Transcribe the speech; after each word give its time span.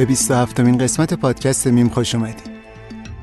به 0.00 0.06
27 0.06 0.60
مین 0.60 0.78
قسمت 0.78 1.14
پادکست 1.14 1.66
میم 1.66 1.88
خوش 1.88 2.14
اومدید 2.14 2.50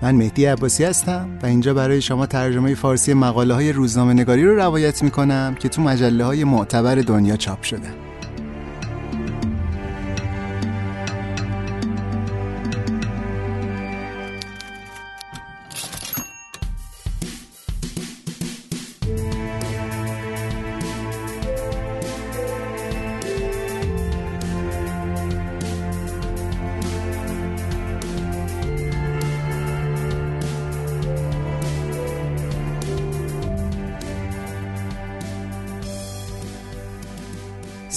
من 0.01 0.15
مهدی 0.15 0.45
عباسی 0.45 0.83
هستم 0.83 1.29
و 1.43 1.45
اینجا 1.45 1.73
برای 1.73 2.01
شما 2.01 2.25
ترجمه 2.25 2.75
فارسی 2.75 3.13
مقاله 3.13 3.53
های 3.53 3.71
روزنامه 3.71 4.13
نگاری 4.13 4.45
رو 4.45 4.55
روایت 4.55 5.03
می 5.03 5.11
کنم 5.11 5.55
که 5.59 5.69
تو 5.69 5.81
مجله 5.81 6.25
های 6.25 6.43
معتبر 6.43 6.95
دنیا 6.95 7.35
چاپ 7.37 7.63
شدن 7.63 8.06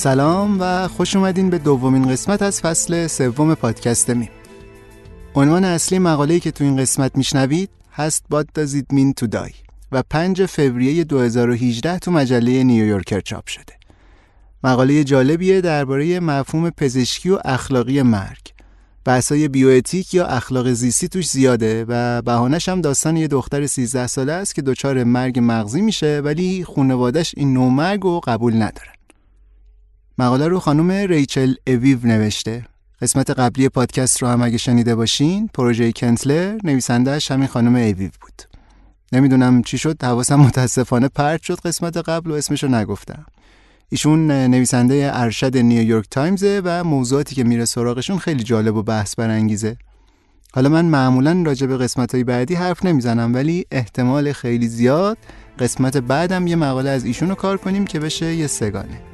سلام 0.01 0.57
و 0.61 0.89
خوش 0.89 1.17
اومدین 1.17 1.51
به 1.51 1.59
دومین 1.59 2.09
قسمت 2.09 2.43
از 2.43 2.61
فصل 2.61 3.07
سوم 3.07 3.55
پادکست 3.55 4.11
میم. 4.11 4.29
عنوان 5.35 5.65
اصلی 5.65 5.99
مقاله‌ای 5.99 6.41
که 6.41 6.51
تو 6.51 6.65
این 6.65 6.77
قسمت 6.77 7.17
میشنوید 7.17 7.71
هست 7.93 8.25
What 8.35 8.45
does 8.59 8.71
it 8.71 8.97
mean 8.97 9.25
to 9.25 9.51
و 9.93 10.03
5 10.11 10.45
فوریه 10.45 11.05
2018 11.05 11.99
تو 11.99 12.11
مجله 12.11 12.65
نیویورکر 12.65 13.21
چاپ 13.21 13.47
شده. 13.47 13.73
مقاله 14.65 15.05
جالبیه 15.05 15.61
درباره 15.61 16.21
مفهوم 16.21 16.71
پزشکی 16.71 17.31
و 17.31 17.39
اخلاقی 17.45 18.03
مرگ. 18.03 18.53
بحثای 19.05 19.49
بیوئتیک 19.49 20.15
یا 20.15 20.27
اخلاق 20.27 20.73
زیستی 20.73 21.09
توش 21.09 21.31
زیاده 21.31 21.85
و 21.89 22.23
بهانش 22.23 22.69
هم 22.69 22.81
داستان 22.81 23.17
یه 23.17 23.29
دختر 23.29 23.67
13 23.67 24.07
ساله 24.07 24.33
است 24.33 24.55
که 24.55 24.63
دچار 24.63 25.05
مرگ 25.05 25.39
مغزی 25.43 25.81
میشه 25.81 26.21
ولی 26.25 26.65
خانوادش 26.65 27.35
این 27.37 27.53
نوع 27.53 27.71
مرگ 27.73 28.01
رو 28.01 28.21
قبول 28.21 28.55
ندارن 28.55 29.00
مقاله 30.21 30.49
رو 30.49 30.61
خانم 30.61 30.91
ریچل 30.91 31.55
اویو 31.67 31.99
نوشته. 32.05 32.67
قسمت 33.03 33.31
قبلی 33.31 33.69
پادکست 33.69 34.23
رو 34.23 34.29
هم 34.29 34.43
اگه 34.43 34.59
شنیده 34.59 34.95
باشین 34.95 35.51
پروژه 35.55 35.93
کنتلر 35.93 36.59
نویسندهش 36.65 37.31
همین 37.31 37.47
خانم 37.47 37.77
اویو 37.77 37.97
بود. 38.21 38.43
نمی‌دونم 39.13 39.63
چی 39.63 39.79
شد 39.79 40.03
حواسم 40.03 40.41
متاسفانه 40.41 41.09
پرت 41.09 41.43
شد 41.43 41.61
قسمت 41.61 41.97
قبل 41.97 42.31
و 42.31 42.35
اسمشو 42.35 42.69
نگفتم. 42.69 43.25
ایشون 43.89 44.31
نویسنده 44.31 45.11
ارشد 45.15 45.57
نیویورک 45.57 46.07
تایمزه 46.11 46.63
و 46.65 46.85
موضوعاتی 46.85 47.35
که 47.35 47.45
میره 47.45 47.65
سراغشون 47.65 48.19
خیلی 48.19 48.43
جالب 48.43 48.77
و 48.77 48.83
بحث 48.83 49.15
برانگیزه. 49.15 49.77
حالا 50.53 50.69
من 50.69 50.85
معمولا 50.85 51.43
راجع 51.47 51.67
به 51.67 51.77
قسمت 51.77 52.15
های 52.15 52.25
بعدی 52.25 52.55
حرف 52.55 52.85
نمی‌زنم 52.85 53.35
ولی 53.35 53.67
احتمال 53.71 54.33
خیلی 54.33 54.69
زیاد 54.69 55.19
قسمت 55.59 55.97
بعدم 55.97 56.47
یه 56.47 56.57
مقاله 56.57 56.91
از 56.91 57.05
ایشون 57.05 57.29
رو 57.29 57.35
کار 57.35 57.57
کنیم 57.57 57.85
که 57.85 58.01
بشه 58.01 58.35
یه 58.35 58.47
سگانه. 58.47 59.10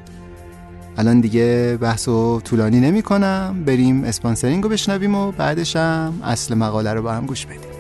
الان 0.99 1.21
دیگه 1.21 1.79
بحث 1.81 2.09
و 2.09 2.41
طولانی 2.41 2.81
نمی 2.81 3.03
کنم 3.03 3.63
بریم 3.67 4.05
اسپانسرینگ 4.05 4.63
رو 4.63 4.69
بشنویم 4.69 5.15
و 5.15 5.33
بعدش 5.33 5.77
هم 5.77 6.21
اصل 6.25 6.55
مقاله 6.55 6.93
رو 6.93 7.03
با 7.03 7.13
هم 7.13 7.27
گوش 7.27 7.47
بدیم. 7.47 7.76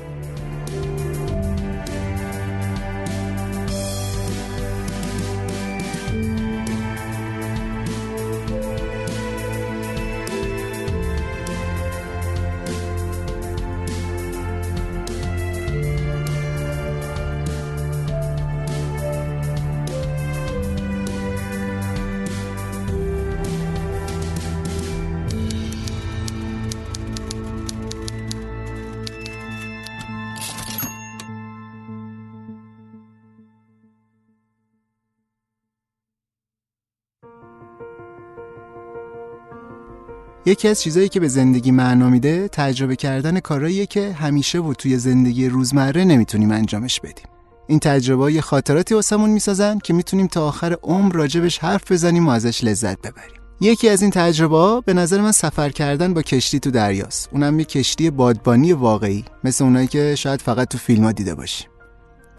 یکی 40.48 40.68
از 40.68 40.82
چیزایی 40.82 41.08
که 41.08 41.20
به 41.20 41.28
زندگی 41.28 41.70
معنا 41.70 42.08
میده 42.08 42.48
تجربه 42.48 42.96
کردن 42.96 43.40
کارهاییه 43.40 43.86
که 43.86 44.12
همیشه 44.12 44.58
و 44.58 44.74
توی 44.74 44.96
زندگی 44.98 45.48
روزمره 45.48 46.04
نمی‌تونیم 46.04 46.50
انجامش 46.50 47.00
بدیم. 47.00 47.26
این 47.66 47.78
تجربه 47.78 48.32
یه 48.32 48.40
خاطراتی 48.40 48.94
واسمون 48.94 49.30
می‌سازن 49.30 49.78
که 49.78 49.94
می‌تونیم 49.94 50.26
تا 50.26 50.48
آخر 50.48 50.76
عمر 50.82 51.12
راجبش 51.14 51.58
حرف 51.58 51.92
بزنیم 51.92 52.26
و 52.26 52.30
ازش 52.30 52.64
لذت 52.64 52.98
ببریم. 52.98 53.40
یکی 53.60 53.88
از 53.88 54.02
این 54.02 54.10
تجربه 54.10 54.80
به 54.86 54.94
نظر 54.94 55.20
من 55.20 55.32
سفر 55.32 55.70
کردن 55.70 56.14
با 56.14 56.22
کشتی 56.22 56.60
تو 56.60 56.70
دریاست. 56.70 57.28
اونم 57.32 57.58
یه 57.58 57.64
کشتی 57.64 58.10
بادبانی 58.10 58.72
واقعی 58.72 59.24
مثل 59.44 59.64
اونایی 59.64 59.86
که 59.86 60.14
شاید 60.14 60.42
فقط 60.42 60.68
تو 60.68 60.78
فیلم 60.78 61.04
ها 61.04 61.12
دیده 61.12 61.34
باشیم. 61.34 61.68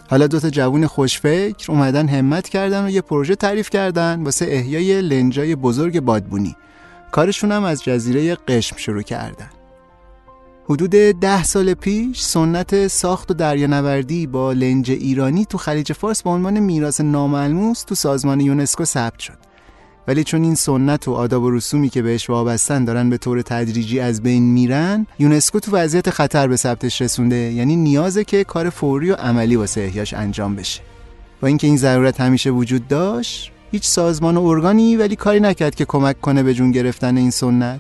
حالا 0.09 0.27
دوتا 0.27 0.49
جوون 0.49 0.87
خوشفکر 0.87 1.71
اومدن 1.71 2.07
همت 2.07 2.49
کردن 2.49 2.85
و 2.85 2.89
یه 2.89 3.01
پروژه 3.01 3.35
تعریف 3.35 3.69
کردن 3.69 4.23
واسه 4.23 4.45
احیای 4.49 5.01
لنجای 5.01 5.55
بزرگ 5.55 5.99
بادبونی. 5.99 6.55
کارشون 7.11 7.51
هم 7.51 7.63
از 7.63 7.83
جزیره 7.83 8.35
قشم 8.35 8.77
شروع 8.77 9.01
کردن. 9.01 9.49
حدود 10.69 10.89
ده 11.19 11.43
سال 11.43 11.73
پیش 11.73 12.21
سنت 12.21 12.87
ساخت 12.87 13.31
و 13.31 13.33
دریانوردی 13.33 14.27
با 14.27 14.53
لنج 14.53 14.91
ایرانی 14.91 15.45
تو 15.45 15.57
خلیج 15.57 15.93
فارس 15.93 16.23
به 16.23 16.29
عنوان 16.29 16.59
میراث 16.59 17.01
ناملموس 17.01 17.83
تو 17.83 17.95
سازمان 17.95 18.39
یونسکو 18.39 18.85
ثبت 18.85 19.19
شد. 19.19 19.37
ولی 20.07 20.23
چون 20.23 20.43
این 20.43 20.55
سنت 20.55 21.07
و 21.07 21.13
آداب 21.13 21.43
و 21.43 21.51
رسومی 21.51 21.89
که 21.89 22.01
بهش 22.01 22.29
وابستن 22.29 22.85
دارن 22.85 23.09
به 23.09 23.17
طور 23.17 23.41
تدریجی 23.41 23.99
از 23.99 24.23
بین 24.23 24.43
میرن 24.43 25.07
یونسکو 25.19 25.59
تو 25.59 25.71
وضعیت 25.71 26.09
خطر 26.09 26.47
به 26.47 26.55
ثبتش 26.55 27.01
رسونده 27.01 27.35
یعنی 27.35 27.75
نیازه 27.75 28.23
که 28.23 28.43
کار 28.43 28.69
فوری 28.69 29.11
و 29.11 29.15
عملی 29.15 29.55
واسه 29.55 29.81
احیاش 29.81 30.13
انجام 30.13 30.55
بشه. 30.55 30.81
با 31.41 31.47
اینکه 31.47 31.67
این 31.67 31.77
ضرورت 31.77 32.21
همیشه 32.21 32.49
وجود 32.49 32.87
داشت 32.87 33.51
هیچ 33.71 33.85
سازمان 33.85 34.37
و 34.37 34.45
ارگانی 34.45 34.95
ولی 34.95 35.15
کاری 35.15 35.39
نکرد 35.39 35.75
که 35.75 35.85
کمک 35.85 36.21
کنه 36.21 36.43
به 36.43 36.53
جون 36.53 36.71
گرفتن 36.71 37.17
این 37.17 37.31
سنت. 37.31 37.79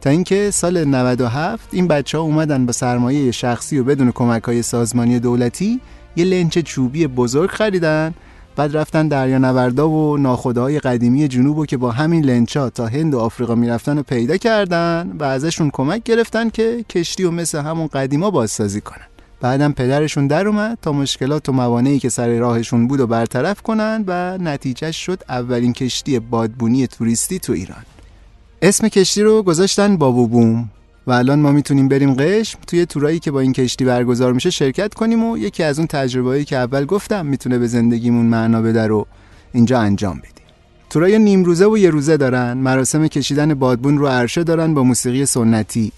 تا 0.00 0.10
اینکه 0.10 0.50
سال 0.50 0.84
97 0.84 1.68
این 1.72 1.88
بچه 1.88 2.18
ها 2.18 2.24
اومدن 2.24 2.66
با 2.66 2.72
سرمایه 2.72 3.30
شخصی 3.30 3.78
و 3.78 3.84
بدون 3.84 4.12
کمک 4.12 4.42
های 4.42 4.62
سازمانی 4.62 5.18
دولتی 5.18 5.80
یه 6.16 6.24
لنچ 6.24 6.58
چوبی 6.58 7.06
بزرگ 7.06 7.50
خریدن. 7.50 8.14
بعد 8.56 8.76
رفتن 8.76 9.08
دریا 9.08 9.88
و 9.88 10.16
ناخداهای 10.16 10.78
قدیمی 10.78 11.28
جنوب 11.28 11.58
و 11.58 11.66
که 11.66 11.76
با 11.76 11.90
همین 11.90 12.24
لنچا 12.24 12.70
تا 12.70 12.86
هند 12.86 13.14
و 13.14 13.18
آفریقا 13.18 13.54
می‌رفتن 13.54 13.98
و 13.98 14.02
پیدا 14.02 14.36
کردن 14.36 15.12
و 15.18 15.24
ازشون 15.24 15.70
کمک 15.70 16.02
گرفتن 16.02 16.50
که 16.50 16.84
کشتی 16.90 17.24
و 17.24 17.30
مثل 17.30 17.58
همون 17.58 17.86
قدیما 17.86 18.30
بازسازی 18.30 18.80
کنن. 18.80 19.07
بعدم 19.40 19.72
پدرشون 19.72 20.26
در 20.26 20.48
اومد 20.48 20.78
تا 20.82 20.92
مشکلات 20.92 21.48
و 21.48 21.52
موانعی 21.52 21.98
که 21.98 22.08
سر 22.08 22.38
راهشون 22.38 22.88
بود 22.88 23.00
و 23.00 23.06
برطرف 23.06 23.62
کنن 23.62 24.04
و 24.06 24.38
نتیجه 24.38 24.92
شد 24.92 25.22
اولین 25.28 25.72
کشتی 25.72 26.18
بادبونی 26.18 26.86
توریستی 26.86 27.38
تو 27.38 27.52
ایران. 27.52 27.82
اسم 28.62 28.88
کشتی 28.88 29.22
رو 29.22 29.42
گذاشتن 29.42 29.96
بابو 29.96 30.26
بوم 30.26 30.70
و 31.06 31.12
الان 31.12 31.40
ما 31.40 31.52
می‌تونیم 31.52 31.88
بریم 31.88 32.14
قشم 32.14 32.58
توی 32.66 32.86
تورایی 32.86 33.18
که 33.18 33.30
با 33.30 33.40
این 33.40 33.52
کشتی 33.52 33.84
برگزار 33.84 34.32
میشه 34.32 34.50
شرکت 34.50 34.94
کنیم 34.94 35.24
و 35.24 35.38
یکی 35.38 35.62
از 35.62 35.78
اون 35.78 35.86
تجربه‌ای 35.86 36.44
که 36.44 36.56
اول 36.56 36.84
گفتم 36.84 37.26
می‌تونه 37.26 37.58
به 37.58 37.66
زندگیمون 37.66 38.26
معنا 38.26 38.62
بده 38.62 38.86
رو 38.86 39.06
اینجا 39.52 39.80
انجام 39.80 40.18
بدیم. 40.18 40.32
تورای 40.90 41.18
نیم 41.18 41.44
روزه 41.44 41.66
و 41.66 41.78
یه 41.78 41.90
روزه 41.90 42.16
دارن 42.16 42.52
مراسم 42.52 43.06
کشیدن 43.06 43.54
بادبون 43.54 43.98
رو 43.98 44.06
عرشه 44.06 44.44
دارن 44.44 44.74
با 44.74 44.82
موسیقی 44.82 45.26
سنتی. 45.26 45.92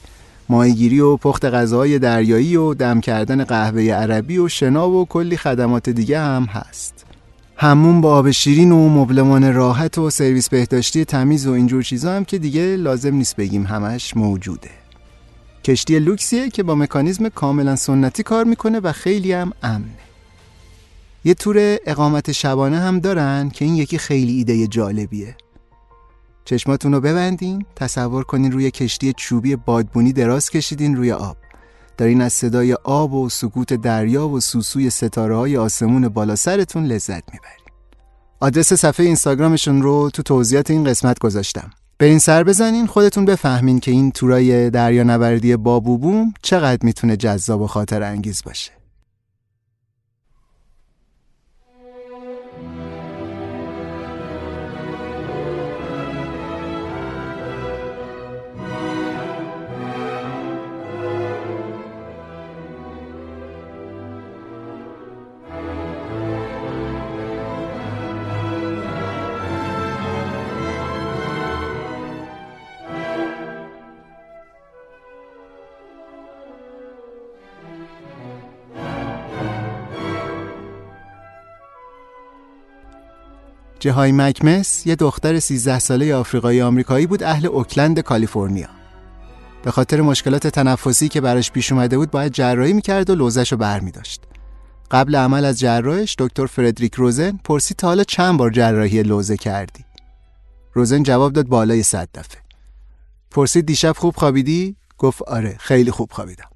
ماهیگیری 0.50 1.00
و 1.00 1.16
پخت 1.16 1.44
غذاهای 1.44 1.98
دریایی 1.98 2.56
و 2.56 2.74
دم 2.74 3.00
کردن 3.00 3.44
قهوه 3.44 3.82
عربی 3.82 4.38
و 4.38 4.48
شنا 4.48 4.90
و 4.90 5.06
کلی 5.06 5.36
خدمات 5.36 5.88
دیگه 5.88 6.20
هم 6.20 6.44
هست. 6.44 7.06
همون 7.56 8.00
با 8.00 8.14
آب 8.14 8.30
شیرین 8.30 8.72
و 8.72 8.88
مبلمان 8.88 9.54
راحت 9.54 9.98
و 9.98 10.10
سرویس 10.10 10.48
بهداشتی 10.48 11.04
تمیز 11.04 11.46
و 11.46 11.52
اینجور 11.52 11.82
چیزا 11.82 12.12
هم 12.12 12.24
که 12.24 12.38
دیگه 12.38 12.76
لازم 12.76 13.14
نیست 13.14 13.36
بگیم 13.36 13.66
همش 13.66 14.16
موجوده. 14.16 14.70
کشتی 15.64 15.98
لوکسیه 15.98 16.48
که 16.48 16.62
با 16.62 16.74
مکانیزم 16.74 17.28
کاملا 17.28 17.76
سنتی 17.76 18.22
کار 18.22 18.44
می‌کنه 18.44 18.80
و 18.80 18.92
خیلی 18.92 19.32
هم 19.32 19.52
امنه. 19.62 19.98
یه 21.24 21.34
تور 21.34 21.76
اقامت 21.86 22.32
شبانه 22.32 22.78
هم 22.78 22.98
دارن 22.98 23.50
که 23.50 23.64
این 23.64 23.76
یکی 23.76 23.98
خیلی 23.98 24.32
ایده 24.32 24.66
جالبیه. 24.66 25.36
چشماتون 26.50 26.92
رو 26.92 27.00
ببندین 27.00 27.64
تصور 27.76 28.24
کنین 28.24 28.52
روی 28.52 28.70
کشتی 28.70 29.12
چوبی 29.12 29.56
بادبونی 29.56 30.12
دراز 30.12 30.50
کشیدین 30.50 30.96
روی 30.96 31.12
آب. 31.12 31.36
دارین 31.96 32.20
از 32.20 32.32
صدای 32.32 32.72
آب 32.74 33.12
و 33.12 33.28
سکوت 33.28 33.74
دریا 33.74 34.28
و 34.28 34.40
سوسوی 34.40 34.90
ستاره 34.90 35.36
های 35.36 35.56
آسمون 35.56 36.08
بالا 36.08 36.36
سرتون 36.36 36.84
لذت 36.84 37.32
می‌برین. 37.32 37.64
آدرس 38.40 38.72
صفحه 38.72 39.06
اینستاگرامشون 39.06 39.82
رو 39.82 40.10
تو 40.10 40.22
توضیحات 40.22 40.70
این 40.70 40.84
قسمت 40.84 41.18
گذاشتم. 41.18 41.70
برین 41.98 42.18
سر 42.18 42.44
بزنین 42.44 42.86
خودتون 42.86 43.24
بفهمین 43.24 43.80
که 43.80 43.90
این 43.90 44.10
تورای 44.10 44.70
دریانوردی 44.70 45.56
بابوبوم 45.56 46.34
چقدر 46.42 46.86
می‌تونه 46.86 47.16
جذاب 47.16 47.60
و 47.60 47.66
خاطر 47.66 48.02
انگیز 48.02 48.42
باشه. 48.44 48.79
جهای 83.80 84.12
مکمس 84.12 84.86
یه 84.86 84.96
دختر 84.96 85.38
13 85.38 85.78
ساله 85.78 86.14
آفریقایی 86.14 86.62
آمریکایی 86.62 87.06
بود 87.06 87.22
اهل 87.22 87.46
اوکلند 87.46 88.00
کالیفرنیا. 88.00 88.68
به 89.62 89.70
خاطر 89.70 90.00
مشکلات 90.00 90.46
تنفسی 90.46 91.08
که 91.08 91.20
براش 91.20 91.50
پیش 91.50 91.72
اومده 91.72 91.98
بود 91.98 92.10
باید 92.10 92.32
جراحی 92.32 92.72
می‌کرد 92.72 93.10
و 93.10 93.14
لوزش 93.14 93.52
رو 93.52 93.58
بر 93.58 93.80
می 93.80 93.90
داشت. 93.90 94.22
قبل 94.90 95.16
عمل 95.16 95.44
از 95.44 95.58
جراحش 95.58 96.16
دکتر 96.18 96.46
فردریک 96.46 96.94
روزن 96.94 97.40
پرسید 97.44 97.76
تا 97.76 97.86
حالا 97.86 98.04
چند 98.04 98.38
بار 98.38 98.50
جراحی 98.50 99.02
لوزه 99.02 99.36
کردی؟ 99.36 99.84
روزن 100.72 101.02
جواب 101.02 101.32
داد 101.32 101.46
بالای 101.46 101.82
صد 101.82 102.08
دفعه. 102.14 102.40
پرسید 103.30 103.66
دیشب 103.66 103.92
خوب 103.92 104.16
خوابیدی؟ 104.16 104.76
گفت 104.98 105.22
آره 105.22 105.56
خیلی 105.60 105.90
خوب 105.90 106.12
خوابیدم. 106.12 106.49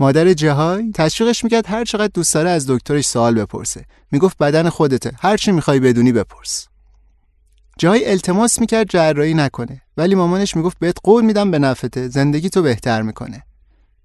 مادر 0.00 0.32
جهای 0.32 0.92
تشویقش 0.94 1.44
می‌کرد 1.44 1.66
هر 1.66 1.84
چقدر 1.84 2.10
دوست 2.14 2.34
داره 2.34 2.50
از 2.50 2.70
دکترش 2.70 3.06
سوال 3.06 3.34
بپرسه. 3.34 3.84
می‌گفت 4.10 4.38
بدن 4.38 4.68
خودته. 4.68 5.12
هر 5.20 5.36
چی 5.36 5.52
می‌خوای 5.52 5.80
بدونی 5.80 6.12
بپرس. 6.12 6.68
جهای 7.78 8.10
التماس 8.10 8.58
می‌کرد 8.58 8.90
جراحی 8.90 9.34
نکنه. 9.34 9.82
ولی 9.96 10.14
مامانش 10.14 10.56
می‌گفت 10.56 10.78
بهت 10.78 10.96
قول 11.04 11.24
میدم 11.24 11.50
به 11.50 11.58
نفته 11.58 12.08
زندگی 12.08 12.50
تو 12.50 12.62
بهتر 12.62 13.02
می‌کنه. 13.02 13.42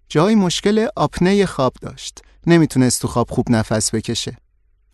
جای 0.10 0.36
مشکل 0.36 0.88
آپنه 0.96 1.46
خواب 1.46 1.74
داشت. 1.82 2.20
نمی‌تونست 2.48 3.02
تو 3.02 3.08
خواب 3.08 3.30
خوب 3.30 3.46
نفس 3.50 3.96
بکشه. 3.96 4.38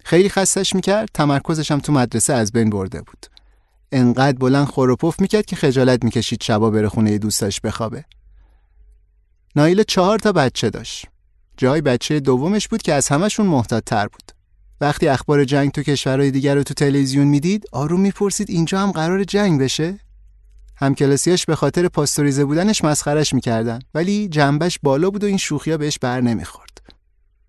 خیلی 0.04 0.30
خستش 0.30 0.76
می‌کرد. 0.76 1.10
تمرکزش 1.14 1.72
هم 1.72 1.80
تو 1.80 1.94
مدرسه 1.94 2.34
از 2.34 2.52
بین 2.52 2.70
برده 2.70 3.02
بود. 3.02 3.26
انقدر 3.92 4.38
بلند 4.38 4.68
خور 4.68 4.90
و 4.90 4.96
پف 4.96 5.20
می‌کرد 5.20 5.46
که 5.46 5.56
خجالت 5.56 6.04
می‌کشید 6.04 6.44
شبا 6.44 6.70
بره 6.70 6.90
خونه 6.90 7.18
دوستاش 7.18 7.62
بخوابه. 7.62 8.06
نایل 9.56 9.84
چهار 9.84 10.20
تا 10.20 10.32
بچه 10.32 10.70
داشت. 10.70 11.06
جای 11.58 11.82
بچه 11.82 12.20
دومش 12.20 12.68
بود 12.68 12.82
که 12.82 12.94
از 12.94 13.08
همشون 13.08 13.46
محتاط 13.46 13.84
تر 13.84 14.08
بود. 14.08 14.32
وقتی 14.82 15.08
اخبار 15.08 15.46
جنگ 15.46 15.72
تو 15.72 15.84
کشورهای 15.84 16.32
دیگر 16.32 16.56
رو 16.56 16.64
تو 16.64 16.74
تلویزیون 16.74 17.28
می‌دید 17.28 17.66
آروم 17.72 18.02
می‌پرسید 18.02 18.50
اینجا 18.50 18.80
هم 18.80 18.92
قرار 18.92 19.24
جنگ 19.24 19.62
بشه؟ 19.62 20.00
همکلاسیاش 20.76 21.46
به 21.46 21.56
خاطر 21.56 21.88
پاستوریزه 21.88 22.46
بودنش 22.46 22.84
مسخرش 22.84 23.34
می‌کردن 23.34 23.80
ولی 23.94 24.28
جنبش 24.28 24.80
بالا 24.84 25.10
بود 25.10 25.24
و 25.24 25.28
این 25.28 25.38
شوخیا 25.38 25.78
بهش 25.78 26.00
بر 26.00 26.22
نمی‌خورد. 26.22 26.82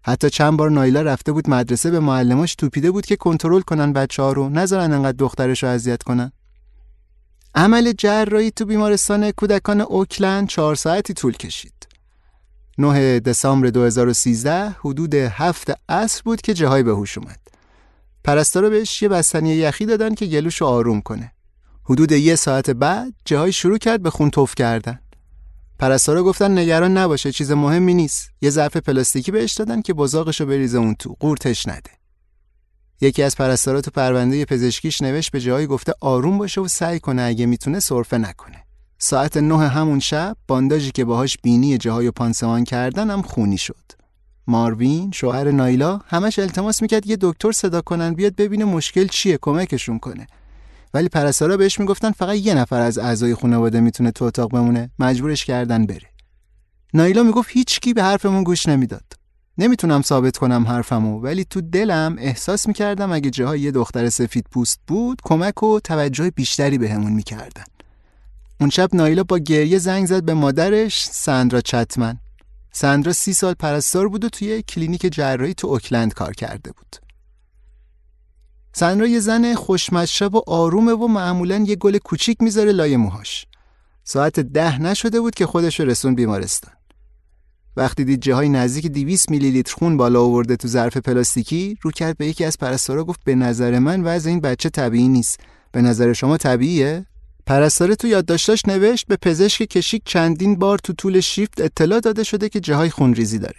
حتی 0.02 0.30
چند 0.30 0.57
بار 0.57 0.71
نایلا 0.71 1.02
رفته 1.02 1.33
بود 1.33 1.50
مدرسه 1.50 1.90
به 1.90 2.00
معلماش 2.00 2.54
توپیده 2.54 2.90
بود 2.90 3.07
که 3.07 3.16
کنترل 3.16 3.61
کنن 3.61 3.92
بچه 3.92 4.23
ها 4.23 4.33
رو 4.33 4.49
نذارن 4.49 4.92
انقدر 4.92 5.16
دخترش 5.19 5.62
رو 5.62 5.69
اذیت 5.69 6.02
کنن. 6.02 6.33
عمل 7.54 7.92
جراحی 7.92 8.50
تو 8.50 8.64
بیمارستان 8.64 9.30
کودکان 9.30 9.80
اوکلند 9.80 10.49
چهار 10.49 10.75
ساعتی 10.75 11.14
طول 11.14 11.33
کشید. 11.33 11.80
9 12.81 13.21
دسامبر 13.21 13.71
2013 13.71 14.77
حدود 14.81 15.15
هفت 15.15 15.73
عصر 15.89 16.23
بود 16.25 16.41
که 16.41 16.55
جهای 16.55 16.83
به 16.83 16.91
هوش 16.91 17.19
اومد. 17.19 17.41
پرستارا 18.25 18.71
بهش 18.71 19.03
یه 19.03 19.09
بستنی 19.09 19.55
یخی 19.55 19.87
دادن 19.87 20.15
که 20.15 20.27
گلوشو 20.27 20.65
آروم 20.67 21.01
کنه. 21.01 21.33
حدود 21.85 22.13
یه 22.13 22.35
ساعت 22.35 22.71
بعد 22.71 23.13
جهای 23.25 23.53
شروع 23.53 23.79
کرد 23.79 24.03
به 24.03 24.11
خون 24.11 24.31
توف 24.31 24.55
کردن. 24.55 25.01
پرستارا 25.79 26.23
گفتن 26.23 26.59
نگران 26.59 26.97
نباشه 26.97 27.33
چیز 27.33 27.53
مهمی 27.53 27.95
نیست. 27.95 28.31
یه 28.41 28.51
ظرف 28.51 28.77
پلاستیکی 28.77 29.31
بهش 29.31 29.53
دادن 29.53 29.83
که 29.83 29.95
بزاقشو 29.95 30.47
بریزه 30.47 30.79
اون 30.79 30.95
تو، 30.95 31.17
قورتش 31.21 31.69
نده. 31.69 31.91
یکی 33.01 33.23
از 33.23 33.37
پرستارا 33.37 33.81
تو 33.81 33.91
پرونده 33.91 34.45
پزشکیش 34.45 35.03
نوشت 35.03 35.33
به 35.33 35.41
جایی 35.41 35.67
گفته 35.67 35.93
آروم 36.01 36.39
باشه 36.39 36.61
و 36.61 36.69
سعی 36.69 37.01
کنه 37.01 37.23
اگه 37.23 37.47
می‌تونه 37.47 37.81
سرفه 37.81 38.19
نکنه. 38.19 38.70
ساعت 39.02 39.37
نه 39.37 39.69
همون 39.69 39.99
شب 39.99 40.37
بانداژی 40.49 40.90
که 40.90 41.04
باهاش 41.04 41.38
بینی 41.42 41.78
جاهای 41.78 42.11
پانسمان 42.11 42.64
هم 42.73 43.23
خونی 43.23 43.59
شد. 43.59 43.92
ماروین 44.47 45.11
شوهر 45.11 45.50
نایلا 45.50 46.00
همش 46.07 46.38
التماس 46.38 46.83
می‌کرد 46.83 47.07
یه 47.07 47.16
دکتر 47.21 47.52
صدا 47.52 47.80
کنن 47.80 48.14
بیاد 48.14 48.37
ببینه 48.37 48.64
مشکل 48.64 49.07
چیه 49.07 49.38
کمکشون 49.42 49.99
کنه. 49.99 50.26
ولی 50.95 51.09
پرستارا 51.09 51.57
بهش 51.57 51.80
می‌گفتن 51.80 52.11
فقط 52.11 52.37
یه 52.37 52.54
نفر 52.54 52.80
از 52.80 52.99
اعضای 52.99 53.35
خانواده 53.35 53.80
می‌تونه 53.80 54.11
تو 54.11 54.25
اتاق 54.25 54.50
بمونه 54.50 54.90
مجبورش 54.99 55.45
کردن 55.45 55.87
بره. 55.87 56.09
نایلا 56.95 57.23
می‌گفت 57.23 57.50
هیچکی 57.52 57.95
به 57.95 58.02
حرفمون 58.02 58.45
گوش 58.45 58.69
نمی‌داد. 58.69 59.12
نمی‌تونم 59.59 60.02
ثابت 60.02 60.37
کنم 60.37 60.66
حرفمو 60.66 61.21
ولی 61.21 61.45
تو 61.45 61.61
دلم 61.61 62.16
احساس 62.19 62.69
می‌کردم 62.69 63.12
اگه 63.12 63.30
جاهای 63.30 63.61
یه 63.61 63.71
دختر 63.71 64.09
سفید 64.09 64.47
پوست 64.50 64.80
بود 64.87 65.21
کمک 65.25 65.62
و 65.62 65.80
توجه 65.80 66.30
بیشتری 66.30 66.78
بهمون 66.78 67.11
به 67.11 67.16
می‌کردن 67.16 67.64
اون 68.61 68.71
شب 68.71 68.95
نایلا 68.95 69.23
با 69.23 69.38
گریه 69.38 69.79
زنگ 69.79 70.07
زد 70.07 70.23
به 70.23 70.35
مادرش 70.35 71.09
سندرا 71.11 71.61
چتمن. 71.61 72.19
سندرا 72.73 73.12
سی 73.12 73.33
سال 73.33 73.55
پرستار 73.55 74.09
بود 74.09 74.25
و 74.25 74.29
توی 74.29 74.62
کلینیک 74.62 75.07
جراحی 75.12 75.55
تو 75.55 75.67
اوکلند 75.67 76.14
کار 76.14 76.33
کرده 76.33 76.73
بود. 76.73 76.97
سندرا 78.73 79.07
یه 79.07 79.21
زن 79.21 79.55
خوشمشرب 79.55 80.35
و 80.35 80.43
آرومه 80.47 80.93
و 80.93 81.07
معمولا 81.07 81.64
یه 81.67 81.76
گل 81.76 81.99
کوچیک 81.99 82.43
می‌ذاره 82.43 82.73
لای 82.73 82.97
موهاش. 82.97 83.47
ساعت 84.05 84.40
ده 84.40 84.83
نشده 84.83 85.21
بود 85.21 85.35
که 85.35 85.47
خودشو 85.47 85.81
رسوند 85.81 86.14
بیمارستان. 86.14 86.75
وقتی 87.76 88.05
دید 88.05 88.23
جاهای 88.23 88.49
نزدیک 88.49 88.87
200 88.87 89.31
میلی 89.31 89.50
لیتر 89.50 89.75
خون 89.75 89.97
بالا 89.97 90.23
آورده 90.23 90.57
تو 90.57 90.69
ظرف 90.69 90.97
پلاستیکی 90.97 91.76
رو 91.83 91.90
کرد 91.90 92.17
به 92.19 92.26
یکی 92.26 92.45
از 92.45 92.59
پرستارا 92.59 93.05
گفت 93.05 93.21
به 93.25 93.35
نظر 93.35 93.79
من 93.79 94.02
وضع 94.02 94.31
این 94.31 94.40
بچه 94.40 94.71
طبیعی 94.71 95.09
نیست. 95.09 95.40
به 95.73 95.83
نظر 95.83 96.12
شما 96.12 96.37
طبیعیه؟ 96.37 97.07
پرستاره 97.50 97.95
تو 97.95 98.07
یادداشتاش 98.07 98.62
نوشت 98.66 99.07
به 99.07 99.16
پزشک 99.16 99.62
کشیک 99.62 100.02
چندین 100.04 100.57
بار 100.57 100.78
تو 100.78 100.92
طول 100.92 101.21
شیفت 101.21 101.61
اطلاع 101.61 102.00
داده 102.00 102.25
شده 102.25 102.49
که 102.49 102.61
جاهای 102.61 102.90
خونریزی 102.90 103.38
داره. 103.38 103.59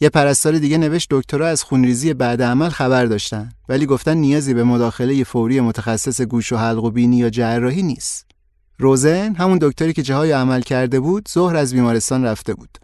یه 0.00 0.08
پرستار 0.08 0.58
دیگه 0.58 0.78
نوشت 0.78 1.08
دکترها 1.10 1.48
از 1.48 1.62
خونریزی 1.62 2.14
بعد 2.14 2.42
عمل 2.42 2.68
خبر 2.68 3.06
داشتن 3.06 3.52
ولی 3.68 3.86
گفتن 3.86 4.16
نیازی 4.16 4.54
به 4.54 4.64
مداخله 4.64 5.24
فوری 5.24 5.60
متخصص 5.60 6.20
گوش 6.20 6.52
و 6.52 6.56
حلق 6.56 6.84
و 6.84 6.90
بینی 6.90 7.16
یا 7.16 7.30
جراحی 7.30 7.82
نیست. 7.82 8.26
روزن 8.78 9.34
همون 9.34 9.58
دکتری 9.62 9.92
که 9.92 10.02
جاهای 10.02 10.32
عمل 10.32 10.60
کرده 10.60 11.00
بود 11.00 11.28
ظهر 11.32 11.56
از 11.56 11.74
بیمارستان 11.74 12.24
رفته 12.24 12.54
بود. 12.54 12.78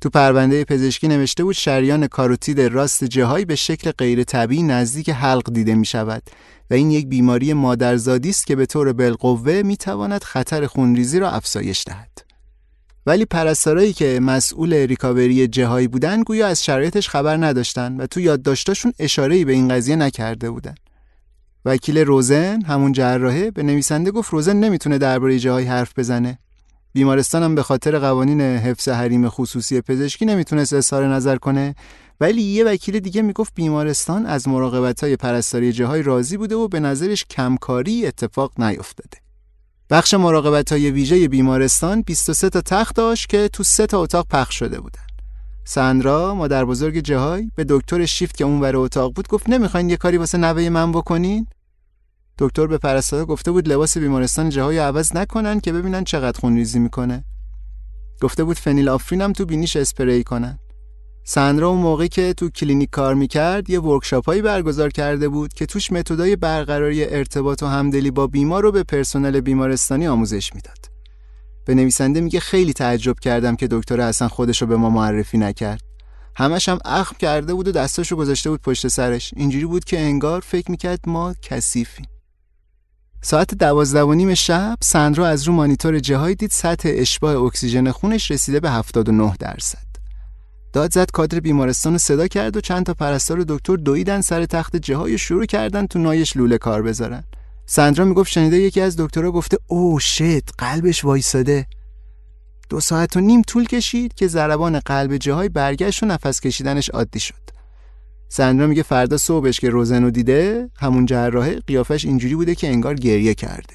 تو 0.00 0.10
پرونده 0.10 0.64
پزشکی 0.64 1.08
نوشته 1.08 1.44
بود 1.44 1.54
شریان 1.54 2.06
کاروتید 2.06 2.60
راست 2.60 3.04
جهایی 3.04 3.44
به 3.44 3.54
شکل 3.54 3.90
غیر 3.90 4.24
طبیعی 4.24 4.62
نزدیک 4.62 5.10
حلق 5.10 5.52
دیده 5.52 5.74
می 5.74 5.86
شود 5.86 6.22
و 6.70 6.74
این 6.74 6.90
یک 6.90 7.06
بیماری 7.06 7.52
مادرزادی 7.52 8.30
است 8.30 8.46
که 8.46 8.56
به 8.56 8.66
طور 8.66 8.92
بالقوه 8.92 9.62
می 9.62 9.76
تواند 9.76 10.24
خطر 10.24 10.66
خونریزی 10.66 11.18
را 11.18 11.30
افزایش 11.30 11.84
دهد. 11.86 12.10
ولی 13.06 13.24
پرستارایی 13.24 13.92
که 13.92 14.20
مسئول 14.22 14.74
ریکاوری 14.74 15.48
جهایی 15.48 15.88
بودن 15.88 16.22
گویا 16.22 16.46
از 16.46 16.64
شرایطش 16.64 17.08
خبر 17.08 17.36
نداشتن 17.36 17.96
و 17.96 18.06
تو 18.06 18.20
یادداشتاشون 18.20 18.92
اشاره‌ای 18.98 19.44
به 19.44 19.52
این 19.52 19.68
قضیه 19.68 19.96
نکرده 19.96 20.50
بودن. 20.50 20.74
وکیل 21.64 21.98
روزن 21.98 22.62
همون 22.62 22.92
جراحه 22.92 23.50
به 23.50 23.62
نویسنده 23.62 24.10
گفت 24.10 24.30
روزن 24.30 24.56
نمی‌تونه 24.56 24.98
درباره 24.98 25.38
جهایی 25.38 25.66
حرف 25.66 25.98
بزنه 25.98 26.38
بیمارستانم 26.92 27.54
به 27.54 27.62
خاطر 27.62 27.98
قوانین 27.98 28.40
حفظ 28.40 28.88
حریم 28.88 29.28
خصوصی 29.28 29.80
پزشکی 29.80 30.24
نمی‌تونست 30.24 30.72
اظهار 30.72 31.14
نظر 31.14 31.36
کنه 31.36 31.74
ولی 32.20 32.42
یه 32.42 32.64
وکیل 32.64 33.00
دیگه 33.00 33.22
می‌گفت 33.22 33.54
بیمارستان 33.54 34.26
از 34.26 34.48
مراقبت 34.48 35.04
های 35.04 35.16
پرستاری 35.16 35.72
جاهای 35.72 36.02
راضی 36.02 36.36
بوده 36.36 36.54
و 36.54 36.68
به 36.68 36.80
نظرش 36.80 37.24
کمکاری 37.24 38.06
اتفاق 38.06 38.60
نیفتاده. 38.60 39.18
بخش 39.90 40.14
مراقبت 40.14 40.72
های 40.72 40.90
ویژه 40.90 41.28
بیمارستان 41.28 42.02
23 42.02 42.48
تا 42.48 42.60
تخت 42.60 42.96
داشت 42.96 43.28
که 43.28 43.48
تو 43.48 43.62
سه 43.62 43.86
تا 43.86 44.02
اتاق 44.02 44.26
پخش 44.28 44.58
شده 44.58 44.80
بودن. 44.80 45.02
سندرا 45.64 46.34
مادر 46.34 46.64
بزرگ 46.64 46.98
جهای 46.98 47.50
به 47.56 47.64
دکتر 47.68 48.06
شیفت 48.06 48.36
که 48.36 48.44
اون 48.44 48.60
ور 48.60 48.76
اتاق 48.76 49.14
بود 49.14 49.28
گفت 49.28 49.48
نمی‌خواین 49.48 49.90
یه 49.90 49.96
کاری 49.96 50.16
واسه 50.16 50.38
نوه 50.38 50.68
من 50.68 50.92
بکنین؟ 50.92 51.46
دکتر 52.38 52.66
به 52.66 52.78
پرستار 52.78 53.24
گفته 53.24 53.50
بود 53.50 53.68
لباس 53.68 53.98
بیمارستان 53.98 54.50
جاهای 54.50 54.78
عوض 54.78 55.16
نکنن 55.16 55.60
که 55.60 55.72
ببینن 55.72 56.04
چقدر 56.04 56.40
خونریزی 56.40 56.78
می‌کنه 56.78 57.24
گفته 58.20 58.44
بود 58.44 58.58
فنیل 58.58 58.88
افرین 58.88 59.32
تو 59.32 59.46
بینیش 59.46 59.76
اسپری 59.76 60.24
کنن 60.24 60.58
سندرا 61.24 61.68
اون 61.68 61.78
موقعی 61.78 62.08
که 62.08 62.32
تو 62.32 62.50
کلینیک 62.50 62.90
کار 62.90 63.14
می‌کرد 63.14 63.70
یه 63.70 63.80
ورکشاپ 63.80 64.26
هایی 64.26 64.42
برگزار 64.42 64.90
کرده 64.90 65.28
بود 65.28 65.52
که 65.52 65.66
توش 65.66 65.92
متدای 65.92 66.36
برقراری 66.36 67.04
ارتباط 67.04 67.62
و 67.62 67.66
همدلی 67.66 68.10
با 68.10 68.26
بیمار 68.26 68.62
رو 68.62 68.72
به 68.72 68.82
پرسنل 68.82 69.40
بیمارستانی 69.40 70.06
آموزش 70.06 70.54
می‌داد. 70.54 70.90
به 71.66 71.74
نویسنده 71.74 72.20
میگه 72.20 72.40
خیلی 72.40 72.72
تعجب 72.72 73.20
کردم 73.20 73.56
که 73.56 73.68
دکتر 73.70 74.00
اصلا 74.00 74.28
خودش 74.28 74.62
رو 74.62 74.68
به 74.68 74.76
ما 74.76 74.90
معرفی 74.90 75.38
نکرد. 75.38 75.80
همش 76.36 76.68
هم 76.68 76.78
اخم 76.84 77.16
کرده 77.18 77.54
بود 77.54 77.68
و 77.68 77.72
دستاشو 77.72 78.16
گذاشته 78.16 78.50
بود 78.50 78.60
پشت 78.60 78.88
سرش. 78.88 79.34
اینجوری 79.36 79.64
بود 79.64 79.84
که 79.84 80.00
انگار 80.00 80.40
فکر 80.40 80.70
می‌کرد 80.70 81.00
ما 81.06 81.34
کثیفیم. 81.42 82.06
ساعت 83.22 83.54
دوازده 83.54 84.02
و 84.02 84.14
نیم 84.14 84.34
شب 84.34 84.78
سندرا 84.82 85.26
از 85.26 85.44
رو 85.44 85.52
مانیتور 85.52 85.98
جهایی 85.98 86.34
دید 86.34 86.50
سطح 86.50 86.88
اشباع 86.92 87.42
اکسیژن 87.42 87.90
خونش 87.90 88.30
رسیده 88.30 88.60
به 88.60 88.70
79 88.70 89.36
درصد. 89.38 89.89
داد 90.72 90.92
زد 90.92 91.10
کادر 91.10 91.40
بیمارستان 91.40 91.92
رو 91.92 91.98
صدا 91.98 92.28
کرد 92.28 92.56
و 92.56 92.60
چند 92.60 92.86
تا 92.86 92.94
پرستار 92.94 93.40
و 93.40 93.44
دکتر 93.48 93.76
دویدن 93.76 94.20
سر 94.20 94.44
تخت 94.44 94.76
جهای 94.76 95.18
شروع 95.18 95.46
کردن 95.46 95.86
تو 95.86 95.98
نایش 95.98 96.36
لوله 96.36 96.58
کار 96.58 96.82
بذارن. 96.82 97.24
سندرا 97.66 98.04
می‌گفت 98.04 98.30
شنیده 98.30 98.56
یکی 98.56 98.80
از 98.80 98.96
دکترها 98.96 99.30
گفته 99.30 99.58
او 99.66 99.98
شت 99.98 100.50
قلبش 100.58 101.04
وایساده. 101.04 101.66
دو 102.68 102.80
ساعت 102.80 103.16
و 103.16 103.20
نیم 103.20 103.42
طول 103.42 103.64
کشید 103.64 104.14
که 104.14 104.28
ضربان 104.28 104.78
قلب 104.78 105.16
جهای 105.16 105.48
برگشت 105.48 106.02
و 106.02 106.06
نفس 106.06 106.40
کشیدنش 106.40 106.90
عادی 106.90 107.20
شد. 107.20 107.50
سندرا 108.32 108.66
میگه 108.66 108.82
فردا 108.82 109.16
صبحش 109.16 109.60
که 109.60 109.70
روزنو 109.70 110.10
دیده 110.10 110.70
همون 110.76 111.06
جراحه 111.06 111.60
قیافش 111.60 112.04
اینجوری 112.04 112.34
بوده 112.34 112.54
که 112.54 112.68
انگار 112.68 112.94
گریه 112.94 113.34
کرده 113.34 113.74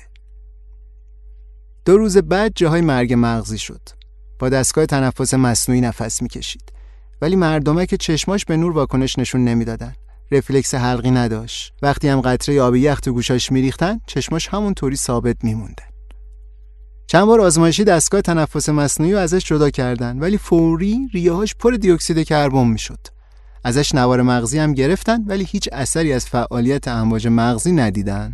دو 1.85 1.97
روز 1.97 2.17
بعد 2.17 2.51
جاهای 2.55 2.81
مرگ 2.81 3.13
مغزی 3.17 3.57
شد 3.57 3.81
با 4.39 4.49
دستگاه 4.49 4.85
تنفس 4.85 5.33
مصنوعی 5.33 5.81
نفس 5.81 6.21
می‌کشید 6.21 6.74
ولی 7.25 7.35
مردمه 7.35 7.85
که 7.85 7.97
چشماش 7.97 8.45
به 8.45 8.57
نور 8.57 8.71
واکنش 8.71 9.19
نشون 9.19 9.43
نمی‌دادن. 9.43 9.93
رفلکس 10.31 10.75
حلقی 10.75 11.11
نداشت. 11.11 11.73
وقتی 11.81 12.07
هم 12.07 12.21
قطره 12.21 12.61
آبی 12.61 12.79
یخ 12.79 12.99
تو 12.99 13.13
گوشاش 13.13 13.51
میریختن 13.51 13.99
چشماش 14.07 14.47
همونطوری 14.47 14.95
ثابت 14.95 15.35
میموندن. 15.43 15.83
چند 17.07 17.25
بار 17.25 17.41
آزمایشی 17.41 17.83
دستگاه 17.83 18.21
تنفس 18.21 18.69
مصنوعی 18.69 19.13
رو 19.13 19.19
ازش 19.19 19.45
جدا 19.45 19.69
کردن 19.69 20.19
ولی 20.19 20.37
فوری 20.37 21.07
ریهاش 21.13 21.55
پر 21.55 21.71
دی 21.71 21.91
اکسید 21.91 22.27
کربن 22.27 22.67
می‌شد. 22.67 22.99
ازش 23.63 23.95
نوار 23.95 24.21
مغزی 24.21 24.59
هم 24.59 24.73
گرفتن 24.73 25.23
ولی 25.27 25.43
هیچ 25.43 25.69
اثری 25.71 26.13
از 26.13 26.25
فعالیت 26.25 26.87
امواج 26.87 27.27
مغزی 27.27 27.71
ندیدن. 27.71 28.33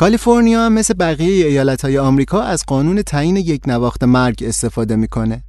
کالیفرنیا 0.00 0.66
هم 0.66 0.72
مثل 0.72 0.94
بقیه 0.94 1.46
ایالت 1.46 1.84
های 1.84 1.98
آمریکا 1.98 2.42
از 2.42 2.64
قانون 2.66 3.02
تعیین 3.02 3.36
یک 3.36 3.62
نواخت 3.66 4.04
مرگ 4.04 4.44
استفاده 4.46 4.96
می‌کنه. 4.96 5.44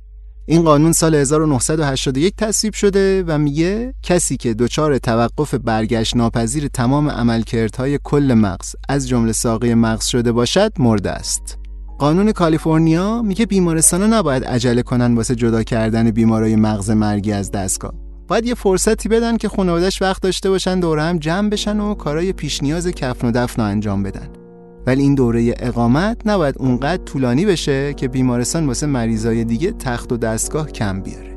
این 0.48 0.63
قانون 0.63 0.91
سال 0.91 1.15
1981 1.15 2.36
تصویب 2.36 2.74
شده 2.74 3.24
و 3.27 3.38
میگه 3.38 3.93
کسی 4.03 4.38
که 4.38 4.53
دچار 4.53 4.98
توقف 4.98 5.53
برگشت 5.55 6.15
ناپذیر 6.15 6.67
تمام 6.67 7.10
عملکردهای 7.10 8.00
کل 8.03 8.34
مغز 8.34 8.75
از 8.89 9.08
جمله 9.10 9.31
ساقه 9.31 9.75
مغز 9.75 10.05
شده 10.05 10.31
باشد 10.31 10.72
مرده 10.79 11.12
است. 11.12 11.58
قانون 12.00 12.31
کالیفرنیا 12.31 13.22
میگه 13.22 13.46
بیمارستانا 13.46 14.08
نباید 14.08 14.46
عجله 14.46 14.84
کنن 14.84 15.15
واسه 15.15 15.36
جدا 15.36 15.63
کردن 15.63 16.12
بیمارای 16.12 16.55
مغز 16.55 16.89
مرگی 16.89 17.31
از 17.31 17.51
دستگاه. 17.51 17.93
باید 18.27 18.46
یه 18.46 18.55
فرصتی 18.55 19.10
بدن 19.10 19.38
که 19.38 19.50
خانوادش 19.50 20.01
وقت 20.01 20.22
داشته 20.22 20.50
باشن 20.50 20.79
دوره 20.79 21.03
هم 21.03 21.17
جمع 21.17 21.50
بشن 21.50 21.79
و 21.79 21.93
کارای 21.93 22.34
پیش 22.34 22.63
نیاز 22.63 22.88
کفن 22.88 23.27
و 23.27 23.31
دفن 23.31 23.62
انجام 23.62 24.03
بدن. 24.03 24.40
ولی 24.85 25.03
این 25.03 25.15
دوره 25.15 25.55
اقامت 25.59 26.17
نباید 26.25 26.55
اونقدر 26.57 27.03
طولانی 27.03 27.45
بشه 27.45 27.93
که 27.93 28.07
بیمارستان 28.07 28.67
واسه 28.67 28.88
مریضای 28.88 29.43
دیگه 29.43 29.71
تخت 29.71 30.11
و 30.11 30.17
دستگاه 30.17 30.71
کم 30.71 31.01
بیاره. 31.01 31.30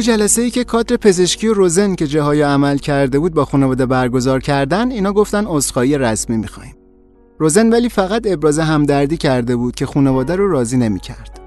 تو 0.00 0.06
جلسه 0.06 0.42
ای 0.42 0.50
که 0.50 0.64
کادر 0.64 0.96
پزشکی 0.96 1.48
و 1.48 1.54
روزن 1.54 1.94
که 1.94 2.06
جاهای 2.06 2.42
عمل 2.42 2.78
کرده 2.78 3.18
بود 3.18 3.34
با 3.34 3.44
خانواده 3.44 3.86
برگزار 3.86 4.40
کردن 4.40 4.90
اینا 4.90 5.12
گفتن 5.12 5.46
عذرخواهی 5.46 5.98
رسمی 5.98 6.36
می‌خوایم. 6.36 6.74
روزن 7.38 7.70
ولی 7.72 7.88
فقط 7.88 8.22
ابراز 8.26 8.58
همدردی 8.58 9.16
کرده 9.16 9.56
بود 9.56 9.74
که 9.74 9.86
خانواده 9.86 10.36
رو 10.36 10.50
راضی 10.50 10.76
نمی‌کرد. 10.76 11.40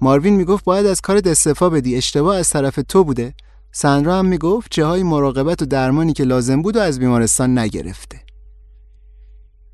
ماروین 0.00 0.34
می‌گفت 0.34 0.64
باید 0.64 0.86
از 0.86 1.00
کار 1.00 1.20
استعفا 1.24 1.70
بدی 1.70 1.96
اشتباه 1.96 2.36
از 2.36 2.50
طرف 2.50 2.78
تو 2.88 3.04
بوده. 3.04 3.34
سنرا 3.72 4.18
هم 4.18 4.26
می‌گفت 4.26 4.68
جاهای 4.70 5.02
مراقبت 5.02 5.62
و 5.62 5.66
درمانی 5.66 6.12
که 6.12 6.24
لازم 6.24 6.62
بود 6.62 6.76
و 6.76 6.80
از 6.80 6.98
بیمارستان 6.98 7.58
نگرفته. 7.58 8.20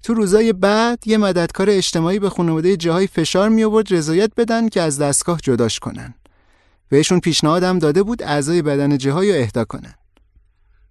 تو 0.02 0.14
روزای 0.14 0.52
بعد 0.52 0.98
یه 1.06 1.18
مددکار 1.18 1.70
اجتماعی 1.70 2.18
به 2.18 2.30
خانواده 2.30 2.76
جاهای 2.76 3.06
فشار 3.06 3.48
می 3.48 3.64
آورد 3.64 3.94
رضایت 3.94 4.30
بدن 4.36 4.68
که 4.68 4.80
از 4.80 4.98
دستگاه 4.98 5.40
جداش 5.42 5.78
کنن. 5.78 6.14
بهشون 6.92 7.20
پیشنهادم 7.20 7.78
داده 7.78 8.02
بود 8.02 8.22
اعضای 8.22 8.62
بدن 8.62 8.98
جهای 8.98 9.32
رو 9.32 9.38
اهدا 9.38 9.64
کنن. 9.64 9.94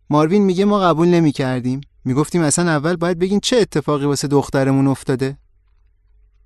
ماروین 0.10 0.44
میگه 0.44 0.66
ما 0.66 0.80
قبول 0.80 1.08
نمی 1.08 1.32
کردیم 1.32 1.82
می‌گفتیم 2.06 2.42
اصلا 2.42 2.72
اول 2.72 2.96
باید 2.96 3.20
بگین 3.20 3.40
چه 3.40 3.58
اتفاقی 3.58 4.06
واسه 4.06 4.28
دخترمون 4.28 4.88
افتاده. 4.88 5.38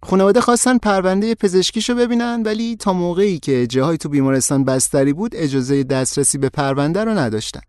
خانواده 0.04 0.42
خواستن 0.42 0.78
پرونده 0.78 1.36
پزشکیشو 1.36 1.96
ببینن 1.96 2.44
ولی 2.46 2.76
تا 2.76 2.94
موقعی 2.94 3.40
که 3.40 3.68
جاهای 3.68 3.98
تو 3.98 4.10
بیمارستان 4.10 4.64
بستری 4.64 5.14
بود 5.14 5.32
اجازه 5.36 5.84
دسترسی 5.84 6.38
به 6.38 6.50
پرونده 6.50 7.04
رو 7.04 7.12
نداشتن. 7.12 7.62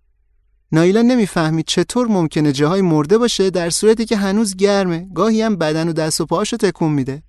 نایلا 0.72 1.02
نمی‌فهمید 1.02 1.66
چطور 1.66 2.06
ممکنه 2.06 2.52
جاهای 2.52 2.80
مرده 2.80 3.18
باشه 3.18 3.50
در 3.50 3.70
صورتی 3.70 4.04
که 4.04 4.16
هنوز 4.16 4.56
گرمه. 4.56 5.08
گاهی 5.14 5.42
هم 5.42 5.56
بدن 5.56 5.88
و 5.88 5.92
دست 5.92 6.20
و 6.20 6.26
پاهاشو 6.26 6.56
تکون 6.56 6.92
میده. 6.92 7.22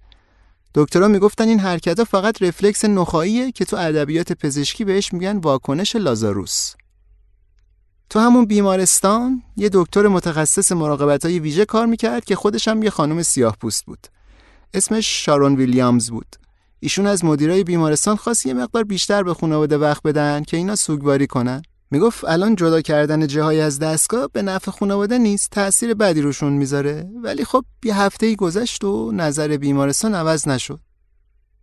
دکترها 0.77 1.07
می‌گفتن 1.07 1.47
این 1.47 1.59
حرکت 1.59 1.99
ها 1.99 2.05
فقط 2.05 2.41
رفلکس 2.41 2.85
نخاییه 2.85 3.51
که 3.51 3.65
تو 3.65 3.77
ادبیات 3.77 4.33
پزشکی 4.33 4.85
بهش 4.85 5.13
میگن 5.13 5.37
واکنش 5.37 5.95
لازاروس. 5.95 6.73
تو 8.09 8.19
همون 8.19 8.45
بیمارستان 8.45 9.43
یه 9.55 9.69
دکتر 9.73 10.07
متخصص 10.07 10.71
مراقبت 10.71 11.25
های 11.25 11.39
ویژه 11.39 11.65
کار 11.65 11.85
می‌کرد 11.85 12.25
که 12.25 12.35
خودش 12.35 12.67
هم 12.67 12.83
یه 12.83 12.89
خانم 12.89 13.23
سیاه 13.23 13.55
پوست 13.61 13.85
بود. 13.85 14.07
اسمش 14.73 15.25
شارون 15.25 15.55
ویلیامز 15.55 16.09
بود. 16.09 16.35
ایشون 16.79 17.07
از 17.07 17.25
مدیرای 17.25 17.63
بیمارستان 17.63 18.15
خواست 18.15 18.45
یه 18.45 18.53
مقدار 18.53 18.83
بیشتر 18.83 19.23
به 19.23 19.33
خانواده 19.33 19.77
وقت 19.77 20.03
بدن 20.03 20.43
که 20.43 20.57
اینا 20.57 20.75
سوگواری 20.75 21.27
کنن. 21.27 21.61
می‌گفت 21.91 22.23
الان 22.25 22.55
جدا 22.55 22.81
کردن 22.81 23.27
جاهای 23.27 23.61
از 23.61 23.79
دستگاه 23.79 24.29
به 24.33 24.41
نفع 24.41 24.71
خانواده 24.71 25.17
نیست 25.17 25.51
تأثیر 25.51 25.93
بدی 25.93 26.21
روشون 26.21 26.53
می‌ذاره. 26.53 27.09
ولی 27.23 27.45
خب 27.45 27.65
یه 27.83 27.99
هفته 27.99 28.35
گذشت 28.35 28.83
و 28.83 29.11
نظر 29.11 29.57
بیمارستان 29.57 30.15
عوض 30.15 30.47
نشد. 30.47 30.79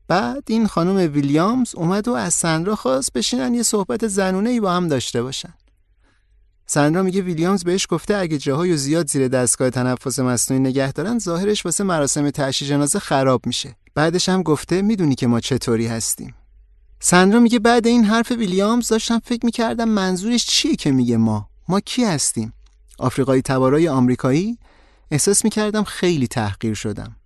بعد 0.09 0.43
این 0.47 0.67
خانم 0.67 1.13
ویلیامز 1.13 1.75
اومد 1.75 2.09
و 2.09 2.13
از 2.13 2.35
سندرا 2.35 2.77
خواست 2.77 3.13
بشینن 3.13 3.55
یه 3.55 3.63
صحبت 3.63 4.07
زنونه 4.07 4.51
ای 4.51 4.61
با 4.61 4.73
هم 4.73 4.89
داشته 4.89 5.23
باشن. 5.23 5.55
سندرا 6.67 7.03
میگه 7.03 7.21
ویلیامز 7.23 7.65
بهش 7.65 7.87
گفته 7.91 8.17
اگه 8.17 8.39
جاهای 8.39 8.77
زیاد 8.77 9.09
زیر 9.09 9.29
دستگاه 9.29 9.71
تنفس 9.71 10.19
مصنوعی 10.19 10.63
نگه 10.63 10.93
دارن 10.93 11.19
ظاهرش 11.19 11.65
واسه 11.65 11.85
مراسم 11.85 12.31
تشییع 12.31 12.71
جنازه 12.71 12.99
خراب 12.99 13.47
میشه. 13.47 13.77
بعدش 13.95 14.29
هم 14.29 14.43
گفته 14.43 14.83
می‌دونی 14.83 15.15
که 15.15 15.27
ما 15.27 15.41
چطوری 15.41 15.87
هستیم. 15.87 16.35
سندرا 17.07 17.41
میگه 17.41 17.59
بعد 17.59 17.87
این 17.87 18.05
حرف 18.05 18.31
ویلیامز 18.31 18.89
داشتم 18.89 19.19
فکر 19.19 19.41
می‌کردم 19.45 19.89
منظورش 19.89 20.47
چیه 20.47 20.77
که 20.77 20.93
میگه 20.93 21.17
ما؟ 21.17 21.49
ما 21.69 21.81
کی 21.81 22.05
هستیم؟ 22.05 22.53
آفریقایی 22.99 23.43
تبارای 23.43 23.89
آمریکایی؟ 23.89 24.59
احساس 25.11 25.45
می‌کردم 25.45 25.85
خیلی 25.85 26.27
تحقیر 26.27 26.75
شدم. 26.75 27.17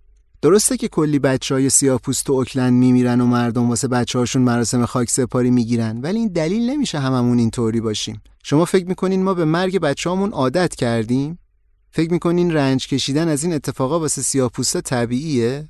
درسته 0.41 0.77
که 0.77 0.87
کلی 0.87 1.19
بچه 1.19 1.55
های 1.55 1.69
سیاه 1.69 1.97
پوست 1.97 2.29
و 2.29 2.33
اوکلند 2.33 2.73
میمیرن 2.73 3.21
و 3.21 3.25
مردم 3.25 3.69
واسه 3.69 3.87
بچه 3.87 4.19
هاشون 4.19 4.41
مراسم 4.41 4.85
خاک 4.85 5.09
سپاری 5.09 5.51
می‌گیرن 5.51 6.01
ولی 6.01 6.19
این 6.19 6.27
دلیل 6.27 6.69
نمیشه 6.69 6.99
هممون 6.99 7.39
اینطوری 7.39 7.81
باشیم. 7.81 8.21
شما 8.43 8.65
فکر 8.65 8.85
می‌کنین 8.85 9.23
ما 9.23 9.33
به 9.33 9.45
مرگ 9.45 9.79
بچه 9.79 10.09
هامون 10.09 10.31
عادت 10.31 10.75
کردیم؟ 10.75 11.39
فکر 11.91 12.11
می‌کنین 12.11 12.53
رنج 12.53 12.87
کشیدن 12.87 13.27
از 13.27 13.43
این 13.43 13.53
اتفاقا 13.53 13.99
واسه 13.99 14.21
سیاه 14.21 14.49
پوستا 14.49 14.81
طبیعیه؟ 14.81 15.69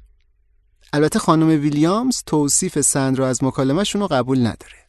البته 0.93 1.19
خانم 1.19 1.47
ویلیامز 1.47 2.23
توصیف 2.25 2.81
سند 2.81 3.19
را 3.19 3.27
از 3.27 3.43
مکالمهشون 3.43 4.01
رو 4.01 4.07
قبول 4.07 4.39
نداره. 4.39 4.79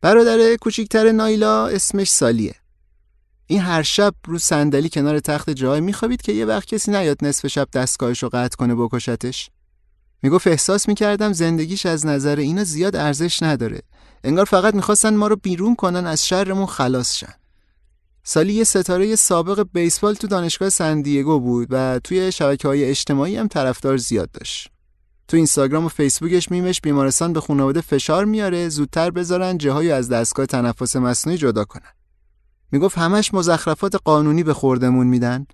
برادر 0.00 0.56
کوچیکتر 0.56 1.12
نایلا 1.12 1.66
اسمش 1.66 2.10
سالیه. 2.10 2.54
این 3.46 3.60
هر 3.60 3.82
شب 3.82 4.14
رو 4.26 4.38
صندلی 4.38 4.88
کنار 4.88 5.20
تخت 5.20 5.50
جای 5.50 5.80
میخوابید 5.80 6.22
که 6.22 6.32
یه 6.32 6.44
وقت 6.44 6.66
کسی 6.66 6.90
نیاد 6.90 7.24
نصف 7.24 7.46
شب 7.46 7.68
دستگاهش 7.72 8.22
رو 8.22 8.28
قطع 8.32 8.56
کنه 8.56 8.74
بکشتش. 8.74 9.50
می‌گفت 10.22 10.46
احساس 10.46 10.88
می‌کردم 10.88 11.32
زندگیش 11.32 11.86
از 11.86 12.06
نظر 12.06 12.36
اینا 12.36 12.64
زیاد 12.64 12.96
ارزش 12.96 13.42
نداره. 13.42 13.82
انگار 14.24 14.44
فقط 14.44 14.74
می‌خواستن 14.74 15.14
ما 15.14 15.26
رو 15.26 15.36
بیرون 15.36 15.74
کنن 15.74 16.06
از 16.06 16.26
شرمون 16.26 16.66
خلاص 16.66 17.14
شن. 17.14 17.34
سالی 18.28 18.52
یه 18.52 18.64
ستاره 18.64 19.16
سابق 19.16 19.66
بیسبال 19.72 20.14
تو 20.14 20.26
دانشگاه 20.26 20.70
سندیگو 20.70 21.40
بود 21.40 21.68
و 21.70 22.00
توی 22.04 22.32
شبکه 22.32 22.68
های 22.68 22.84
اجتماعی 22.84 23.36
هم 23.36 23.48
طرفدار 23.48 23.96
زیاد 23.96 24.30
داشت. 24.30 24.70
تو 25.28 25.36
اینستاگرام 25.36 25.84
و 25.84 25.88
فیسبوکش 25.88 26.50
میمش 26.50 26.80
بیمارستان 26.80 27.32
به 27.32 27.40
خانواده 27.40 27.80
فشار 27.80 28.24
میاره 28.24 28.68
زودتر 28.68 29.10
بذارن 29.10 29.58
جاهایی 29.58 29.92
از 29.92 30.08
دستگاه 30.08 30.46
تنفس 30.46 30.96
مصنوعی 30.96 31.38
جدا 31.38 31.64
کنن. 31.64 31.92
می‌گفت 32.72 32.98
همش 32.98 33.34
مزخرفات 33.34 33.94
قانونی 34.04 34.42
به 34.42 34.54
خوردمون 34.54 35.06
میدن 35.06 35.46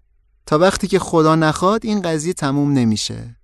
تا 0.46 0.58
وقتی 0.58 0.86
که 0.86 0.98
خدا 0.98 1.36
نخواد 1.36 1.84
این 1.84 2.02
قضیه 2.02 2.32
تموم 2.32 2.72
نمیشه. 2.72 3.36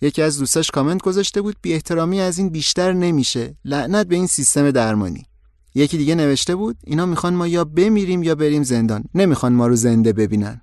یکی 0.00 0.22
از 0.22 0.38
دوستاش 0.38 0.70
کامنت 0.70 1.02
گذاشته 1.02 1.42
بود 1.42 1.56
بی 1.62 1.72
احترامی 1.72 2.20
از 2.20 2.38
این 2.38 2.48
بیشتر 2.48 2.92
نمیشه 2.92 3.56
لعنت 3.64 4.06
به 4.06 4.14
این 4.16 4.26
سیستم 4.26 4.70
درمانی 4.70 5.26
یکی 5.74 5.98
دیگه 5.98 6.14
نوشته 6.14 6.54
بود 6.54 6.76
اینا 6.84 7.06
می‌خوان 7.06 7.34
ما 7.34 7.46
یا 7.46 7.64
بمیریم 7.64 8.22
یا 8.22 8.34
بریم 8.34 8.62
زندان. 8.62 9.04
نمی‌خوان 9.14 9.52
ما 9.52 9.66
رو 9.66 9.76
زنده 9.76 10.12
ببینن. 10.12 10.60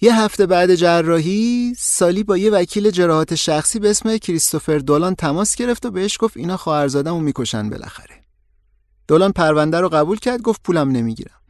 یه 0.00 0.20
هفته 0.20 0.46
بعد 0.46 0.74
جراحی 0.74 1.74
سالی 1.78 2.24
با 2.24 2.36
یه 2.36 2.50
وکیل 2.50 2.90
جراحات 2.90 3.34
شخصی 3.34 3.78
به 3.78 3.90
اسم 3.90 4.16
کریستوفر 4.16 4.78
دولان 4.78 5.14
تماس 5.14 5.56
گرفت 5.56 5.86
و 5.86 5.90
بهش 5.90 6.16
گفت 6.20 6.36
اینا 6.36 6.56
خواهرزاده‌مو 6.56 7.20
می‌کشن 7.20 7.70
بالاخره. 7.70 8.14
دولان 9.08 9.32
پرونده 9.32 9.80
رو 9.80 9.88
قبول 9.88 10.18
کرد 10.18 10.42
گفت 10.42 10.62
پولم 10.62 10.90
نمی‌گیرم. 10.90 11.40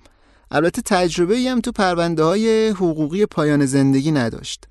البته 0.50 0.82
تجربه 0.82 1.38
هم 1.38 1.60
تو 1.60 1.72
پرونده 1.72 2.22
های 2.22 2.68
حقوقی 2.68 3.26
پایان 3.26 3.66
زندگی 3.66 4.12
نداشت. 4.12 4.64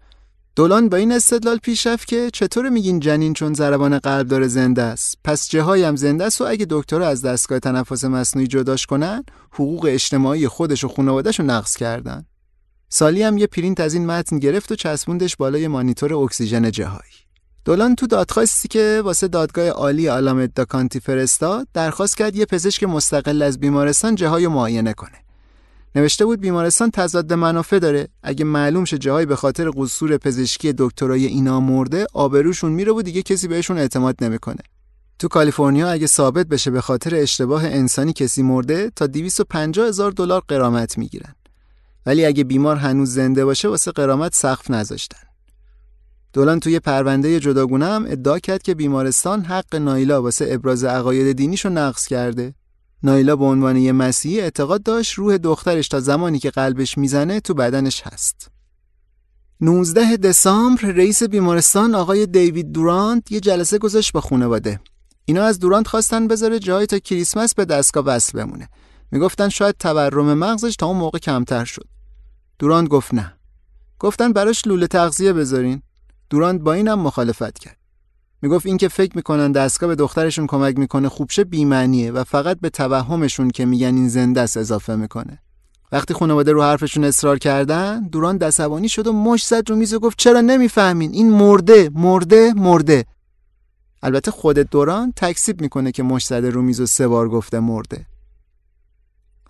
دولان 0.55 0.89
با 0.89 0.97
این 0.97 1.11
استدلال 1.11 1.57
پیش 1.57 1.87
رفت 1.87 2.07
که 2.07 2.29
چطور 2.33 2.69
میگین 2.69 2.99
جنین 2.99 3.33
چون 3.33 3.53
ضربان 3.53 3.99
قلب 3.99 4.27
داره 4.27 4.47
زنده 4.47 4.81
است؟ 4.81 5.17
پس 5.23 5.49
جاهای 5.49 5.83
هم 5.83 5.95
زنده 5.95 6.25
است 6.25 6.41
و 6.41 6.45
اگه 6.47 6.65
دکتر 6.69 7.01
از 7.01 7.21
دستگاه 7.21 7.59
تنفس 7.59 8.05
مصنوعی 8.05 8.47
جداش 8.47 8.85
کنن 8.85 9.23
حقوق 9.51 9.85
اجتماعی 9.89 10.47
خودش 10.47 10.83
و 10.83 10.87
خانوادهش 10.87 11.39
رو 11.39 11.45
نقض 11.45 11.75
کردن. 11.75 12.25
سالی 12.89 13.23
هم 13.23 13.37
یه 13.37 13.47
پرینت 13.47 13.79
از 13.79 13.93
این 13.93 14.05
متن 14.05 14.39
گرفت 14.39 14.71
و 14.71 14.75
چسبوندش 14.75 15.35
بالای 15.35 15.67
مانیتور 15.67 16.13
اکسیژن 16.13 16.71
جاهای. 16.71 17.13
دولان 17.65 17.95
تو 17.95 18.07
دادخواستی 18.07 18.67
که 18.67 19.01
واسه 19.03 19.27
دادگاه 19.27 19.67
عالی 19.67 20.07
آلامیدا 20.07 20.55
کانتی 20.55 20.99
فرستاد 20.99 21.67
درخواست 21.73 22.17
کرد 22.17 22.35
یه 22.35 22.45
پزشک 22.45 22.83
مستقل 22.83 23.41
از 23.41 23.59
بیمارستان 23.59 24.15
جاهای 24.15 24.47
معاینه 24.47 24.93
کنه. 24.93 25.23
نوشته 25.95 26.25
بود 26.25 26.39
بیمارستان 26.39 26.91
تضاد 26.91 27.33
منافع 27.33 27.79
داره. 27.79 28.07
اگه 28.23 28.45
معلوم 28.45 28.85
شه 28.85 28.97
جاهای 28.97 29.25
به 29.25 29.35
خاطر 29.35 29.71
قصور 29.75 30.17
پزشکی 30.17 30.73
دکترای 30.77 31.25
اینا 31.25 31.59
مرده 31.59 32.07
آبروشون 32.13 32.71
میره 32.71 32.91
و 32.91 33.01
دیگه 33.01 33.21
کسی 33.21 33.47
بهشون 33.47 33.77
اعتماد 33.77 34.23
نمی‌کنه. 34.23 34.63
تو 35.19 35.27
کالیفرنیا 35.27 35.91
اگه 35.91 36.07
ثابت 36.07 36.47
بشه 36.47 36.71
به 36.71 36.81
خاطر 36.81 37.15
اشتباه 37.15 37.65
انسانی 37.65 38.13
کسی 38.13 38.43
مرده 38.43 38.91
تا 38.95 39.07
250 39.07 39.87
هزار 39.87 40.11
دلار 40.11 40.43
قرامت 40.47 40.97
می‌گیرن. 40.97 41.35
ولی 42.05 42.25
اگه 42.25 42.43
بیمار 42.43 42.75
هنوز 42.75 43.13
زنده 43.13 43.45
باشه 43.45 43.67
واسه 43.67 43.91
قرامت 43.91 44.35
سقف 44.35 44.71
نذاشتن. 44.71 45.27
دولان 46.33 46.59
توی 46.59 46.79
پرونده 46.79 47.39
جداگونه 47.39 47.85
هم 47.85 48.05
ادعا 48.07 48.39
کرد 48.39 48.61
که 48.61 48.75
بیمارستان 48.75 49.41
حق 49.41 49.75
نایلا 49.75 50.21
واسه 50.21 50.47
ابراز 50.49 50.83
عقاید 50.83 51.37
دینیشو 51.37 51.69
نقض 51.69 52.07
کرده. 52.07 52.53
نایلا 53.03 53.35
به 53.35 53.45
عنوان 53.45 53.77
یه 53.77 53.91
مسیحی 53.91 54.41
اعتقاد 54.41 54.83
داشت 54.83 55.13
روح 55.13 55.37
دخترش 55.37 55.87
تا 55.87 55.99
زمانی 55.99 56.39
که 56.39 56.49
قلبش 56.49 56.97
می‌زنه 56.97 57.39
تو 57.39 57.53
بدنش 57.53 58.01
هست. 58.01 58.51
19 59.61 60.17
دسامبر 60.17 60.81
رئیس 60.81 61.23
بیمارستان 61.23 61.95
آقای 61.95 62.25
دیوید 62.25 62.71
دورانت 62.71 63.31
یه 63.31 63.39
جلسه 63.39 63.77
گذاشت 63.77 64.11
با 64.11 64.21
خانواده. 64.21 64.79
اینا 65.25 65.43
از 65.43 65.59
دورانت 65.59 65.87
خواستن 65.87 66.27
بذاره 66.27 66.59
جای 66.59 66.85
تا 66.85 66.99
کریسمس 66.99 67.55
به 67.55 67.65
دستگاه 67.65 68.05
وصل 68.05 68.37
بمونه. 68.37 68.69
می‌گفتن 69.11 69.49
شاید 69.49 69.75
تورم 69.79 70.33
مغزش 70.33 70.75
تا 70.75 70.85
اون 70.85 70.97
موقع 70.97 71.19
کمتر 71.19 71.65
شد. 71.65 71.87
دورانت 72.59 72.89
گفت 72.89 73.13
نه. 73.13 73.33
گفتن 73.99 74.33
براش 74.33 74.67
لوله 74.67 74.87
تغذیه 74.87 75.33
بذارین. 75.33 75.81
دورانت 76.29 76.61
با 76.61 76.73
اینم 76.73 76.99
مخالفت 76.99 77.59
کرد. 77.59 77.77
می‌گفت 78.43 78.65
اینکه 78.65 78.87
فکر 78.87 79.11
می‌کنن 79.15 79.51
دستگاه 79.51 79.87
به 79.87 79.95
دخترشون 79.95 80.47
کمک 80.47 80.77
می‌کنه 80.77 81.09
خوبشه 81.09 81.43
بیمعنیه 81.43 82.11
و 82.11 82.23
فقط 82.23 82.59
به 82.59 82.69
توهمشون 82.69 83.49
که 83.49 83.65
میگن 83.65 83.95
این 83.95 84.09
زنده 84.09 84.41
است 84.41 84.57
اضافه 84.57 84.95
می‌کنه. 84.95 85.39
وقتی 85.91 86.13
خانواده 86.13 86.51
رو 86.51 86.63
حرفشون 86.63 87.03
اصرار 87.03 87.39
کردن 87.39 88.07
دوران 88.07 88.37
دسوانی 88.37 88.89
شد 88.89 89.07
و 89.07 89.13
مش 89.13 89.45
زد 89.45 89.69
رو 89.69 89.75
میز 89.75 89.93
و 89.93 89.99
گفت 89.99 90.17
چرا 90.17 90.41
نمی‌فهمین؟ 90.41 91.11
این 91.11 91.29
مرده 91.29 91.89
مرده 91.93 92.53
مرده. 92.55 93.05
البته 94.01 94.31
خود 94.31 94.57
دوران 94.57 95.13
تکسیب 95.15 95.61
می‌کنه 95.61 95.91
که 95.91 96.03
مش 96.03 96.25
زده 96.25 96.49
رو 96.49 96.61
میز 96.61 96.79
و 96.79 96.85
سه 96.85 97.07
بار 97.07 97.29
گفته 97.29 97.59
مرده. 97.59 98.05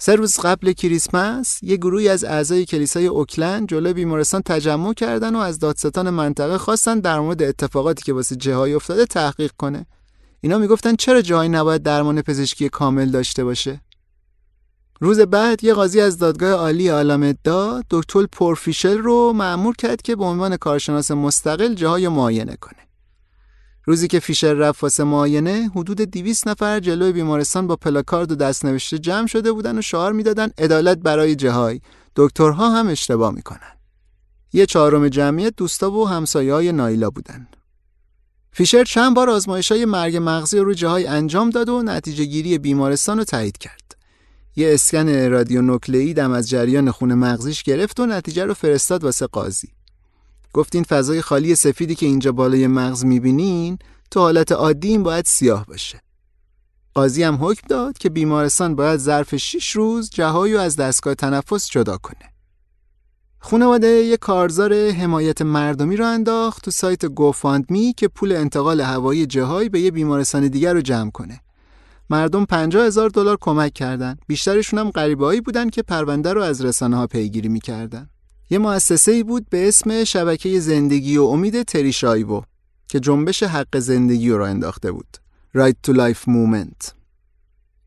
سه 0.06 0.16
روز 0.16 0.40
قبل 0.40 0.72
کریسمس 0.72 1.60
یه 1.64 1.78
گروهی 1.78 2.10
از 2.10 2.24
اعضای 2.24 2.66
کلیسای 2.66 3.08
اوکلند 3.08 3.70
جلوی 3.70 3.94
بیمارستان 3.94 4.42
تجمع 4.42 4.94
کردن 4.94 5.36
و 5.36 5.40
از 5.40 5.60
دادستان 5.60 6.10
منطقه 6.10 6.58
خواستن 6.58 7.00
در 7.00 7.20
مورد 7.20 7.44
اتفاقاتی 7.44 8.04
که 8.04 8.14
واسه 8.14 8.36
جهایی 8.36 8.74
افتاده 8.74 9.06
تحقیق 9.06 9.52
کنه. 9.58 9.86
اینا 10.42 10.58
می‌گفتن 10.58 10.96
چرا 10.96 11.22
جایی 11.22 11.50
نباید 11.50 11.84
درمان 11.84 12.22
پزشکی 12.22 12.70
کامل 12.70 13.10
داشته 13.10 13.44
باشه؟ 13.44 13.82
روز 15.00 15.20
بعد 15.20 15.64
یه 15.64 15.74
قاضی 15.74 16.02
از 16.02 16.18
دادگاه 16.18 16.52
عالی 16.52 16.90
آلامدا 16.90 17.82
دکتر 17.90 18.26
پورفیشل 18.26 18.98
رو 18.98 19.34
مأمور 19.34 19.76
کرد 19.76 20.02
که 20.02 20.16
به 20.16 20.24
عنوان 20.24 20.58
کارشناس 20.58 21.12
مستقل 21.12 21.74
جاهای 21.74 22.08
معاینه 22.08 22.56
کنه. 22.56 22.88
روزی 23.86 24.08
که 24.08 24.20
فیشر 24.20 24.54
رفت 24.54 24.84
واسه 24.84 25.04
معاینه 25.04 25.72
حدود 25.76 26.02
200 26.02 26.48
نفر 26.48 26.80
جلوی 26.80 27.12
بیمارستان 27.12 27.68
با 27.68 27.76
پلاکارد 27.76 28.32
و 28.32 28.36
دستنوشته 28.36 29.00
جمع 29.00 29.28
شده 29.28 29.52
بودن 29.52 29.78
و 29.78 29.82
شعار 29.82 30.14
می‌دادن 30.14 30.50
عدالت 30.58 30.98
برای 30.98 31.36
جهای 31.36 31.82
دکترها 32.16 32.70
هم 32.70 32.88
اشتباه 32.88 33.32
می‌کنن 33.32 33.74
یه 34.54 34.66
چهارم 34.66 35.10
جمعیت 35.10 35.54
دوستا 35.58 35.92
و 35.92 36.08
همسایه 36.08 36.72
نایلا 36.72 37.10
بودن 37.10 37.48
فیشر 38.52 38.84
چند 38.84 39.16
بار 39.16 39.30
آزمایش 39.30 39.72
های 39.72 39.86
مرگ 39.86 40.18
مغزی 40.22 40.60
رو 40.60 40.74
جاهای 40.74 41.08
انجام 41.08 41.50
داد 41.50 41.70
و 41.70 41.82
نتیجه 41.82 42.26
گیری 42.26 42.58
بیمارستان 42.58 43.18
رو 43.18 43.24
تایید 43.24 43.58
کرد. 43.58 43.96
یه 44.56 44.74
اسکن 44.74 45.10
رادیو 45.10 45.78
دم 46.14 46.32
از 46.32 46.50
جریان 46.50 46.92
خون 46.92 47.14
مغزیش 47.14 47.64
گرفت 47.64 48.00
و 48.00 48.06
نتیجه 48.06 48.46
رو 48.46 48.54
فرستاد 48.54 49.04
واسه 49.04 49.28
قاضی. 49.28 49.70
گفت 50.54 50.76
این 50.76 50.84
فضای 50.84 51.22
خالی 51.22 51.56
سفیدی 51.56 51.96
که 51.96 52.06
اینجا 52.06 52.32
بالای 52.32 52.68
مغز 52.68 53.06
می‌بینین 53.06 53.80
تو 54.12 54.20
حالت 54.20 54.52
عادی 54.52 54.88
این 54.88 55.04
باید 55.04 55.26
سیاه 55.26 55.66
باشه. 55.66 56.02
قاضی 56.94 57.24
هم 57.24 57.38
حکم 57.42 57.68
داد 57.68 57.98
که 57.98 58.10
بیمارستان 58.10 58.76
باید 58.76 59.00
ظرف 59.00 59.36
6 59.36 59.72
روز 59.72 60.10
جهایی 60.10 60.58
از 60.58 60.76
دستگاه 60.76 61.16
تنفس 61.16 61.70
جدا 61.70 61.98
کنه. 61.98 62.34
خانواده 63.40 63.88
یک 63.88 64.20
کارزار 64.20 64.90
حمایت 64.90 65.42
مردمی 65.42 65.96
رو 65.96 66.06
انداخت 66.08 66.66
تو 66.66 66.72
سایت 66.72 67.06
گوفاندمی 67.06 67.94
که 67.98 68.08
پول 68.08 68.32
انتقال 68.32 68.82
هوایی 68.82 69.26
جهایی 69.26 69.70
به 69.70 69.80
یه 69.80 69.92
بیمارستان 69.92 70.48
دیگر 70.48 70.74
رو 70.74 70.82
جمع 70.82 71.12
کنه. 71.12 71.42
مردم 72.10 72.46
50 72.46 72.86
هزار 72.86 73.10
دلار 73.10 73.38
کمک 73.42 73.74
کردند. 73.74 74.20
بیشترشون 74.28 74.80
هم 74.80 74.92
غریبه‌ای 74.92 75.42
بودن 75.42 75.70
که 75.70 75.82
پرونده 75.82 76.34
رو 76.34 76.42
از 76.42 76.66
رسانه 76.66 76.98
ها 76.98 77.08
پیگیری 77.08 77.50
می‌کردن. 77.50 78.10
یه 78.54 78.60
مؤسسه 78.60 79.12
ای 79.12 79.24
بود 79.24 79.50
به 79.50 79.68
اسم 79.68 80.04
شبکه 80.04 80.60
زندگی 80.60 81.18
و 81.18 81.24
امید 81.24 81.64
تری 81.64 81.94
شایبو 81.94 82.42
که 82.88 83.00
جنبش 83.00 83.44
حق 83.44 83.80
زندگی 83.80 84.30
رو 84.30 84.44
انداخته 84.44 84.92
بود. 84.92 85.18
Right 85.58 85.90
to 85.90 85.94
Life 85.94 86.28
Movement. 86.28 86.92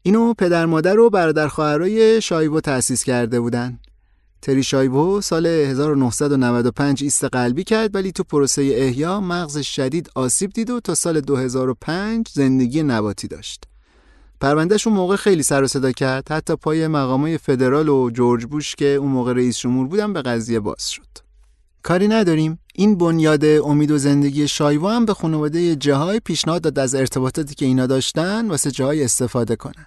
اینو 0.03 0.35
پدر 0.35 0.67
مادر 0.67 0.99
و 0.99 1.11
برادر 1.11 1.49
خواهرای 1.49 2.21
شایبو 2.21 2.61
تأسیس 2.61 3.05
کرده 3.05 3.41
بودن. 3.41 3.79
تری 4.43 4.63
شایبو 4.63 5.21
سال 5.21 5.47
1995 5.47 7.03
ایست 7.03 7.25
قلبی 7.25 7.65
کرد 7.65 7.95
ولی 7.95 8.13
تو 8.13 8.25
پروسه 8.25 8.63
احیا 8.63 9.21
مغز 9.21 9.59
شدید 9.59 10.11
آسیب 10.15 10.53
دید 10.53 10.71
و 10.71 10.81
تا 10.81 10.95
سال 10.95 11.21
2005 11.21 12.29
زندگی 12.33 12.83
نباتی 12.83 13.29
داشت. 13.29 13.65
پروندهش 14.41 14.87
اون 14.87 14.97
موقع 14.97 15.17
خیلی 15.17 15.43
سر 15.43 15.63
و 15.63 15.67
صدا 15.67 15.93
کرد 15.93 16.33
حتی 16.33 16.57
پای 16.57 16.87
مقامای 16.87 17.39
فدرال 17.39 17.89
و 17.89 18.11
جورج 18.11 18.45
بوش 18.45 18.75
که 18.75 18.87
اون 18.87 19.11
موقع 19.11 19.33
رئیس 19.33 19.59
جمهور 19.59 19.87
بودن 19.87 20.13
به 20.13 20.23
قضیه 20.23 20.61
باز 20.61 20.91
شد. 20.91 21.27
کاری 21.83 22.09
نداریم 22.09 22.59
این 22.75 22.99
بنیاد 22.99 23.45
امید 23.45 23.91
و 23.91 23.99
زندگی 23.99 24.49
شایبو 24.49 24.89
هم 24.89 25.05
به 25.05 25.15
خانواده 25.15 25.77
جهای 25.77 26.21
پیشنهاد 26.21 26.63
داد 26.63 26.79
از 26.79 26.95
ارتباطاتی 26.95 27.55
که 27.55 27.67
اینا 27.67 27.87
داشتن 27.87 28.49
واسه 28.49 28.71
جهای 28.71 29.05
استفاده 29.05 29.57
کنن. 29.57 29.87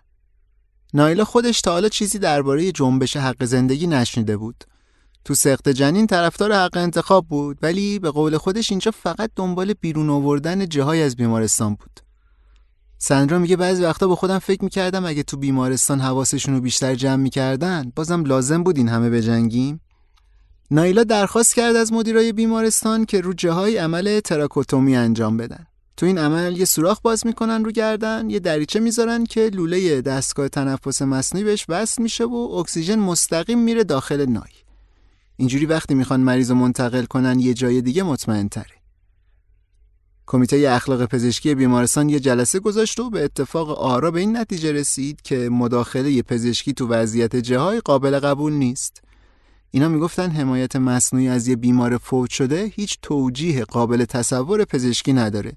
نایلا 0.93 1.25
خودش 1.25 1.61
تا 1.61 1.71
حالا 1.71 1.89
چیزی 1.89 2.19
درباره 2.19 2.71
جنبش 2.71 3.17
حق 3.17 3.45
زندگی 3.45 3.87
نشنیده 3.87 4.37
بود. 4.37 4.63
تو 5.25 5.35
سخت 5.35 5.69
جنین 5.69 6.07
طرفدار 6.07 6.53
حق 6.53 6.77
انتخاب 6.77 7.27
بود 7.27 7.57
ولی 7.61 7.99
به 7.99 8.11
قول 8.11 8.37
خودش 8.37 8.71
اینجا 8.71 8.91
فقط 8.91 9.31
دنبال 9.35 9.73
بیرون 9.73 10.09
آوردن 10.09 10.69
جاهای 10.69 11.03
از 11.03 11.15
بیمارستان 11.15 11.75
بود. 11.75 12.08
سندرا 13.01 13.39
میگه 13.39 13.55
بعضی 13.55 13.83
وقتا 13.83 14.07
با 14.07 14.15
خودم 14.15 14.39
فکر 14.39 14.63
می‌کردم 14.63 15.05
اگه 15.05 15.23
تو 15.23 15.37
بیمارستان 15.37 15.99
حواسشون 15.99 16.55
رو 16.55 16.61
بیشتر 16.61 16.95
جمع 16.95 17.15
می‌کردن 17.15 17.91
بازم 17.95 18.23
لازم 18.23 18.63
بود 18.63 18.77
این 18.77 18.89
همه 18.89 19.09
بجنگیم. 19.09 19.81
نایلا 20.71 21.03
درخواست 21.03 21.55
کرد 21.55 21.75
از 21.75 21.93
مدیرای 21.93 22.33
بیمارستان 22.33 23.05
که 23.05 23.21
رو 23.21 23.33
جاهای 23.33 23.77
عمل 23.77 24.19
تراکوتومی 24.19 24.95
انجام 24.95 25.37
بدن. 25.37 25.65
تو 25.97 26.05
این 26.05 26.17
عمل 26.17 26.57
یه 26.57 26.65
سوراخ 26.65 27.01
باز 27.01 27.25
می‌کنن 27.25 27.65
رو 27.65 27.71
گردن 27.71 28.29
یه 28.29 28.39
دریچه 28.39 28.79
می‌ذارن 28.79 29.23
که 29.23 29.49
لوله 29.53 30.01
دستگاه 30.01 30.47
تنفس 30.47 31.01
مصنوعی 31.01 31.45
بهش 31.45 31.65
وصل 31.69 32.01
میشه 32.01 32.25
و 32.25 32.35
اکسیژن 32.35 32.99
مستقیم 32.99 33.59
میره 33.59 33.83
داخل 33.83 34.25
نای 34.25 34.51
اینجوری 35.37 35.65
وقتی 35.65 35.93
می‌خوان 35.93 36.19
مریض 36.19 36.51
منتقل 36.51 37.05
کنن 37.05 37.39
یه 37.39 37.53
جای 37.53 37.81
دیگه 37.81 38.03
مطمئن 38.03 38.49
تره 38.49 38.78
کمیته 40.31 40.69
اخلاق 40.69 41.05
پزشکی 41.05 41.55
بیمارستان 41.55 42.09
یه 42.09 42.19
جلسه 42.19 42.59
گذاشت 42.59 42.99
و 42.99 43.09
به 43.09 43.23
اتفاق 43.23 43.69
آرا 43.69 44.11
به 44.11 44.19
این 44.19 44.37
نتیجه 44.37 44.71
رسید 44.71 45.21
که 45.21 45.49
مداخله 45.49 46.21
پزشکی 46.21 46.73
تو 46.73 46.87
وضعیت 46.87 47.35
جاهای 47.35 47.79
قابل 47.79 48.19
قبول 48.19 48.53
نیست. 48.53 49.01
اینا 49.71 49.89
می‌گفتن 49.89 50.29
حمایت 50.29 50.75
مصنوعی 50.75 51.27
از 51.27 51.47
یه 51.47 51.55
بیمار 51.55 51.97
فوت 51.97 52.29
شده 52.29 52.71
هیچ 52.75 52.97
توجیه 53.01 53.65
قابل 53.65 54.05
تصور 54.05 54.65
پزشکی 54.65 55.13
نداره. 55.13 55.53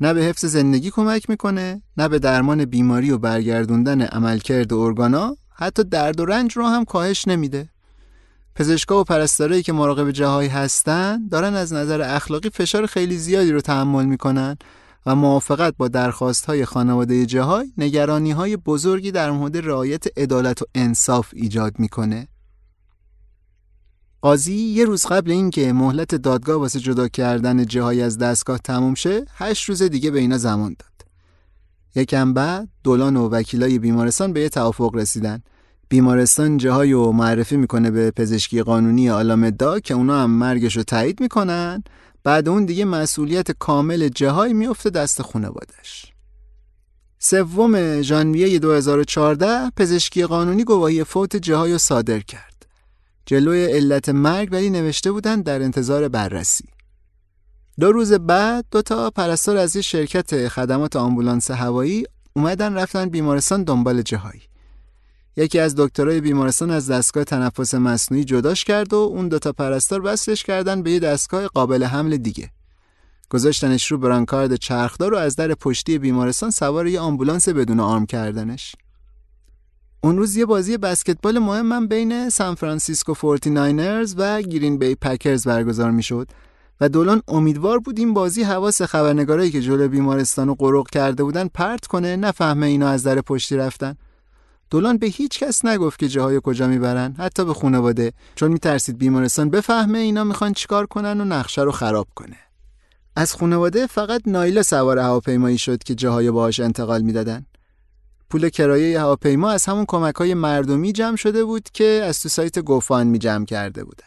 نه 0.00 0.14
به 0.14 0.20
حفظ 0.20 0.44
زندگی 0.44 0.90
کمک 0.90 1.30
می‌کنه 1.30 1.82
نه 1.96 2.08
به 2.08 2.18
درمان 2.18 2.64
بیماری 2.64 3.10
و 3.10 3.18
برگردوندن 3.18 4.02
عملکرد 4.02 4.72
ارگانا 4.72 5.36
حتی 5.54 5.84
درد 5.84 6.20
و 6.20 6.24
رنج 6.24 6.56
رو 6.56 6.66
هم 6.66 6.84
کاهش 6.84 7.28
نمیده. 7.28 7.68
پزشکا 8.56 9.00
و 9.00 9.04
پرستارایی 9.04 9.62
که 9.62 9.72
مراقب 9.72 10.10
جاهایی 10.10 10.48
هستن 10.48 11.28
دارن 11.28 11.54
از 11.54 11.72
نظر 11.72 12.02
اخلاقی 12.02 12.50
فشار 12.50 12.86
خیلی 12.86 13.18
زیادی 13.18 13.52
رو 13.52 13.60
تحمل 13.60 14.04
می‌کنن 14.04 14.56
و 15.06 15.14
موافقت 15.14 15.74
با 15.76 15.88
درخواست 15.88 16.46
های 16.46 16.64
خانواده 16.64 17.26
جاهای 17.26 17.72
نگرانی 17.78 18.30
های 18.30 18.56
بزرگی 18.56 19.10
در 19.10 19.30
مورد 19.30 19.56
رعایت 19.56 20.18
عدالت 20.18 20.62
و 20.62 20.64
انصاف 20.74 21.30
ایجاد 21.32 21.78
می‌کنه. 21.78 22.28
قاضی 24.20 24.54
یه 24.54 24.84
روز 24.84 25.06
قبل 25.06 25.30
اینکه 25.30 25.72
مهلت 25.72 26.14
دادگاه 26.14 26.56
واسه 26.56 26.80
جدا 26.80 27.08
کردن 27.08 27.66
جهایی 27.66 28.02
از 28.02 28.18
دستگاه 28.18 28.58
تموم 28.58 28.94
شه 28.94 29.24
هشت 29.36 29.68
روز 29.68 29.82
دیگه 29.82 30.10
به 30.10 30.18
اینا 30.18 30.38
زمان 30.38 30.76
داد. 30.78 31.08
یکم 32.02 32.34
بعد 32.34 32.68
دولان 32.84 33.16
و 33.16 33.28
وکیلای 33.28 33.78
بیمارستان 33.78 34.32
به 34.32 34.40
یه 34.40 34.48
توافق 34.48 34.94
رسیدن. 34.94 35.42
بیمارستان 35.88 36.56
جهایی 36.56 36.92
رو 36.92 37.12
معرفی 37.12 37.56
می‌کنه 37.56 37.90
به 37.90 38.10
پزشکی 38.10 38.62
قانونی 38.62 39.10
آلامدا 39.10 39.80
که 39.80 39.94
اونا 39.94 40.22
هم 40.22 40.30
مرگش 40.30 40.76
رو 40.76 40.82
تایید 40.82 41.20
می‌کنن. 41.20 41.84
بعد 42.24 42.48
اون 42.48 42.64
دیگه 42.64 42.84
مسئولیت 42.84 43.50
کامل 43.50 44.08
جهایی 44.08 44.54
میفته 44.54 44.90
دست 44.90 45.22
خانوادش 45.22 46.12
سوم 47.18 48.02
ژانویه 48.02 48.58
2014 48.58 49.70
پزشکی 49.76 50.24
قانونی 50.24 50.64
گواهی 50.64 51.04
فوت 51.04 51.36
جهایی 51.36 51.72
رو 51.72 51.78
صادر 51.78 52.20
کرد. 52.20 52.66
جلوی 53.26 53.64
علت 53.64 54.08
مرگ 54.08 54.48
ولی 54.52 54.70
نوشته 54.70 55.12
بودن 55.12 55.40
در 55.40 55.62
انتظار 55.62 56.08
بررسی. 56.08 56.68
دو 57.80 57.92
روز 57.92 58.12
بعد 58.12 58.64
دو 58.70 58.82
تا 58.82 59.10
پرستار 59.10 59.56
از 59.56 59.76
یه 59.76 59.82
شرکت 59.82 60.48
خدمات 60.48 60.96
آمبولانس 60.96 61.50
هوایی 61.50 62.04
اومدن 62.32 62.74
رفتن 62.74 63.08
بیمارستان 63.08 63.64
دنبال 63.64 64.02
جهایی 64.02 64.42
یکی 65.36 65.58
از 65.58 65.74
دکترای 65.76 66.20
بیمارستان 66.20 66.70
از 66.70 66.90
دستگاه 66.90 67.24
تنفس 67.24 67.74
مصنوعی 67.74 68.24
جداش 68.24 68.64
کرد 68.64 68.92
و 68.92 68.96
اون 68.96 69.28
دوتا 69.28 69.52
پرستار 69.52 70.00
وصلش 70.04 70.42
کردن 70.42 70.82
به 70.82 70.90
یه 70.90 70.98
دستگاه 70.98 71.46
قابل 71.46 71.84
حمل 71.84 72.16
دیگه. 72.16 72.50
گذاشتنش 73.30 73.90
رو 73.92 73.98
برانکارد 73.98 74.56
چرخدار 74.56 75.14
و 75.14 75.16
از 75.16 75.36
در 75.36 75.54
پشتی 75.54 75.98
بیمارستان 75.98 76.50
سوار 76.50 76.86
یه 76.86 77.00
آمبولانس 77.00 77.48
بدون 77.48 77.80
آرم 77.80 78.06
کردنش. 78.06 78.76
اون 80.00 80.18
روز 80.18 80.36
یه 80.36 80.46
بازی 80.46 80.76
بسکتبال 80.76 81.38
مهمم 81.38 81.88
بین 81.88 82.28
سان 82.28 82.54
فرانسیسکو 82.54 83.14
فورتی 83.14 83.50
و 84.16 84.42
گرین 84.42 84.78
بی 84.78 84.94
پکرز 84.94 85.46
برگزار 85.46 85.90
می‌شد 85.90 86.28
و 86.80 86.88
دولان 86.88 87.22
امیدوار 87.28 87.78
بود 87.78 87.98
این 87.98 88.14
بازی 88.14 88.42
حواس 88.42 88.82
خبرنگارایی 88.82 89.50
که 89.50 89.60
جلو 89.60 89.88
بیمارستان 89.88 90.48
و 90.48 90.54
قرق 90.54 90.90
کرده 90.90 91.24
بودن 91.24 91.48
پرت 91.48 91.86
کنه 91.86 92.16
نفهمه 92.16 92.66
اینا 92.66 92.88
از 92.88 93.02
در 93.02 93.20
پشتی 93.20 93.56
رفتن. 93.56 93.96
دولان 94.70 94.98
به 94.98 95.06
هیچ 95.06 95.38
کس 95.38 95.64
نگفت 95.64 95.98
که 95.98 96.08
جاهای 96.08 96.40
کجا 96.44 96.66
می‌برن 96.66 97.14
حتی 97.18 97.44
به 97.44 97.54
خانواده 97.54 98.12
چون 98.34 98.52
میترسید 98.52 98.98
بیمارستان 98.98 99.50
بفهمه 99.50 99.98
اینا 99.98 100.24
می‌خوان 100.24 100.52
چیکار 100.52 100.86
کنن 100.86 101.20
و 101.20 101.24
نقشه 101.24 101.62
رو 101.62 101.72
خراب 101.72 102.08
کنه 102.14 102.36
از 103.16 103.34
خانواده 103.34 103.86
فقط 103.86 104.22
نایلا 104.26 104.62
سوار 104.62 104.98
هواپیمایی 104.98 105.58
شد 105.58 105.82
که 105.82 105.94
جاهای 105.94 106.30
باهاش 106.30 106.60
انتقال 106.60 107.02
می‌دادن 107.02 107.46
پول 108.30 108.48
کرایه 108.48 109.00
هواپیما 109.00 109.50
از 109.50 109.64
همون 109.64 109.84
کمک 109.88 110.14
های 110.14 110.34
مردمی 110.34 110.92
جمع 110.92 111.16
شده 111.16 111.44
بود 111.44 111.68
که 111.72 112.02
از 112.04 112.22
تو 112.22 112.28
سایت 112.28 112.58
GoFundMe 112.58 113.18
جمع 113.18 113.44
کرده 113.44 113.84
بودن. 113.84 114.06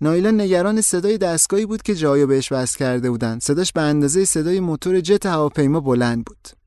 نایلا 0.00 0.30
نگران 0.30 0.80
صدای 0.80 1.18
دستگاهی 1.18 1.66
بود 1.66 1.82
که 1.82 1.94
جایو 1.94 2.26
بهش 2.26 2.52
وصل 2.52 2.78
کرده 2.78 3.10
بودن. 3.10 3.38
صداش 3.38 3.72
به 3.72 3.80
اندازه 3.80 4.24
صدای 4.24 4.60
موتور 4.60 5.00
جت 5.00 5.26
هواپیما 5.26 5.80
بلند 5.80 6.24
بود. 6.24 6.57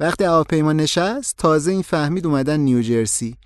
وقتی 0.00 0.24
هواپیما 0.24 0.72
نشست 0.72 1.36
تازه 1.38 1.72
این 1.72 1.82
فهمید 1.82 2.26
اومدن 2.26 2.60
نیوجرسی. 2.60 3.36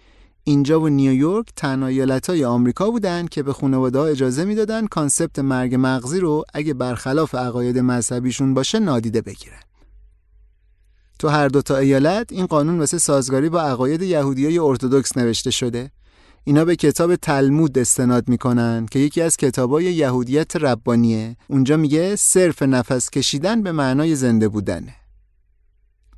اینجا 0.45 0.81
و 0.81 0.89
نیویورک 0.89 1.47
تنها 1.57 2.19
جاهای 2.29 2.45
آمریکا 2.45 2.91
بودن 2.91 3.27
که 3.27 3.43
به 3.43 3.53
خانواده 3.53 4.01
اجازه 4.01 4.45
می‌دادن 4.45 4.87
concept 4.87 5.39
مرگ 5.39 5.77
مغزی 5.79 6.21
رو 6.21 6.45
اگه 6.55 6.75
برخلاف 6.75 7.35
عقاید 7.35 7.79
مذهبیشون 7.79 8.55
باشه 8.55 8.79
نادیده 8.79 9.21
بگیرن. 9.21 9.61
تو 11.19 11.29
هر 11.29 11.49
دو 11.49 11.63
تا 11.63 11.77
ایالت 11.77 12.33
این 12.33 12.47
قانون 12.47 12.79
واسه 12.79 12.99
سازگاری 12.99 13.49
با 13.49 13.61
عقاید 13.61 14.03
یهودیای 14.03 14.59
ارتودکس 14.59 15.17
نوشته 15.17 15.51
شده 15.51 15.91
اینا 16.45 16.65
به 16.65 16.77
کتاب 16.77 17.17
تلمود 17.17 17.79
استناد 17.79 18.29
می‌کنن 18.29 18.87
که 18.91 18.99
یکی 18.99 19.23
از 19.23 19.37
کتابای 19.37 19.85
یهودیت 19.85 20.57
ربانیه 20.57 21.37
اونجا 21.49 21.77
میگه 21.77 22.17
صرف 22.17 22.63
نفس 22.63 23.11
کشیدن 23.11 23.63
به 23.63 23.73
معنای 23.73 24.15
زنده 24.15 24.49
بودنه 24.49 25.00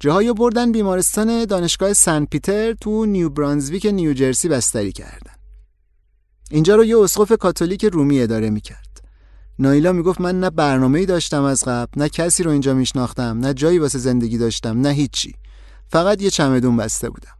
جاهایی 0.02 0.32
بردن 0.32 0.72
بیمارستان 0.72 1.44
دانشگاه 1.44 1.92
سن 1.92 2.24
پیتر 2.24 2.72
تو 2.72 3.06
نیو 3.06 3.28
برانزویک 3.28 3.86
نیوجرسی 3.86 4.48
بستری 4.48 4.92
کردن. 4.92 5.32
اینجا 6.50 6.76
رو 6.76 6.84
یه 6.84 6.98
اسقف 6.98 7.32
کاتولیک 7.32 7.84
رومی 7.84 8.20
اداره 8.20 8.50
می‌کرد. 8.50 9.00
نایلا 9.58 9.92
می‌گفت 9.92 10.20
من 10.20 10.40
نه 10.40 10.50
برنامه‌ای 10.50 11.06
داشتم 11.06 11.42
از 11.42 11.64
قبل 11.64 11.90
نه 11.96 12.08
کسی 12.08 12.42
رو 12.42 12.50
اینجا 12.50 12.74
میشناختم 12.74 13.38
نه 13.38 13.54
جایی 13.54 13.78
واسه 13.78 13.98
زندگی 13.98 14.38
داشتم 14.38 14.80
نه 14.80 14.88
هیچی. 14.88 15.34
فقط 15.88 16.22
یه 16.22 16.30
چمدون 16.30 16.76
بسته 16.76 17.10
بودم. 17.10 17.36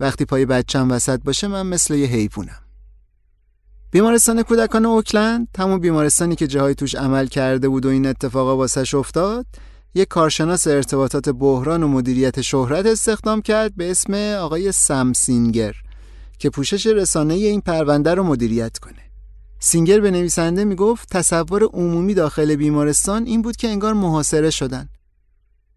وقتی 0.00 0.24
پای 0.24 0.46
بچم 0.46 0.90
وسط 0.90 1.20
باشه 1.24 1.46
من 1.46 1.66
مثل 1.66 1.94
یه 1.94 2.06
حیوانم. 2.06 2.62
بیمارستان 3.90 4.42
کودکان 4.42 4.86
اوکلند 4.86 5.48
همون 5.58 5.78
بیمارستانی 5.78 6.36
که 6.36 6.46
جاهای 6.46 6.74
توش 6.74 6.94
عمل 6.94 7.26
کرده 7.26 7.68
بود 7.68 7.86
و 7.86 7.88
این 7.88 8.06
اتفاقا 8.06 8.56
واسش 8.56 8.94
افتاد 8.94 9.46
یک 9.94 10.08
کارشناس 10.08 10.66
ارتباطات 10.66 11.28
بحران 11.28 11.82
و 11.82 11.88
مدیریت 11.88 12.40
شهرت 12.40 12.86
استخدام 12.86 13.42
کرد 13.42 13.76
به 13.76 13.90
اسم 13.90 14.14
آقای 14.14 14.72
سم 14.72 15.12
سینگر 15.12 15.74
که 16.38 16.50
پوشش 16.50 16.86
رسانه 16.86 17.34
این 17.34 17.60
پرونده 17.60 18.14
رو 18.14 18.22
مدیریت 18.22 18.78
کنه. 18.78 19.02
سینگر 19.58 20.00
به 20.00 20.10
نویسنده 20.10 20.64
می‌گفت 20.64 21.08
تصور 21.10 21.62
عمومی 21.62 22.14
داخل 22.14 22.56
بیمارستان 22.56 23.26
این 23.26 23.42
بود 23.42 23.56
که 23.56 23.68
انگار 23.68 23.92
محاصره 23.92 24.50
شدن. 24.50 24.88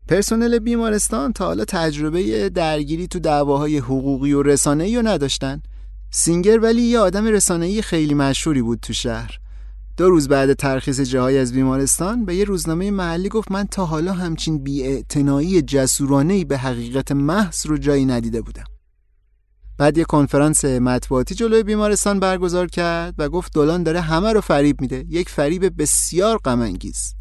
پرسنل 0.07 0.59
بیمارستان 0.59 1.33
تا 1.33 1.45
حالا 1.45 1.65
تجربه 1.65 2.49
درگیری 2.49 3.07
تو 3.07 3.19
دعواهای 3.19 3.77
حقوقی 3.77 4.33
و 4.33 4.43
رسانه‌ای 4.43 4.95
رو 4.95 5.07
نداشتن. 5.07 5.61
سینگر 6.11 6.59
ولی 6.59 6.81
یه 6.81 6.99
آدم 6.99 7.25
رسانه‌ای 7.25 7.81
خیلی 7.81 8.13
مشهوری 8.13 8.61
بود 8.61 8.79
تو 8.79 8.93
شهر. 8.93 9.39
دو 9.97 10.09
روز 10.09 10.27
بعد 10.27 10.53
ترخیص 10.53 10.99
جاهای 10.99 11.37
از 11.37 11.53
بیمارستان 11.53 12.25
به 12.25 12.35
یه 12.35 12.43
روزنامه 12.43 12.91
محلی 12.91 13.29
گفت 13.29 13.51
من 13.51 13.67
تا 13.67 13.85
حالا 13.85 14.13
همچین 14.13 14.63
بیاعتنایی 14.63 15.61
جسورانه 15.61 16.45
به 16.45 16.57
حقیقت 16.57 17.11
محض 17.11 17.65
رو 17.65 17.77
جایی 17.77 18.05
ندیده 18.05 18.41
بودم. 18.41 18.63
بعد 19.77 19.97
یه 19.97 20.03
کنفرانس 20.03 20.65
مطبوعاتی 20.65 21.35
جلوی 21.35 21.63
بیمارستان 21.63 22.19
برگزار 22.19 22.67
کرد 22.67 23.15
و 23.17 23.29
گفت 23.29 23.53
دولان 23.53 23.83
داره 23.83 24.01
همه 24.01 24.33
رو 24.33 24.41
فریب 24.41 24.81
میده 24.81 25.05
یک 25.09 25.29
فریب 25.29 25.81
بسیار 25.81 26.37
غم 26.37 26.61
انگیز 26.61 27.15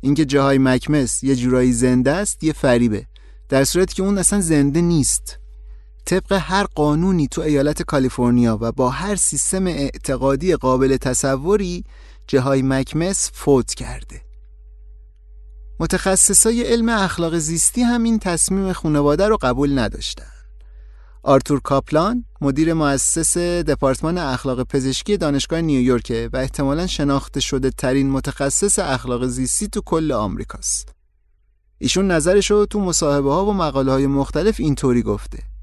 اینکه 0.00 0.24
جاهای 0.24 0.58
مکمس 0.58 1.24
یه 1.24 1.36
جورایی 1.36 1.72
زنده 1.72 2.10
است 2.10 2.44
یه 2.44 2.52
فریبه 2.52 3.06
در 3.48 3.64
صورتی 3.64 3.94
که 3.94 4.02
اون 4.02 4.18
اصلا 4.18 4.40
زنده 4.40 4.80
نیست. 4.80 5.38
طبق 6.06 6.32
هر 6.32 6.64
قانونی 6.64 7.28
تو 7.28 7.42
ایالت 7.42 7.82
کالیفرنیا 7.82 8.58
و 8.60 8.72
با 8.72 8.90
هر 8.90 9.16
سیستم 9.16 9.66
اعتقادی 9.66 10.56
قابل 10.56 10.96
تصوری 10.96 11.84
جاهای 12.26 12.62
مکمس 12.62 13.30
فوت 13.34 13.74
کرده 13.74 14.20
متخصصای 15.80 16.62
علم 16.62 16.88
اخلاق 16.88 17.38
زیستی 17.38 17.82
هم 17.82 18.02
این 18.02 18.18
تصمیم 18.18 18.72
خانواده 18.72 19.28
رو 19.28 19.36
قبول 19.36 19.78
نداشتن 19.78 20.34
آرتور 21.26 21.60
کاپلان 21.60 22.24
مدیر 22.40 22.74
مؤسس 22.74 23.38
دپارتمان 23.38 24.18
اخلاق 24.18 24.62
پزشکی 24.62 25.16
دانشگاه 25.16 25.60
نیویورک 25.60 26.30
و 26.32 26.36
احتمالا 26.36 26.86
شناخته 26.86 27.40
شده 27.40 27.70
ترین 27.70 28.10
متخصص 28.10 28.78
اخلاق 28.78 29.26
زیستی 29.26 29.68
تو 29.68 29.80
کل 29.80 30.12
آمریکاست. 30.12 30.94
ایشون 31.78 32.10
نظرش 32.10 32.50
رو 32.50 32.66
تو 32.66 32.80
مصاحبه 32.80 33.32
ها 33.32 33.46
و 33.46 33.52
مقاله 33.52 33.92
های 33.92 34.06
مختلف 34.06 34.60
اینطوری 34.60 35.02
گفته. 35.02 35.53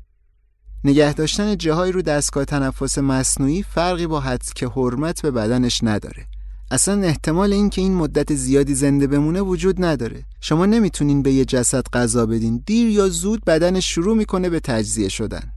نگه 0.84 1.14
داشتن 1.14 1.58
جاهای 1.58 1.92
رو 1.92 2.02
دستگاه 2.02 2.46
تنفس 2.46 2.98
مصنوعی 2.98 3.64
فرقی 3.64 4.08
با 4.08 4.20
حد 4.20 4.46
که 4.56 4.68
حرمت 4.68 5.22
به 5.22 5.32
بدنش 5.32 5.80
نداره. 5.84 6.26
اصلا 6.72 7.02
احتمال 7.02 7.54
این 7.54 7.70
که 7.70 7.82
این 7.82 7.94
مدت 7.94 8.34
زیادی 8.34 8.76
زنده 8.76 9.08
بمونه 9.08 9.42
وجود 9.42 9.86
نداره. 9.86 10.26
شما 10.42 10.66
نمی‌تونین 10.66 11.24
به 11.24 11.32
یه 11.32 11.46
جسد 11.46 11.84
غذا 11.94 12.26
بدین. 12.26 12.64
دیر 12.66 12.90
یا 12.90 13.10
زود 13.10 13.46
بدنش 13.46 13.94
شروع 13.94 14.18
می‌کنه 14.18 14.50
به 14.50 14.60
تجزیه 14.60 15.10
شدن. 15.10 15.52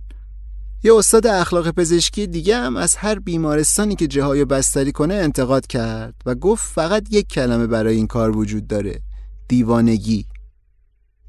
یه 0.83 0.95
استاد 0.95 1.27
اخلاق 1.27 1.71
پزشکی 1.71 2.27
دیگه 2.27 2.57
هم 2.57 2.77
از 2.77 2.97
هر 2.97 3.19
بیمارستانی 3.19 3.97
که 3.97 4.07
جاهای 4.07 4.45
بستری 4.45 4.93
کنه 4.93 5.15
انتقاد 5.15 5.67
کرد 5.67 6.15
و 6.27 6.35
گفت 6.35 6.73
فقط 6.75 7.07
یک 7.11 7.29
کلمه 7.29 7.67
برای 7.67 7.97
این 7.97 8.07
کار 8.07 8.37
وجود 8.37 8.67
داره. 8.67 9.01
دیوانگی. 9.49 10.27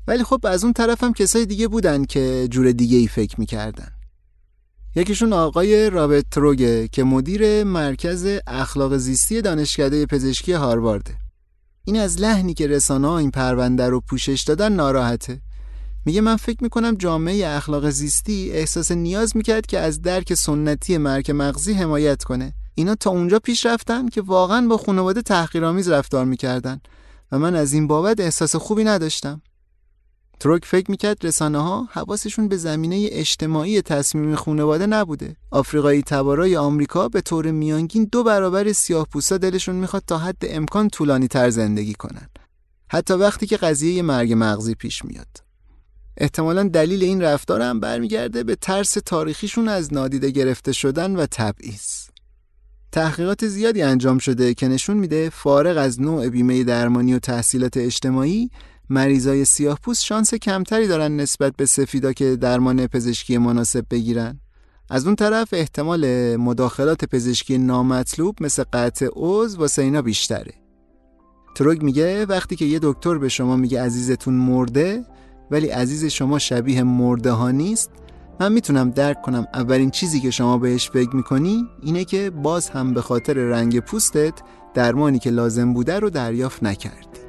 ولی 0.08 0.24
خب 0.24 0.39
از 0.44 0.63
اون 0.63 0.74
طرف 0.74 1.04
هم 1.04 1.13
کسای 1.13 1.46
دیگه 1.46 1.68
بودن 1.68 2.06
که 2.06 2.48
جور 2.52 2.72
دیگه 2.72 2.98
ای 2.98 3.08
فکر 3.08 3.39
می‌کردن. 3.39 3.91
یکیشون 4.96 5.34
آقای 5.34 5.89
رابرت 5.89 6.26
تروگه 6.32 6.88
که 6.88 7.04
مدیر 7.04 7.63
مرکز 7.63 8.28
اخلاق 8.48 8.98
زیستی 8.98 9.41
دانشکده 9.41 10.06
پزشکی 10.06 10.54
هاروارده. 10.54 11.15
این 11.86 12.00
از 12.00 12.22
لحنی 12.22 12.54
که 12.54 12.68
رسانه 12.68 13.12
این 13.12 13.32
پرونده 13.32 13.89
رو 13.89 14.02
پوشش 14.02 14.44
دادن 14.48 14.74
ناراحته. 14.74 15.41
میگه 16.06 16.22
من 16.22 16.36
فکر 16.36 16.63
می‌کنم 16.63 16.96
جامعه 16.96 17.48
اخلاق 17.48 17.89
زیستی 17.89 18.52
احساس 18.52 18.91
نیاز 18.91 19.38
می‌کرد 19.38 19.65
که 19.65 19.80
از 19.80 20.02
درک 20.02 20.34
سنتی 20.34 20.98
مرک 20.98 21.30
مغزی 21.30 21.74
حمایت 21.74 22.24
کنه. 22.24 22.54
اینا 22.76 22.96
تا 22.96 23.10
اونجا 23.10 23.39
پیش 23.39 23.65
رفتن 23.65 24.10
که 24.10 24.22
واقعا 24.22 24.68
با 24.68 24.78
خانواده 24.78 25.22
تحقیرآمیز 25.22 25.89
رفتار 25.89 26.26
می‌کردن 26.26 26.82
و 27.32 27.39
من 27.39 27.56
از 27.56 27.74
این 27.74 27.88
بابت 27.88 28.20
احساس 28.20 28.56
خوبی 28.56 28.84
نداشتم. 28.84 29.41
تروک 30.39 30.65
فکر 30.65 30.91
می‌کرد 30.91 31.26
رسانه 31.26 31.58
ها 31.60 31.88
حواسشون 31.91 32.48
به 32.48 32.58
زمینه 32.58 33.08
اجتماعی 33.12 33.82
تصمیم 33.82 34.36
خانواده 34.36 34.86
نبوده. 34.86 35.36
آفریقایی 35.52 36.02
تبارای 36.02 36.58
آمریکا 36.58 37.10
به 37.10 37.21
طور 37.21 37.52
میانگین 37.52 38.10
دو 38.12 38.24
برابر 38.24 38.71
سیاه 38.71 39.08
پوستا 39.12 39.38
دلشون 39.38 39.76
می‌خواد 39.76 40.04
تا 40.08 40.17
حد 40.17 40.38
امکان 40.41 40.89
طولانی 40.89 41.28
تر 41.28 41.50
زندگی 41.50 41.93
کنن. 41.93 42.30
حتی 42.91 43.13
وقتی 43.13 43.48
که 43.48 43.58
قضیه 43.58 44.02
مرگ 44.02 44.34
مغزی 44.38 44.76
پیش 44.76 45.06
میاد. 45.06 45.28
احتمالا 46.17 46.63
دلیل 46.63 47.04
این 47.04 47.21
رفتار 47.21 47.62
هم 47.62 47.80
برمیگرده 47.80 48.43
به 48.43 48.56
ترس 48.56 48.91
تاریخیشون 49.06 49.67
از 49.67 49.93
نادیده 49.93 50.32
گرفته 50.32 50.71
شدن 50.71 51.15
و 51.15 51.26
تبعیض. 51.32 52.06
تحقیقات 52.91 53.48
زیادی 53.48 53.82
انجام 53.82 54.17
شده 54.17 54.54
که 54.54 54.67
نشون 54.67 54.98
میده 54.98 55.30
فارغ 55.30 55.78
از 55.78 56.02
نوع 56.02 56.30
بیمه 56.30 56.63
درمانی 56.63 57.13
و 57.13 57.19
تحصیلات 57.19 57.78
اجتماعی 57.78 58.50
مریضای 58.89 59.45
سیاه 59.45 59.80
پوست 59.84 60.04
شانس 60.04 60.34
کمتری 60.34 60.88
دارن 60.88 61.15
نسبت 61.15 61.54
به 61.58 61.65
سفیدا 61.65 62.13
که 62.13 62.36
درمان 62.36 62.88
پزشکی 62.88 63.38
مناسب 63.38 63.86
بگیرن. 63.91 64.39
از 64.89 65.06
اون 65.06 65.15
طرف 65.15 65.50
احتمال 65.52 66.36
مداخلات 66.36 67.06
پزشکی 67.06 67.58
نامطلوب 67.58 68.36
مثل 68.41 68.63
قطع 68.74 69.08
عضو 69.15 69.60
واسه 69.60 69.82
اینا 69.82 70.02
بیشتره. 70.02 70.54
تروگ 71.56 71.82
میگه 71.82 72.26
وقتی 72.26 72.56
که 72.56 72.65
یه 72.65 72.80
دکتر 72.82 73.17
به 73.17 73.30
شما 73.30 73.56
میگه 73.56 73.82
عزیزتون 73.82 74.34
مرده 74.34 75.06
ولی 75.52 75.67
عزیز 75.67 76.06
شما 76.06 76.39
شبیه 76.39 76.84
مرده 76.84 77.32
ها 77.32 77.52
نیست 77.52 77.89
من 78.39 78.52
می‌تونم 78.52 78.89
درک 78.89 79.21
کنم 79.21 79.48
اولین 79.54 79.91
چیزی 79.91 80.19
که 80.19 80.32
شما 80.32 80.58
بهش 80.58 80.89
فکر 80.89 81.15
می‌کنی 81.15 81.67
اینه 81.82 82.06
که 82.06 82.30
باز 82.30 82.69
هم 82.69 82.93
به 82.93 83.02
خاطر 83.02 83.34
رنگ 83.34 83.80
پوستت 83.80 84.34
درمانی 84.74 85.19
که 85.19 85.30
لازم 85.30 85.74
بوده 85.74 86.00
رو 86.00 86.10
دریافت 86.10 86.63
نکرد 86.63 87.25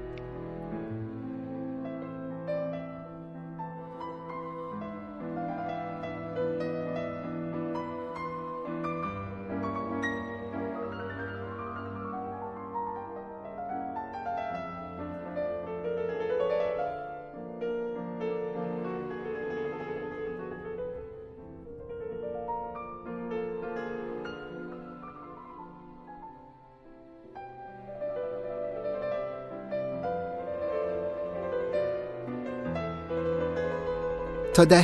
تا 34.57 34.64
دهه 34.64 34.83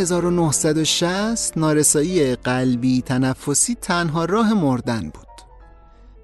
1960 0.00 1.58
نارسایی 1.58 2.36
قلبی 2.36 3.02
تنفسی 3.02 3.74
تنها 3.74 4.24
راه 4.24 4.54
مردن 4.54 5.00
بود. 5.00 5.26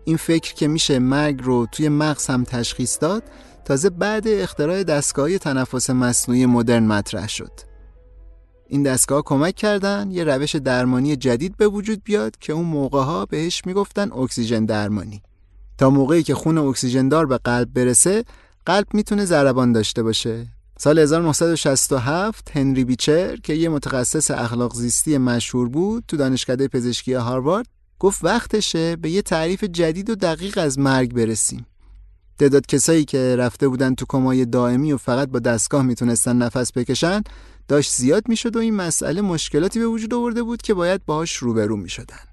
این 0.04 0.16
فکر 0.16 0.54
که 0.54 0.68
میشه 0.68 0.98
مرگ 0.98 1.40
رو 1.42 1.66
توی 1.72 1.88
مغز 1.88 2.26
هم 2.26 2.44
تشخیص 2.44 2.98
داد 3.00 3.22
تازه 3.64 3.90
بعد 3.90 4.28
اختراع 4.28 4.82
دستگاه 4.82 5.38
تنفس 5.38 5.90
مصنوعی 5.90 6.46
مدرن 6.46 6.86
مطرح 6.86 7.28
شد. 7.28 7.52
این 8.68 8.82
دستگاه 8.82 9.22
کمک 9.22 9.54
کردن 9.54 10.10
یه 10.10 10.24
روش 10.24 10.56
درمانی 10.56 11.16
جدید 11.16 11.56
به 11.56 11.68
وجود 11.68 12.04
بیاد 12.04 12.36
که 12.40 12.52
اون 12.52 12.66
موقع 12.66 13.02
ها 13.02 13.26
بهش 13.26 13.62
می‌گفتن 13.66 14.12
اکسیژن 14.12 14.64
درمانی. 14.64 15.22
تا 15.78 15.90
موقعی 15.90 16.22
که 16.22 16.34
خون 16.34 16.58
اکسیژن 16.58 17.08
دار 17.08 17.26
به 17.26 17.38
قلب 17.38 17.72
برسه 17.72 18.24
قلب 18.66 18.86
می‌تونه 18.94 19.24
ضربان 19.24 19.72
داشته 19.72 20.02
باشه. 20.02 20.46
سال 20.82 20.98
1967 20.98 22.56
هنری 22.56 22.84
بیچر 22.84 23.36
که 23.36 23.54
یه 23.54 23.68
متخصص 23.68 24.30
اخلاق 24.30 24.74
زیستی 24.74 25.18
مشهور 25.18 25.68
بود 25.68 26.04
تو 26.08 26.16
دانشکده 26.16 26.68
پزشکی 26.68 27.12
هاروارد 27.12 27.66
گفت 27.98 28.24
وقتشه 28.24 28.96
به 28.96 29.10
یه 29.10 29.22
تعریف 29.22 29.64
جدید 29.64 30.10
و 30.10 30.14
دقیق 30.14 30.58
از 30.58 30.78
مرگ 30.78 31.14
برسیم. 31.14 31.66
تعداد 32.38 32.66
کسایی 32.66 33.04
که 33.04 33.36
رفته 33.36 33.68
بودن 33.68 33.94
تو 33.94 34.06
کمای 34.08 34.44
دائمی 34.44 34.92
و 34.92 34.96
فقط 34.96 35.28
با 35.28 35.38
دستگاه 35.38 35.82
می‌تونستن 35.82 36.36
نفس 36.36 36.72
بکشن 36.72 37.22
داشت 37.68 37.92
زیاد 37.92 38.28
می‌شد 38.28 38.56
و 38.56 38.58
این 38.58 38.74
مسئله 38.74 39.20
مشکلاتی 39.20 39.78
به 39.78 39.86
وجود 39.86 40.14
آورده 40.14 40.42
بود 40.42 40.62
که 40.62 40.74
باید 40.74 41.04
باهاش 41.04 41.36
روبرو 41.36 41.76
می‌شدن. 41.76 42.31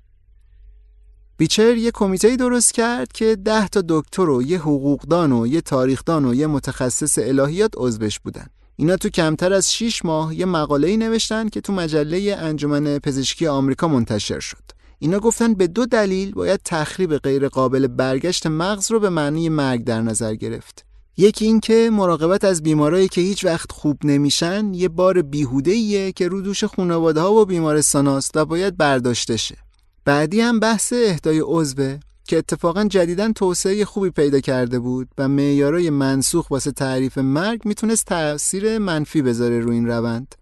بیچر 1.39 1.77
یه 1.77 1.91
کمیته 1.91 2.35
درست 2.35 2.73
کرد 2.73 3.11
که 3.11 3.35
ده 3.35 3.67
تا 3.67 3.83
دکتر 3.89 4.29
و 4.29 4.43
یه 4.43 4.59
حقوقدان 4.59 5.31
و 5.31 5.47
یه 5.47 5.61
تاریخدان 5.61 6.25
و 6.25 6.33
یه 6.33 6.47
متخصص 6.47 7.19
الهیات 7.21 7.71
عضوش 7.77 8.19
بودن. 8.19 8.45
اینا 8.75 8.95
تو 8.97 9.09
کمتر 9.09 9.53
از 9.53 9.73
6 9.73 10.05
ماه 10.05 10.35
یه 10.35 10.45
مقاله‌ای 10.45 10.97
نوشتن 10.97 11.49
که 11.49 11.61
تو 11.61 11.73
مجله 11.73 12.35
انجمن 12.39 12.99
پزشکی 12.99 13.47
آمریکا 13.47 13.87
منتشر 13.87 14.39
شد. 14.39 14.63
اینا 14.99 15.19
گفتن 15.19 15.53
به 15.53 15.67
دو 15.67 15.85
دلیل 15.85 16.31
باید 16.31 16.59
تخریب 16.65 17.17
غیر 17.17 17.47
قابل 17.47 17.87
برگشت 17.87 18.47
مغز 18.47 18.91
رو 18.91 18.99
به 18.99 19.09
معنی 19.09 19.49
مرگ 19.49 19.83
در 19.83 20.01
نظر 20.01 20.35
گرفت. 20.35 20.85
یکی 21.17 21.45
این 21.45 21.59
که 21.59 21.89
مراقبت 21.93 22.43
از 22.43 22.63
بیمارایی 22.63 23.07
که 23.07 23.21
هیچ 23.21 23.45
وقت 23.45 23.71
خوب 23.71 23.97
نمیشن 24.03 24.73
یه 24.73 24.89
بار 24.89 25.21
بیهوده 25.21 26.11
که 26.11 26.27
رو 26.27 26.41
دوش 26.41 26.63
خانواده 26.63 27.21
ها 27.21 27.33
و 27.33 27.45
بیمارستان 27.45 28.07
هاست 28.07 28.37
و 28.37 28.45
باید 28.45 28.77
برداشته 28.77 29.37
شه. 29.37 29.68
بعدی 30.05 30.41
هم 30.41 30.59
بحث 30.59 30.93
اهدای 30.93 31.41
عضوه 31.45 31.99
که 32.23 32.37
اتفاقا 32.37 32.85
جدیدا 32.85 33.31
توسعه 33.31 33.85
خوبی 33.85 34.09
پیدا 34.09 34.39
کرده 34.39 34.79
بود 34.79 35.07
و 35.17 35.27
معیارای 35.27 35.89
منسوخ 35.89 36.51
واسه 36.51 36.71
تعریف 36.71 37.17
مرگ 37.17 37.61
می‌تونست 37.65 38.05
تاثیر 38.05 38.77
منفی 38.77 39.21
بذاره 39.21 39.59
رو 39.59 39.71
این 39.71 39.87
روند. 39.87 40.35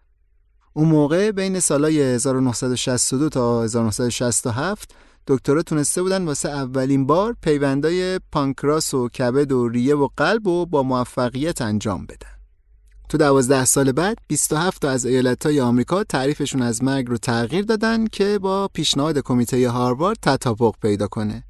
اون 0.74 0.88
موقع 0.88 1.32
بین 1.32 1.60
سالای 1.60 2.02
1962 2.02 3.30
تا 3.30 3.63
1967 3.63 4.91
دکترها 5.28 5.62
تونسته 5.62 6.02
بودن 6.02 6.26
واسه 6.26 6.50
اولین 6.50 7.06
بار 7.06 7.36
پیوندای 7.41 8.20
پانکراس 8.32 8.93
و 8.93 9.10
کبد 9.10 9.52
و 9.52 9.67
ریه 9.67 9.96
و 9.96 10.10
قلب 10.17 10.48
و 10.48 10.65
با 10.65 10.84
موفقیت 10.84 11.62
انجام 11.62 12.06
بدن. 12.06 12.37
تو 13.10 13.17
دوازده 13.17 13.65
سال 13.65 13.91
بعد 13.91 14.17
27 14.28 14.82
تا 14.82 14.89
از 14.89 15.06
ایالتهای 15.06 15.62
آمریکا 15.62 16.04
تعریفشون 16.04 16.62
از 16.62 16.84
مرگ 16.84 17.08
رو 17.08 17.17
تغییر 17.17 17.65
دادن 17.65 18.08
که 18.08 18.39
با 18.39 18.67
پیشنهاد 18.74 19.20
کمیته 19.20 19.70
هاروارد 19.70 20.17
تطابق 20.22 20.76
پیدا 20.82 21.08
کنه. 21.08 21.43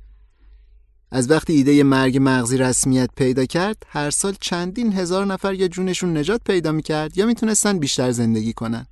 از 1.11 1.31
وقتی 1.31 1.53
ایده 1.53 1.83
مرگ 1.83 2.17
مغزی 2.21 2.57
رسمیت 2.57 3.09
پیدا 3.15 3.45
کرد 3.45 3.83
هر 3.87 4.09
سال 4.09 4.35
چندین 4.41 4.93
هزار 4.93 5.25
نفر 5.25 5.53
یا 5.53 5.67
جونشون 5.67 6.17
نجات 6.17 6.41
پیدا 6.45 6.71
می‌کرد 6.71 7.17
یا 7.17 7.25
می‌تونستن 7.25 7.79
بیشتر 7.79 8.11
زندگی 8.11 8.53
کنن. 8.53 8.87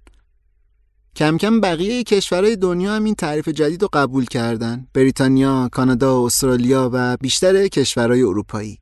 کم 1.15 1.38
کم 1.38 1.62
بقیه 1.62 2.04
کشورهای 2.04 2.56
دنیا 2.56 2.93
هم 2.93 3.04
این 3.04 3.15
تعریف 3.15 3.47
جدید 3.47 3.82
رو 3.82 3.89
قبول 3.93 4.25
کردن. 4.25 4.88
بریتانیا، 4.93 5.69
کانادا، 5.71 6.25
استرالیا 6.25 6.89
و 6.93 7.17
بیشتر 7.17 7.67
کشورهای 7.67 8.21
اروپایی. 8.21 8.80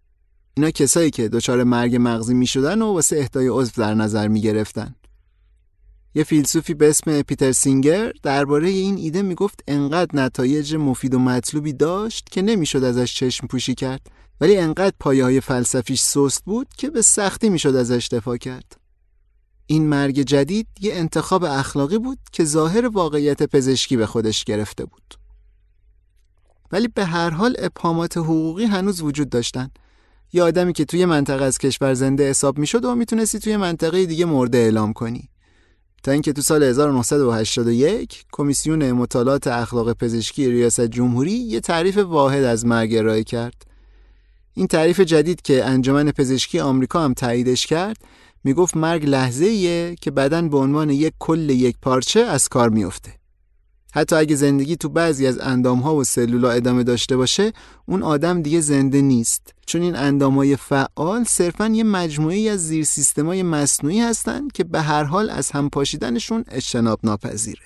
اینا 0.58 0.72
کسایی 0.72 1.12
که 1.12 1.30
دچار 1.30 1.64
مرگ 1.64 1.98
مغزی 2.00 2.34
می 2.34 2.48
شدن 2.48 2.82
و 2.82 2.94
واسه 2.94 3.20
اهدای 3.20 3.48
عضو 3.48 3.72
در 3.78 3.94
نظر 3.94 4.28
می 4.28 4.42
گرفتن. 4.42 4.96
یه 6.16 6.24
فیلسوفی 6.24 6.74
به 6.74 6.90
اسم 6.90 7.22
پیتر 7.22 7.52
سینگر 7.52 8.12
درباره 8.24 8.70
این 8.70 8.98
ایده 8.98 9.22
می 9.22 9.36
گفت 9.36 9.60
انقدر 9.68 10.10
نتایج 10.14 10.76
مفید 10.76 11.14
و 11.14 11.20
مطلوبی 11.20 11.74
داشت 11.74 12.30
که 12.30 12.42
نمی‌شد 12.42 12.84
ازش 12.84 13.16
چشم 13.16 13.48
پوشی 13.48 13.76
کرد 13.76 14.02
ولی 14.42 14.58
انقدر 14.58 14.96
پایه 15.00 15.24
های 15.24 15.42
فلسفیش 15.42 16.02
سست 16.02 16.46
بود 16.46 16.68
که 16.78 16.90
به 16.90 17.02
سختی 17.02 17.50
می‌شد 17.50 17.76
ازش 17.76 18.08
دفاع 18.12 18.38
کرد. 18.38 18.78
این 19.66 19.88
مرگ 19.88 20.22
جدید 20.22 20.68
یه 20.82 20.94
انتخاب 20.94 21.44
اخلاقی 21.44 21.98
بود 21.98 22.20
که 22.32 22.46
ظاهر 22.46 22.88
واقعیت 22.88 23.44
پزشکی 23.44 23.98
به 23.98 24.06
خودش 24.06 24.44
گرفته 24.44 24.86
بود. 24.86 25.14
ولی 26.72 26.88
به 26.88 27.06
هر 27.06 27.30
حال 27.30 27.56
ابهامات 27.60 28.18
حقوقی 28.18 28.66
هنوز 28.66 29.02
وجود 29.02 29.30
داشتن 29.30 29.70
یه 30.34 30.44
آدمی 30.44 30.74
که 30.74 30.86
توی 30.86 31.06
منطقه 31.06 31.44
از 31.44 31.58
کشور 31.58 31.94
زنده 31.94 32.30
حساب 32.30 32.58
می‌شد 32.58 32.86
و 32.86 32.96
می‌تونستی 32.96 33.40
توی 33.40 33.58
منطقه 33.58 34.06
دیگه 34.06 34.26
مرده 34.26 34.58
اعلام 34.58 34.94
کنی. 34.94 35.30
تا 36.04 36.12
اینکه 36.12 36.34
تو 36.34 36.42
سال 36.42 36.64
1981 36.64 38.26
کمیسیون 38.32 38.92
مطالعات 38.92 39.48
اخلاق 39.48 39.94
پزشکی 39.94 40.52
ریاست 40.52 40.82
جمهوری 40.82 41.32
یه 41.32 41.60
تعریف 41.60 41.98
واحد 41.98 42.44
از 42.44 42.66
مرگ 42.66 42.96
ارائه 42.96 43.24
کرد. 43.24 43.66
این 44.54 44.68
تعریف 44.68 45.00
جدید 45.00 45.42
که 45.42 45.66
انجمن 45.66 46.12
پزشکی 46.12 46.60
آمریکا 46.60 47.02
هم 47.02 47.14
تاییدش 47.14 47.68
کرد 47.68 47.98
می‌گفت 48.44 48.78
مرگ 48.78 49.06
لحظه 49.06 49.46
ایه 49.46 49.96
که 50.02 50.12
بدن 50.12 50.50
به 50.50 50.58
عنوان 50.58 50.90
یک 50.90 51.14
کل 51.20 51.50
یک 51.50 51.76
پارچه 51.82 52.20
از 52.20 52.50
کار 52.50 52.70
میفته 52.70 53.23
حتی 53.96 54.16
اگه 54.16 54.36
زندگی 54.36 54.76
تو 54.76 54.90
بعضی 54.90 55.28
از 55.28 55.40
اندامها 55.40 55.96
و 55.96 56.04
سلولا 56.04 56.52
ادامه 56.52 56.84
داشته 56.84 57.18
باشه 57.18 57.54
اون 57.86 58.04
آدم 58.04 58.42
دیگه 58.42 58.62
زنده 58.62 59.02
نیست. 59.02 59.54
چون 59.66 59.82
این 59.82 59.96
اندامهای 59.96 60.56
فعال 60.56 61.24
صرفا 61.24 61.68
یه 61.68 61.84
مجموعه 61.84 62.50
از 62.50 62.68
زیر 62.68 62.84
سیستمای 62.84 63.44
مصنوعی 63.44 64.00
هستند 64.00 64.52
که 64.52 64.64
به 64.64 64.82
هر 64.82 65.04
حال 65.04 65.30
از 65.30 65.52
هم 65.52 65.70
پاشیدنشون 65.70 66.46
اجتناب 66.48 67.00
ناپذیره 67.04 67.62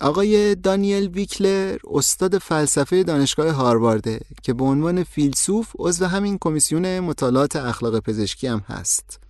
آقای 0.00 0.54
دانیل 0.54 1.08
ویکلر 1.08 1.76
استاد 1.90 2.38
فلسفه 2.38 3.02
دانشگاه 3.02 3.50
هاروارده 3.50 4.20
که 4.42 4.52
به 4.52 4.64
عنوان 4.64 5.04
فیلسوف 5.04 5.72
عضو 5.78 6.06
همین 6.06 6.38
کمیسیون 6.40 7.00
مطالعات 7.00 7.56
اخلاق 7.56 8.00
پزشکی 8.00 8.46
هم 8.46 8.58
هست. 8.58 9.21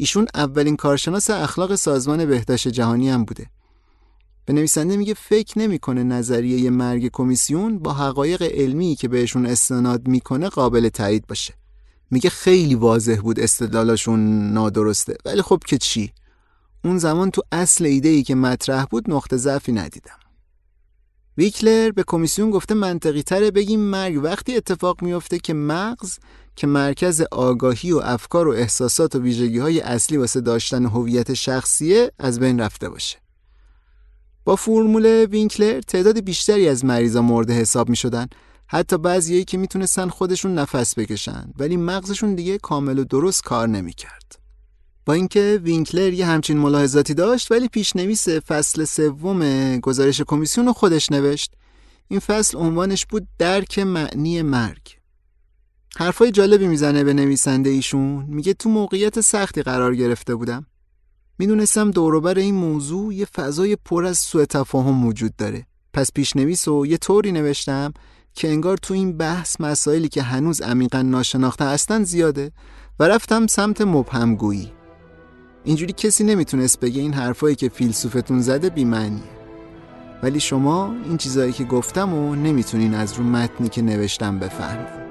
ایشون 0.00 0.26
اولین 0.34 0.76
کارشناس 0.76 1.30
اخلاق 1.30 1.74
سازمان 1.74 2.26
بهداشت 2.26 2.68
جهانی 2.68 3.10
هم 3.10 3.24
بوده. 3.24 3.46
به 4.44 4.52
نویسنده 4.52 4.96
میگه 4.96 5.14
فکر 5.14 5.58
نمی‌کنه 5.58 6.02
نظریه 6.02 6.70
مرگ 6.70 7.10
کمیسیون 7.12 7.78
با 7.78 7.92
حقایق 7.92 8.42
علمی 8.42 8.94
که 8.94 9.08
بهشون 9.08 9.46
استناد 9.46 10.08
می‌کنه 10.08 10.48
قابل 10.48 10.88
تایید 10.88 11.26
باشه. 11.26 11.54
میگه 12.10 12.30
خیلی 12.30 12.74
واضح 12.74 13.20
بود 13.22 13.40
استدلالشون 13.40 14.52
نادرسته. 14.52 15.16
ولی 15.24 15.42
خب 15.42 15.62
که 15.66 15.78
چی؟ 15.78 16.12
اون 16.84 16.98
زمان 16.98 17.30
تو 17.30 17.42
اصل 17.52 17.84
ایده 17.84 18.08
ای 18.08 18.22
که 18.22 18.34
مطرح 18.34 18.84
بود 18.84 19.10
نقطه 19.10 19.36
ضعفی 19.36 19.72
ندیدم. 19.72 20.18
ویکلر 21.38 21.90
به 21.90 22.04
کمیسیون 22.06 22.50
گفته 22.50 22.74
منطقی 22.74 23.22
تره 23.22 23.50
بگیم 23.50 23.80
مرگ 23.80 24.24
وقتی 24.24 24.56
اتفاق 24.56 25.02
میفته 25.02 25.38
که 25.38 25.54
مغز 25.54 26.18
که 26.58 26.66
مرکز 26.66 27.22
آگاهی 27.32 27.92
و 27.92 27.98
افکار 27.98 28.48
و 28.48 28.50
احساسات 28.50 29.16
و 29.16 29.18
ویژگی 29.18 29.58
های 29.58 29.80
اصلی 29.80 30.16
واسه 30.16 30.40
داشتن 30.40 30.86
هویت 30.86 31.34
شخصیه 31.34 32.12
از 32.18 32.40
بین 32.40 32.60
رفته 32.60 32.88
باشه. 32.88 33.18
با 34.44 34.56
فرمول 34.56 35.26
وینکلر 35.30 35.80
تعداد 35.80 36.20
بیشتری 36.20 36.68
از 36.68 36.84
مریضا 36.84 37.22
مورد 37.22 37.50
حساب 37.50 37.88
می 37.88 37.96
شدن 37.96 38.26
حتی 38.66 38.98
بعضیایی 38.98 39.44
که 39.44 39.58
می‌تونستن 39.58 40.08
خودشون 40.08 40.54
نفس 40.54 40.98
بکشن 40.98 41.52
ولی 41.58 41.76
مغزشون 41.76 42.34
دیگه 42.34 42.58
کامل 42.58 42.98
و 42.98 43.04
درست 43.04 43.42
کار 43.42 43.68
نمی‌کرد. 43.68 44.38
با 45.06 45.12
اینکه 45.12 45.60
وینکلر 45.62 46.12
یه 46.12 46.26
همچین 46.26 46.58
ملاحظاتی 46.58 47.14
داشت 47.14 47.52
ولی 47.52 47.68
پیشنویس 47.68 48.28
فصل 48.28 48.84
سوم 48.84 49.76
گزارش 49.80 50.20
کمیسیون 50.20 50.66
رو 50.66 50.72
خودش 50.72 51.12
نوشت 51.12 51.52
این 52.08 52.20
فصل 52.20 52.58
عنوانش 52.58 53.06
بود 53.06 53.28
درک 53.38 53.78
معنی 53.78 54.42
مرگ 54.42 54.97
حرفای 55.96 56.30
جالبی 56.30 56.66
می‌زنه 56.66 57.04
به 57.04 57.14
نویسنده 57.14 57.70
ایشون. 57.70 58.24
میگه 58.28 58.54
تو 58.54 58.68
موقعیت 58.68 59.20
سختی 59.20 59.62
قرار 59.62 59.94
گرفته 59.94 60.34
بودم. 60.34 60.66
می‌دونستم 61.38 61.90
دوروبر 61.90 62.38
این 62.38 62.54
موضوع 62.54 63.14
یه 63.14 63.24
فضای 63.24 63.76
پر 63.76 64.04
از 64.04 64.18
سوء 64.18 64.44
تفاهم 64.44 65.06
وجود 65.06 65.36
داره. 65.36 65.66
پس 65.92 66.12
پیشنویس 66.12 66.68
و 66.68 66.86
یه 66.86 66.96
طوری 66.96 67.32
نوشتم 67.32 67.92
که 68.34 68.48
انگار 68.48 68.76
تو 68.76 68.94
این 68.94 69.16
بحث 69.16 69.60
مسائلی 69.60 70.08
که 70.08 70.22
هنوز 70.22 70.60
عمیقا 70.60 71.02
ناشناخته 71.02 71.64
هستن 71.64 72.04
زیاده 72.04 72.52
و 73.00 73.04
رفتم 73.04 73.46
سمت 73.46 73.80
مبهمگویی. 73.80 74.72
اینجوری 75.64 75.92
کسی 75.92 76.24
نمی‌تونست 76.24 76.80
بگه 76.80 77.00
این 77.00 77.12
حرفایی 77.12 77.56
که 77.56 77.68
فیلسوفتون 77.68 78.40
زده 78.40 78.70
بیمعنیه. 78.70 79.22
ولی 80.22 80.40
شما 80.40 80.94
این 81.04 81.16
چیزایی 81.16 81.52
که 81.52 81.64
گفتم 81.64 82.14
و 82.14 82.34
نمی‌تونین 82.34 82.94
از 82.94 83.12
رو 83.12 83.24
متنی 83.24 83.68
که 83.68 83.82
نوشتم 83.82 84.38
بفهمید. 84.38 85.07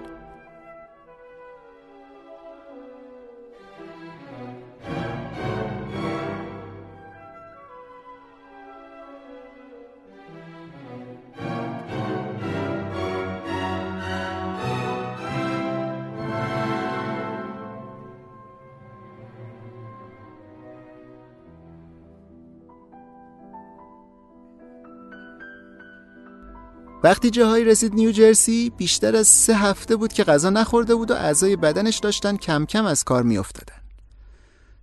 وقتی 27.07 27.29
جاهایی 27.29 27.65
رسید 27.65 27.93
نیوجرسی 27.93 28.71
بیشتر 28.77 29.15
از 29.15 29.27
سه 29.27 29.55
هفته 29.55 29.95
بود 29.95 30.13
که 30.13 30.23
غذا 30.23 30.49
نخورده 30.49 30.95
بود 30.95 31.11
و 31.11 31.13
اعضای 31.13 31.55
بدنش 31.55 31.97
داشتن 31.97 32.37
کم 32.37 32.65
کم 32.65 32.85
از 32.85 33.03
کار 33.03 33.23
میافتادن. 33.23 33.81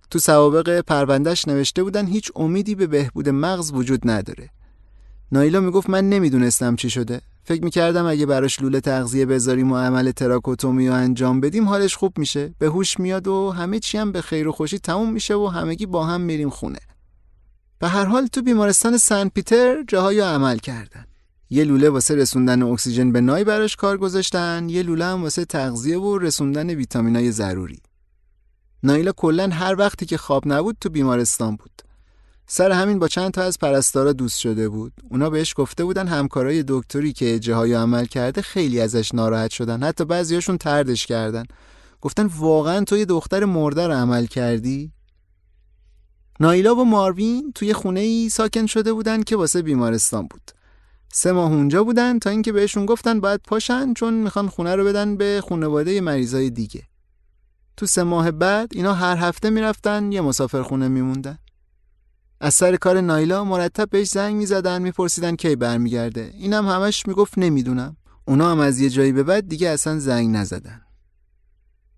تو 0.09 0.19
سوابق 0.19 0.81
پروندهش 0.81 1.47
نوشته 1.47 1.83
بودن 1.83 2.05
هیچ 2.05 2.31
امیدی 2.35 2.75
به 2.75 2.87
بهبود 2.87 3.29
مغز 3.29 3.71
وجود 3.71 4.09
نداره. 4.09 4.49
نایلا 5.31 5.59
می‌گفت 5.59 5.89
من 5.89 6.09
نمی‌دونستم 6.09 6.75
چی 6.75 6.89
شده. 6.89 7.21
فکر 7.43 7.63
می‌کردم 7.63 8.05
اگه 8.05 8.25
براش 8.25 8.61
لوله 8.61 8.79
تغذیه 8.79 9.25
بذاریم 9.25 9.71
و 9.71 9.77
عمل 9.77 10.11
تراکوتومی 10.11 10.89
و 10.89 10.91
انجام 10.91 11.41
بدیم 11.41 11.69
حالش 11.69 11.95
خوب 11.95 12.17
میشه. 12.17 12.53
به 12.59 12.67
هوش 12.67 12.99
میاد 12.99 13.27
و 13.27 13.51
همه 13.51 13.79
چی 13.79 13.97
هم 13.97 14.11
به 14.11 14.21
خیر 14.21 14.47
و 14.47 14.51
خوشی 14.51 14.79
تموم 14.79 15.11
میشه 15.11 15.35
و 15.35 15.47
همگی 15.47 15.85
با 15.85 16.05
هم 16.05 16.21
میریم 16.21 16.49
خونه. 16.49 16.79
به 17.79 17.87
هر 17.87 18.05
حال 18.05 18.27
تو 18.27 18.41
بیمارستان 18.41 18.97
سن 18.97 19.29
پیتر 19.29 19.83
جاهایی 19.87 20.19
عمل 20.19 20.57
کردن. 20.57 21.05
یه 21.49 21.63
لوله 21.63 21.89
واسه 21.89 22.15
رسوندن 22.15 22.63
اکسیژن 22.63 23.11
به 23.11 23.21
نای 23.21 23.43
براش 23.43 23.75
کار 23.75 23.97
گذاشتن 23.97 24.69
یه 24.69 24.83
لوله 24.83 25.05
هم 25.05 25.23
واسه 25.23 25.45
تغذیه 25.45 25.97
و 25.97 26.17
رسوندن 26.17 26.69
ویتامینای 26.69 27.31
ضروری. 27.31 27.79
نایلا 28.83 29.11
کلا 29.11 29.49
هر 29.49 29.75
وقتی 29.79 30.05
که 30.05 30.17
خواب 30.17 30.43
نبود 30.45 30.77
تو 30.81 30.89
بیمارستان 30.89 31.55
بود. 31.55 31.81
سر 32.47 32.71
همین 32.71 32.99
با 32.99 33.07
چند 33.07 33.31
تا 33.31 33.41
از 33.41 33.59
پرستارا 33.59 34.13
دوست 34.13 34.39
شده 34.39 34.69
بود. 34.69 34.93
اونا 35.09 35.29
بهش 35.29 35.53
گفته 35.57 35.83
بودن 35.83 36.07
همکارای 36.07 36.63
دکتری 36.67 37.13
که 37.13 37.39
جاهای 37.39 37.73
عمل 37.73 38.05
کرده 38.05 38.41
خیلی 38.41 38.81
ازش 38.81 39.13
ناراحت 39.13 39.51
شدن. 39.51 39.83
حتی 39.83 40.05
بعضیاشون 40.05 40.57
تردش 40.57 41.05
کردن. 41.05 41.43
گفتن 42.01 42.25
واقعا 42.25 42.83
تو 42.83 42.97
یه 42.97 43.05
دختر 43.05 43.45
مرده 43.45 43.87
رو 43.87 43.93
عمل 43.93 44.25
کردی؟ 44.25 44.91
نایلا 46.39 46.75
و 46.75 46.85
ماروین 46.85 47.51
توی 47.55 47.73
خونه 47.73 47.99
ای 47.99 48.29
ساکن 48.29 48.65
شده 48.65 48.93
بودن 48.93 49.23
که 49.23 49.35
واسه 49.35 49.61
بیمارستان 49.61 50.27
بود. 50.27 50.51
سه 51.17 51.31
ماه 51.31 51.51
اونجا 51.51 51.83
بودن 51.83 52.19
تا 52.19 52.29
اینکه 52.29 52.51
بهشون 52.51 52.85
گفتن 52.85 53.19
باید 53.19 53.39
پاشن 53.47 53.93
چون 53.93 54.13
می‌خوان 54.13 54.47
خونه 54.47 54.75
رو 54.75 54.85
بدن 54.85 55.17
به 55.17 55.41
خانواده 55.49 56.01
مریضای 56.01 56.49
دیگه. 56.49 56.83
تو 57.77 57.85
سه 57.85 58.03
ماه 58.03 58.31
بعد 58.31 58.69
اینا 58.73 58.93
هر 58.93 59.17
هفته 59.17 59.49
می‌رفتن 59.49 60.11
یه 60.11 60.21
مسافر 60.21 60.61
خونه 60.61 60.87
میموندن. 60.87 61.39
از 62.39 62.53
سر 62.53 62.75
کار 62.75 63.01
نایلا 63.01 63.43
مرتب 63.43 63.89
بهش 63.89 64.07
زنگ 64.07 64.35
می‌زدن 64.35 64.81
میپرسیدن 64.81 65.35
کی 65.35 65.55
برمیگرده. 65.55 66.31
اینم 66.33 66.67
همش 66.67 67.07
می‌گفت 67.07 67.37
نمی‌دونم. 67.37 67.97
اونا 68.25 68.51
هم 68.51 68.59
از 68.59 68.79
یه 68.79 68.89
جایی 68.89 69.11
به 69.11 69.23
بعد 69.23 69.47
دیگه 69.47 69.69
اصلا 69.69 69.99
زنگ 69.99 70.35
نزدن. 70.35 70.81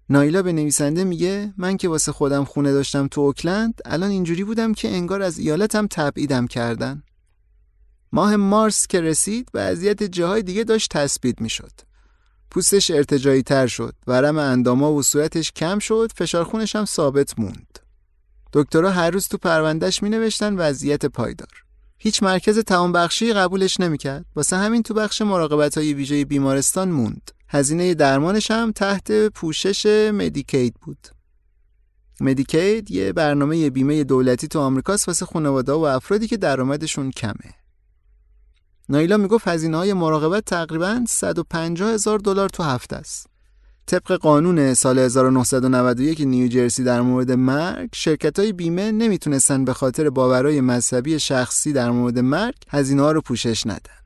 نایلا 0.10 0.42
به 0.42 0.54
نویسنده 0.54 1.04
میگه 1.04 1.54
من 1.58 1.78
که 1.78 1.90
واسه 1.90 2.12
خودم 2.12 2.44
خونه 2.44 2.72
داشتم 2.72 3.08
تو 3.08 3.22
اوکلند 3.22 3.82
الان 3.86 4.10
اینجوری 4.10 4.44
بودم 4.44 4.74
که 4.74 4.90
انگار 4.90 5.22
از 5.22 5.38
ایالتم 5.40 5.88
تبعیدم 5.88 6.48
کردن. 6.48 7.04
ماه 8.12 8.36
مارس 8.36 8.88
که 8.88 9.02
رسید 9.02 9.50
وضعیت 9.54 10.04
جاهای 10.04 10.44
دیگه 10.44 10.64
داشت 10.64 10.90
تثبیت 10.92 11.42
می‌شد. 11.42 11.72
پوستش 12.52 12.92
ارتجایی 12.92 13.44
تر 13.44 13.68
شد 13.68 13.96
ورم 14.08 14.38
انداما 14.38 14.94
و 14.94 15.04
صورتش 15.04 15.52
کم 15.52 15.80
شد 15.80 16.12
فشار 16.16 16.44
خونش 16.44 16.76
هم 16.76 16.86
ثابت 16.86 17.40
موند. 17.40 17.80
دکترها 18.54 18.92
هر 18.92 19.10
روز 19.10 19.28
تو 19.28 19.38
پروندهش 19.38 20.04
می 20.04 20.10
نوشتن 20.10 20.56
وضعیت 20.56 21.06
پایدار. 21.06 21.64
هیچ 21.98 22.24
مرکز 22.24 22.60
بخشی 22.94 23.34
قبولش 23.34 23.80
نمی‌کرد. 23.80 24.26
واسه 24.36 24.58
همین 24.58 24.84
تو 24.84 24.94
بخش 24.94 25.22
مراقبت 25.22 25.78
های 25.78 25.94
ویژه 25.94 26.26
بیمارستان 26.26 26.90
موند. 26.90 27.32
هزینه 27.50 27.94
درمانش 27.94 28.52
هم 28.52 28.72
تحت 28.72 29.28
پوشش 29.28 29.86
مدیکید 30.14 30.74
بود. 30.82 31.08
مدیکید 32.22 32.92
یه 32.92 33.14
برنامه 33.14 33.70
بیمه 33.70 34.04
دولتی 34.04 34.48
تو 34.48 34.60
آمریکاست 34.60 35.08
واسه 35.08 35.26
خانواده 35.26 35.72
و 35.72 35.80
افرادی 35.80 36.28
که 36.28 36.38
درآمدشون 36.38 37.12
کمه. 37.12 37.54
نایلا 38.90 39.18
می‌گفت 39.18 39.48
هزینه 39.48 39.78
های 39.78 39.94
مراقبت 39.94 40.46
تقریبا 40.46 41.04
150 41.08 41.90
هزار 41.90 42.20
دلار 42.20 42.50
تو 42.50 42.64
هفته 42.64 42.96
است. 42.96 43.28
طبق 43.86 44.12
قانون 44.12 44.74
سال 44.74 45.00
1991 45.00 46.22
نیوجرسی 46.22 46.84
در 46.84 47.02
مورد 47.02 47.32
مرگ 47.32 47.90
شرکت 47.94 48.40
های 48.40 48.54
بیمه 48.54 48.92
نمی‌تونستن 48.92 49.66
به 49.66 49.74
خاطر 49.74 50.10
باورهای 50.10 50.62
مذهبی 50.62 51.20
شخصی 51.20 51.74
در 51.74 51.92
مورد 51.92 52.20
مرگ 52.20 52.56
هزینه 52.70 53.02
ها 53.02 53.12
رو 53.12 53.22
پوشش 53.22 53.68
ندن. 53.68 53.98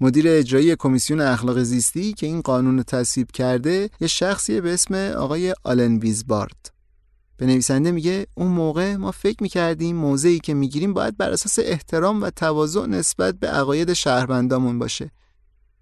مدیر 0.00 0.24
اجرایی 0.28 0.76
کمیسیون 0.76 1.20
اخلاق 1.20 1.62
زیستی 1.62 2.12
که 2.12 2.26
این 2.26 2.40
قانون 2.40 2.76
رو 2.76 2.82
تصویب 2.82 3.30
کرده 3.30 3.90
یه 4.00 4.08
شخصیه 4.08 4.60
به 4.60 4.74
اسم 4.74 4.94
آقای 4.94 5.54
آلن 5.64 5.96
ویزبارد 5.96 6.73
به 7.36 7.46
نویسنده 7.46 7.90
میگه 7.90 8.26
اون 8.34 8.48
موقع 8.48 8.96
ما 8.96 9.10
فکر 9.10 9.42
می‌کردیم 9.42 9.96
موضعی 9.96 10.38
که 10.38 10.54
می‌گیریم 10.54 10.94
باید 10.94 11.16
بر 11.16 11.30
اساس 11.30 11.58
احترام 11.58 12.22
و 12.22 12.30
تواضع 12.30 12.86
نسبت 12.86 13.34
به 13.34 13.46
عقاید 13.48 13.92
شهروندامون 13.92 14.78
باشه. 14.78 15.10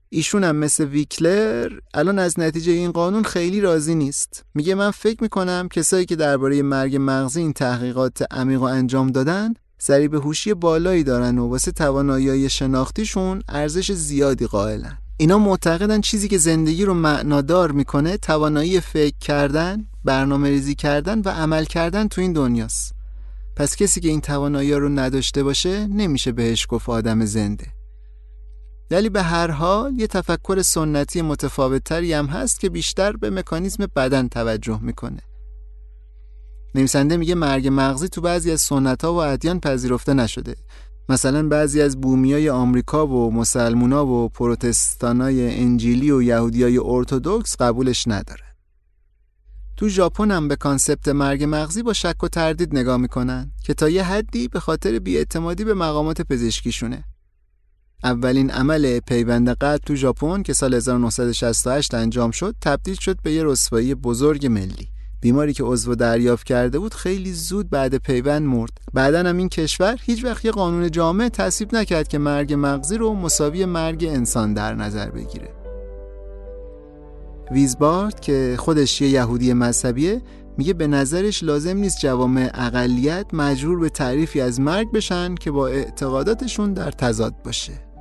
ایشون 0.08 0.44
هم 0.44 0.56
مثل 0.56 0.84
ویکلر 0.84 1.78
الان 1.94 2.18
از 2.18 2.40
نتیجه 2.40 2.72
این 2.72 2.90
قانون 2.90 3.22
خیلی 3.22 3.60
راضی 3.60 3.94
نیست. 3.94 4.44
میگه 4.54 4.74
من 4.74 4.90
فکر 4.90 5.22
می‌کنم 5.22 5.68
کسایی 5.68 6.06
که 6.06 6.16
درباره 6.16 6.62
مرگ 6.62 6.96
مغزی 7.00 7.40
این 7.40 7.52
تحقیقات 7.52 8.22
عمیق 8.30 8.60
و 8.60 8.64
انجام 8.64 9.10
دادن 9.10 9.54
به 9.88 10.18
هوشی 10.18 10.54
بالایی 10.54 11.04
دارن 11.04 11.38
و 11.38 11.48
واسه 11.48 11.72
توانایی 11.72 12.50
شناختیشون 12.50 13.42
ارزش 13.48 13.92
زیادی 13.92 14.46
قائلن. 14.46 15.01
اینا 15.22 15.38
معتقدن 15.38 16.00
چیزی 16.00 16.28
که 16.28 16.38
زندگی 16.38 16.84
رو 16.84 16.94
معنادار 16.94 17.72
می‌کنه 17.72 18.16
توانایی 18.16 18.80
فکر 18.80 19.18
کردن، 19.20 19.86
برنامه 20.04 20.48
ریزی 20.48 20.74
کردن 20.74 21.20
و 21.20 21.28
عمل 21.28 21.64
کردن 21.64 22.08
تو 22.08 22.20
این 22.20 22.32
دنیاست. 22.32 22.94
پس 23.56 23.76
کسی 23.76 24.00
که 24.00 24.08
این 24.08 24.20
توانایی 24.20 24.72
رو 24.72 24.88
نداشته 24.88 25.42
باشه 25.42 25.86
نمیشه 25.86 26.32
بهش 26.32 26.66
گفت 26.68 26.88
آدم 26.88 27.24
زنده. 27.24 27.66
ولی 28.90 29.08
به 29.08 29.22
هر 29.22 29.50
حال 29.50 29.94
یه 30.00 30.06
تفکر 30.06 30.62
سنتی 30.62 31.22
متفاوت 31.22 31.84
تری 31.84 32.12
هم 32.12 32.26
هست 32.26 32.60
که 32.60 32.68
بیشتر 32.68 33.12
به 33.12 33.30
مکانیزم 33.30 33.86
بدن 33.96 34.28
توجه 34.28 34.80
می‌کنه. 34.82 35.22
نویسنده 36.74 37.16
میگه 37.16 37.34
مرگ 37.34 37.68
مغزی 37.72 38.08
تو 38.08 38.20
بعضی 38.20 38.50
از 38.50 38.60
سنت 38.60 39.04
ها 39.04 39.14
و 39.14 39.16
ادیان 39.16 39.60
پذیرفته 39.60 40.14
نشده 40.14 40.56
مثلا 41.08 41.48
بعضی 41.48 41.80
از 41.80 42.00
بومیای 42.00 42.50
آمریکا 42.50 43.06
و 43.06 43.32
مسلمونا 43.32 44.06
و 44.06 44.28
پروتستانای 44.28 45.60
انجیلی 45.60 46.10
و 46.10 46.22
یهودیای 46.22 46.78
ارتودکس 46.78 47.56
قبولش 47.56 48.08
نداره. 48.08 48.44
تو 49.76 49.88
ژاپن 49.88 50.30
هم 50.30 50.48
به 50.48 50.56
concept 50.56 51.08
مرگ 51.08 51.44
مغزی 51.48 51.82
با 51.82 51.92
شک 51.92 52.24
و 52.24 52.28
تردید 52.28 52.76
نگاه 52.76 52.96
می‌کنن 52.96 53.52
که 53.64 53.74
تا 53.74 53.88
یه 53.88 54.04
حدی 54.04 54.48
به 54.48 54.60
خاطر 54.60 54.98
بیاعتمادی 54.98 55.64
به 55.64 55.74
مقامات 55.74 56.22
پزشکیشونه. 56.22 57.04
اولین 58.04 58.50
عمل 58.50 59.00
پیوند 59.00 59.48
قلب 59.48 59.80
تو 59.86 59.94
ژاپن 59.94 60.42
که 60.42 60.52
سال 60.52 60.74
1968 60.74 61.94
انجام 61.94 62.30
شد 62.30 62.54
تبدیل 62.60 62.94
شد 62.94 63.22
به 63.22 63.32
یه 63.32 63.44
رسوایی 63.44 63.94
بزرگ 63.94 64.46
ملی. 64.46 64.88
بیماری 65.22 65.52
که 65.52 65.64
عضو 65.64 65.94
دریافت 65.94 66.46
کرده 66.46 66.78
بود 66.78 66.94
خیلی 66.94 67.32
زود 67.32 67.70
بعد 67.70 67.96
پیوند 67.96 68.42
مرد. 68.42 68.70
بعدا 68.94 69.18
هم 69.18 69.36
این 69.36 69.48
کشور 69.48 69.98
هیچ 70.02 70.24
وقت 70.24 70.44
یه 70.44 70.50
قانون 70.50 70.90
جامع 70.90 71.28
تصویب 71.28 71.74
نکرد 71.74 72.08
که 72.08 72.18
مرگ 72.18 72.54
مغزی 72.58 72.96
رو 72.96 73.14
مساوی 73.14 73.64
مرگ 73.64 74.04
انسان 74.04 74.54
در 74.54 74.74
نظر 74.74 75.10
بگیره. 75.10 75.48
ویزبارد 77.50 78.20
که 78.20 78.56
خودش 78.58 79.00
یه 79.00 79.08
یهودی 79.08 79.52
مذهبیه 79.52 80.22
میگه 80.58 80.72
به 80.72 80.86
نظرش 80.86 81.42
لازم 81.42 81.76
نیست 81.76 81.98
جوامع 82.00 82.50
اقلیت 82.54 83.26
مجبور 83.32 83.78
به 83.78 83.88
تعریفی 83.88 84.40
از 84.40 84.60
مرگ 84.60 84.92
بشن 84.92 85.34
که 85.34 85.50
با 85.50 85.68
اعتقاداتشون 85.68 86.72
در 86.72 86.90
تضاد 86.90 87.34
باشه. 87.44 87.91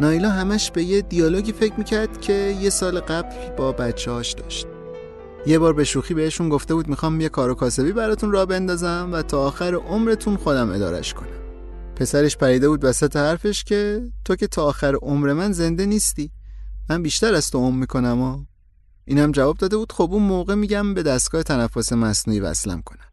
نایلا 0.00 0.30
همش 0.30 0.70
به 0.70 0.84
یه 0.84 1.02
دیالوگی 1.02 1.52
فکر 1.52 1.74
می‌کرد 1.74 2.20
که 2.20 2.56
یه 2.60 2.70
سال 2.70 3.00
قبل 3.00 3.56
با 3.56 3.72
بچه 3.72 4.10
هاش 4.10 4.32
داشت. 4.32 4.66
یه 5.46 5.58
بار 5.58 5.72
به 5.72 5.84
شوخی 5.84 6.14
بهشون 6.14 6.48
گفته 6.48 6.74
بود 6.74 6.88
می‌خوام 6.88 7.20
یه 7.20 7.28
کار 7.28 7.50
و 7.50 7.54
کاسبی 7.54 7.92
براتون 7.92 8.32
را 8.32 8.46
بندازم 8.46 9.10
و 9.12 9.22
تا 9.22 9.46
آخر 9.46 9.74
عمرتون 9.74 10.36
خودم 10.36 10.70
ادارش 10.70 11.14
کنم. 11.14 11.40
پسرش 11.96 12.36
پریده 12.36 12.68
بود 12.68 12.84
وسط 12.84 13.16
حرفش 13.16 13.64
که 13.64 14.02
تو 14.24 14.36
که 14.36 14.46
تا 14.46 14.64
آخر 14.64 14.94
عمر 14.94 15.32
من 15.32 15.52
زنده 15.52 15.86
نیستی. 15.86 16.30
من 16.90 17.02
بیشتر 17.02 17.34
از 17.34 17.50
تو 17.50 17.58
عمر 17.58 17.80
می‌کنم 17.80 18.20
و 18.20 18.44
اینم 19.04 19.32
جواب 19.32 19.56
داده 19.56 19.76
بود 19.76 19.92
خب 19.92 20.08
اون 20.12 20.22
موقع 20.22 20.54
میگم 20.54 20.94
به 20.94 21.02
دستگاه 21.02 21.42
تنفس 21.42 21.92
مصنوعی 21.92 22.40
وصلم 22.40 22.82
کنم. 22.82 23.10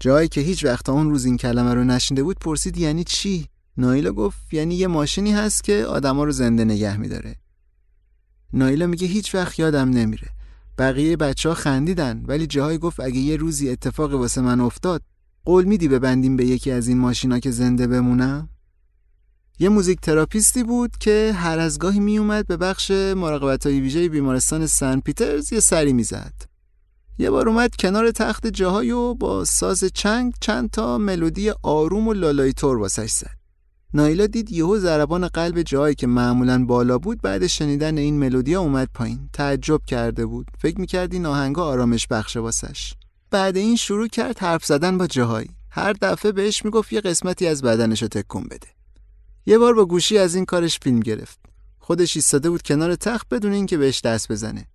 جایی 0.00 0.28
که 0.28 0.40
هیچ 0.40 0.64
وقت 0.64 0.88
اون 0.88 1.10
روز 1.10 1.24
این 1.24 1.36
کلمه 1.36 1.74
رو 1.74 1.84
نشنده 1.84 2.22
بود 2.22 2.38
پرسید 2.38 2.78
یعنی 2.78 3.04
چی؟ 3.04 3.48
نایلا 3.78 4.12
گفت 4.12 4.54
یعنی 4.54 4.74
یه 4.74 4.86
ماشینی 4.86 5.32
هست 5.32 5.64
که 5.64 5.84
آدما 5.84 6.24
رو 6.24 6.32
زنده 6.32 6.64
نگه 6.64 6.96
میداره. 6.96 7.36
نایلا 8.52 8.86
میگه 8.86 9.06
هیچ 9.06 9.34
وقت 9.34 9.58
یادم 9.58 9.90
نمیره. 9.90 10.28
بقیه 10.78 11.16
بچه 11.16 11.48
ها 11.48 11.54
خندیدن 11.54 12.24
ولی 12.26 12.46
جاهای 12.46 12.78
گفت 12.78 13.00
اگه 13.00 13.18
یه 13.18 13.36
روزی 13.36 13.70
اتفاق 13.70 14.14
واسه 14.14 14.40
من 14.40 14.60
افتاد 14.60 15.02
قول 15.44 15.64
میدی 15.64 15.88
ببندیم 15.88 16.36
به 16.36 16.46
یکی 16.46 16.70
از 16.70 16.88
این 16.88 16.98
ماشینا 16.98 17.38
که 17.38 17.50
زنده 17.50 17.86
بمونم؟ 17.86 18.48
یه 19.58 19.68
موزیک 19.68 20.00
تراپیستی 20.00 20.62
بود 20.62 20.96
که 21.00 21.32
هر 21.36 21.58
از 21.58 21.78
گاهی 21.78 22.00
میومد 22.00 22.46
به 22.46 22.56
بخش 22.56 22.90
مراقبت 22.90 23.66
های 23.66 23.80
ویژه 23.80 24.08
بیمارستان 24.08 24.66
سن 24.66 25.00
پیترز 25.00 25.52
یه 25.52 25.60
سری 25.60 25.92
می‌زد. 25.92 26.34
یه 27.18 27.30
بار 27.30 27.48
اومد 27.48 27.76
کنار 27.76 28.10
تخت 28.10 28.46
جاهای 28.46 28.90
و 28.90 29.14
با 29.14 29.44
ساز 29.44 29.84
چنگ 29.84 30.32
چند 30.40 30.70
تا 30.70 30.98
ملودی 30.98 31.50
آروم 31.62 32.08
و 32.08 32.12
لالایی 32.12 32.52
تور 32.52 32.78
واسش 32.78 33.10
زد. 33.10 33.37
نایلا 33.94 34.26
دید 34.26 34.52
یهو 34.52 34.78
ضربان 34.78 35.28
قلب 35.28 35.62
جایی 35.62 35.94
که 35.94 36.06
معمولا 36.06 36.64
بالا 36.64 36.98
بود 36.98 37.22
بعد 37.22 37.46
شنیدن 37.46 37.98
این 37.98 38.18
ملودیا 38.18 38.60
اومد 38.60 38.88
پایین. 38.94 39.30
تعجب 39.32 39.80
کرده 39.86 40.26
بود. 40.26 40.46
فکر 40.58 40.80
می‌کرد 40.80 41.12
این 41.12 41.26
آهنگا 41.26 41.64
آرامش 41.64 42.06
بخشه 42.06 42.40
واسش. 42.40 42.94
بعد 43.30 43.56
این 43.56 43.76
شروع 43.76 44.08
کرد 44.08 44.38
حرف 44.38 44.64
زدن 44.64 44.98
با 44.98 45.06
جاهایی. 45.06 45.50
هر 45.70 45.92
دفعه 45.92 46.32
بهش 46.32 46.64
می‌گفت 46.64 46.92
یه 46.92 47.00
قسمتی 47.00 47.46
از 47.46 47.62
بدنش 47.62 48.02
رو 48.02 48.08
تکون 48.08 48.44
بده. 48.44 48.68
یه 49.46 49.58
بار 49.58 49.74
با 49.74 49.84
گوشی 49.84 50.18
از 50.18 50.34
این 50.34 50.44
کارش 50.44 50.78
فیلم 50.82 51.00
گرفت. 51.00 51.38
خودش 51.78 52.16
ایستاده 52.16 52.50
بود 52.50 52.62
کنار 52.62 52.94
تخت 52.94 53.28
بدون 53.28 53.52
اینکه 53.52 53.76
بهش 53.76 54.00
دست 54.00 54.32
بزنه. 54.32 54.66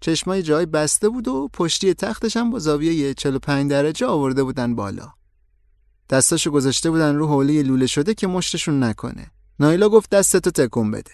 چشمای 0.00 0.42
جای 0.42 0.66
بسته 0.66 1.08
بود 1.08 1.28
و 1.28 1.48
پشتی 1.52 1.94
تختش 1.94 2.36
هم 2.36 2.50
با 2.50 2.58
زاویه 2.58 3.14
45 3.14 3.70
درجه 3.70 4.06
آورده 4.06 4.42
بودن 4.44 4.74
بالا. 4.74 5.12
دستاشو 6.12 6.50
گذاشته 6.50 6.90
بودن 6.90 7.16
رو 7.16 7.26
حوله 7.26 7.62
لوله 7.62 7.86
شده 7.86 8.14
که 8.14 8.26
مشتشون 8.26 8.82
نکنه. 8.82 9.30
نایلا 9.60 9.88
گفت 9.88 10.10
دستتو 10.10 10.50
تکون 10.50 10.90
بده. 10.90 11.12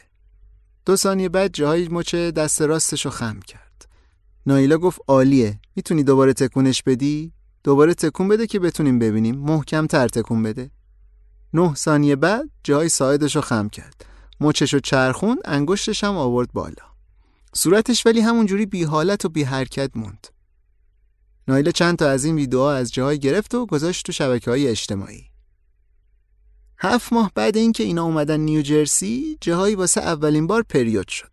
دو 0.86 0.96
ثانیه 0.96 1.28
بعد 1.28 1.54
جاهای 1.54 1.88
مچ 1.88 2.14
دست 2.14 2.62
راستشو 2.62 3.10
خم 3.10 3.40
کرد. 3.40 3.88
نایلا 4.46 4.78
گفت 4.78 5.00
عالیه. 5.08 5.60
می‌تونی 5.76 6.02
دوباره 6.02 6.32
تکونش 6.32 6.82
بدی؟ 6.82 7.32
دوباره 7.64 7.94
تکون 7.94 8.28
بده 8.28 8.46
که 8.46 8.58
بتونیم 8.58 8.98
ببینیم. 8.98 9.36
محکم 9.36 9.86
تر 9.86 10.08
تکون 10.08 10.42
بده. 10.42 10.70
نه 11.54 11.74
ثانیه 11.74 12.16
بعد 12.16 12.50
جای 12.64 12.88
ساعدشو 12.88 13.40
خم 13.40 13.68
کرد. 13.68 14.04
مچشو 14.40 14.78
چرخون 14.78 15.38
انگشتش 15.44 16.04
هم 16.04 16.16
آورد 16.16 16.52
بالا. 16.52 16.84
صورتش 17.54 18.06
ولی 18.06 18.20
همونجوری 18.20 18.66
بی 18.66 18.84
حالت 18.84 19.24
و 19.24 19.28
بی 19.28 19.42
حرکت 19.42 19.90
موند. 19.94 20.26
نایله 21.48 21.72
چند 21.72 21.98
تا 21.98 22.08
از 22.08 22.24
این 22.24 22.34
ویدیوها 22.34 22.72
از 22.72 22.92
جاهای 22.92 23.18
گرفت 23.18 23.54
و 23.54 23.66
گذاشت 23.66 24.06
تو 24.06 24.12
شبکه 24.12 24.50
های 24.50 24.68
اجتماعی. 24.68 25.24
هفت 26.78 27.12
ماه 27.12 27.32
بعد 27.34 27.56
اینکه 27.56 27.84
اینا 27.84 28.04
اومدن 28.04 28.40
نیوجرسی 28.40 29.38
جاهایی 29.40 29.74
واسه 29.74 30.00
اولین 30.00 30.46
بار 30.46 30.62
پریود 30.62 31.08
شد. 31.08 31.28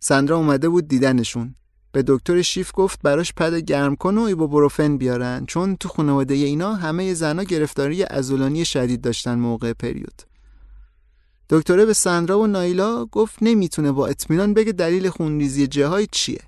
سندرا 0.00 0.36
اومده 0.36 0.68
بود 0.68 0.88
دیدنشون. 0.88 1.54
به 1.92 2.04
دکتر 2.06 2.42
شیف 2.42 2.70
گفت 2.74 3.02
براش 3.02 3.32
پد 3.32 3.54
گرم 3.54 3.96
کن 3.96 4.18
و 4.18 4.20
ایبوبروفن 4.20 4.96
بیارن 4.96 5.46
چون 5.46 5.76
تو 5.76 5.88
خانواده 5.88 6.34
اینا 6.34 6.74
همه 6.74 7.14
زنا 7.14 7.42
گرفتاری 7.42 8.04
ازولانی 8.04 8.64
شدید 8.64 9.00
داشتن 9.00 9.34
موقع 9.34 9.72
پریود. 9.72 10.22
دکتره 11.50 11.84
به 11.84 11.92
سندرا 11.92 12.38
و 12.38 12.46
نایلا 12.46 13.06
گفت 13.06 13.38
نمی‌تونه 13.42 13.92
با 13.92 14.06
اطمینان 14.06 14.54
بگه 14.54 14.72
دلیل 14.72 15.08
خونریزی 15.08 15.66
جاهای 15.66 16.06
چیه. 16.12 16.40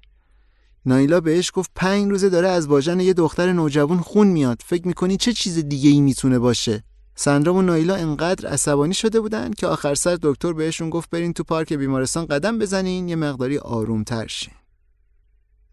نایلا 0.87 1.21
بهش 1.21 1.51
گفت 1.55 1.71
پنج 1.75 2.11
روزه 2.11 2.29
داره 2.29 2.49
از 2.49 2.67
واژن 2.67 3.01
یه 3.01 3.13
دختر 3.13 3.53
نوجوان 3.53 4.01
خون 4.01 4.27
میاد. 4.27 4.63
فکر 4.67 4.87
می‌کنی 4.89 5.17
چه 5.17 5.33
چیز 5.33 5.59
دیگه 5.59 5.91
ای 5.91 6.01
می‌تونه 6.01 6.39
باشه؟ 6.39 6.85
سندرا 7.17 7.55
و 7.55 7.63
نایلا 7.63 7.95
انقدر 7.95 8.49
عصبانی 8.49 8.95
شده 8.95 9.21
بودن 9.21 9.51
که 9.51 9.67
آخر 9.67 9.95
سر 9.95 10.19
دکتر 10.23 10.53
بهشون 10.53 10.91
گفت 10.91 11.11
برین 11.11 11.33
تو 11.33 11.45
پارک 11.45 11.73
بیمارستان 11.73 12.27
قدم 12.27 12.59
بزنین 12.59 13.09
یه 13.09 13.17
مقداری 13.17 13.59
آرومتر 13.59 14.27
شین. 14.27 14.55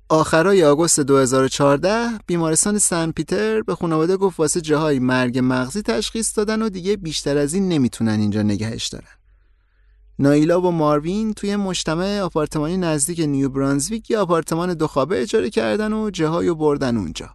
آخرای 0.09 0.63
آگوست 0.63 0.99
2014 0.99 2.07
بیمارستان 2.27 2.79
سن 2.79 3.11
پیتر 3.11 3.61
به 3.61 3.75
خانواده 3.75 4.17
گفت 4.17 4.39
واسه 4.39 4.61
جاهای 4.61 4.99
مرگ 4.99 5.39
مغزی 5.43 5.81
تشخیص 5.81 6.37
دادن 6.37 6.61
و 6.61 6.69
دیگه 6.69 6.97
بیشتر 6.97 7.37
از 7.37 7.53
این 7.53 7.69
نمی‌تونن 7.69 8.19
اینجا 8.19 8.41
نگهش 8.41 8.87
دارن. 8.87 9.20
نایلا 10.21 10.61
و 10.61 10.71
ماروین 10.71 11.33
توی 11.33 11.55
مجتمع 11.55 12.19
آپارتمانی 12.19 12.77
نزدیک 12.77 13.19
نیو 13.19 13.49
برانزویک 13.49 14.11
یه 14.11 14.17
آپارتمان 14.17 14.73
دو 14.73 14.87
خوابه 14.87 15.21
اجاره 15.21 15.49
کردن 15.49 15.93
و 15.93 16.09
جاهای 16.09 16.47
و 16.47 16.55
بردن 16.55 16.97
اونجا. 16.97 17.29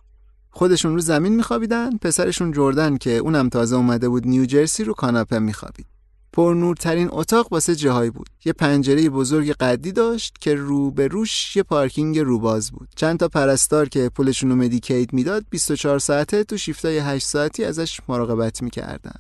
خودشون 0.50 0.94
رو 0.94 1.00
زمین 1.00 1.36
میخوابیدن، 1.36 1.96
پسرشون 1.96 2.52
جردن 2.52 2.96
که 2.96 3.16
اونم 3.16 3.48
تازه 3.48 3.76
اومده 3.76 4.08
بود 4.08 4.26
نیوجرسی 4.26 4.84
رو 4.84 4.94
کاناپه 4.94 5.38
میخوابید. 5.38 5.86
پر 6.32 6.54
نورترین 6.54 7.08
اتاق 7.12 7.52
واسه 7.52 7.76
جاهایی 7.76 8.10
بود. 8.10 8.28
یه 8.44 8.52
پنجره 8.52 9.10
بزرگ 9.10 9.50
قدی 9.50 9.92
داشت 9.92 10.34
که 10.40 10.54
رو 10.54 10.90
به 10.90 11.08
روش 11.08 11.56
یه 11.56 11.62
پارکینگ 11.62 12.18
روباز 12.18 12.70
بود. 12.70 12.88
چند 12.96 13.18
تا 13.18 13.28
پرستار 13.28 13.88
که 13.88 14.10
پولشون 14.14 14.50
رو 14.50 14.56
مدیکیت 14.56 15.14
می‌داد 15.14 15.44
24 15.50 15.98
ساعته 15.98 16.44
تو 16.44 16.56
شیفتای 16.56 16.98
8 16.98 17.26
ساعتی 17.26 17.64
ازش 17.64 18.00
مراقبت 18.08 18.62
می‌کردن. 18.62 19.14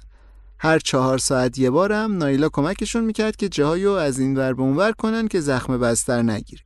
هر 0.58 0.78
چهار 0.78 1.18
ساعت 1.18 1.58
یه 1.58 1.70
بارم 1.70 2.16
نایلا 2.16 2.48
کمکشون 2.48 3.04
می‌کرد 3.04 3.36
که 3.36 3.48
جاهایو 3.48 3.90
از 3.90 4.18
این 4.18 4.36
ور 4.36 4.52
به 4.52 4.62
اونور 4.62 4.92
کنن 4.92 5.28
که 5.28 5.40
زخم 5.40 5.78
بستر 5.78 6.22
نگیره. 6.22 6.62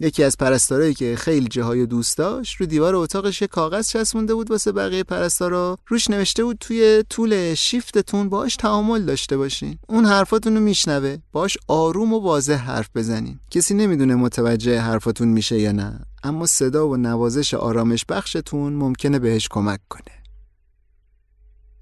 یکی 0.00 0.24
از 0.24 0.36
پرستارایی 0.36 0.94
که 0.94 1.16
خیلی 1.16 1.48
جاهایو 1.48 1.86
دوست 1.86 2.18
داشت 2.18 2.56
رو 2.56 2.66
دیوار 2.66 2.94
اتاقش 2.94 3.42
یه 3.42 3.48
کاغذ 3.48 3.88
چسبونده 3.88 4.34
بود 4.34 4.50
واسه 4.50 4.72
بقیه 4.72 5.04
پرستارا. 5.04 5.78
روش 5.86 6.10
نوشته 6.10 6.44
بود 6.44 6.56
توی 6.60 7.04
طول 7.10 7.54
شیفتتون 7.54 8.28
باش 8.28 8.56
تعامل 8.56 9.02
داشته 9.02 9.36
باشین. 9.36 9.78
اون 9.88 10.04
حرفاتون 10.04 10.58
میشنوه. 10.58 11.16
باش 11.32 11.58
آروم 11.68 12.12
و 12.12 12.18
واضح 12.18 12.54
حرف 12.54 12.88
بزنین. 12.94 13.40
کسی 13.50 13.74
نمی‌دونه 13.74 14.14
متوجه 14.14 14.80
حرفاتون 14.80 15.28
میشه 15.28 15.58
یا 15.58 15.72
نه 15.72 16.00
اما 16.22 16.46
صدا 16.46 16.88
و 16.88 16.96
نوازش 16.96 17.54
آرامش 17.54 18.04
بخشتون 18.08 18.72
ممکنه 18.72 19.18
بهش 19.18 19.48
کمک 19.50 19.80
کنه. 19.88 20.21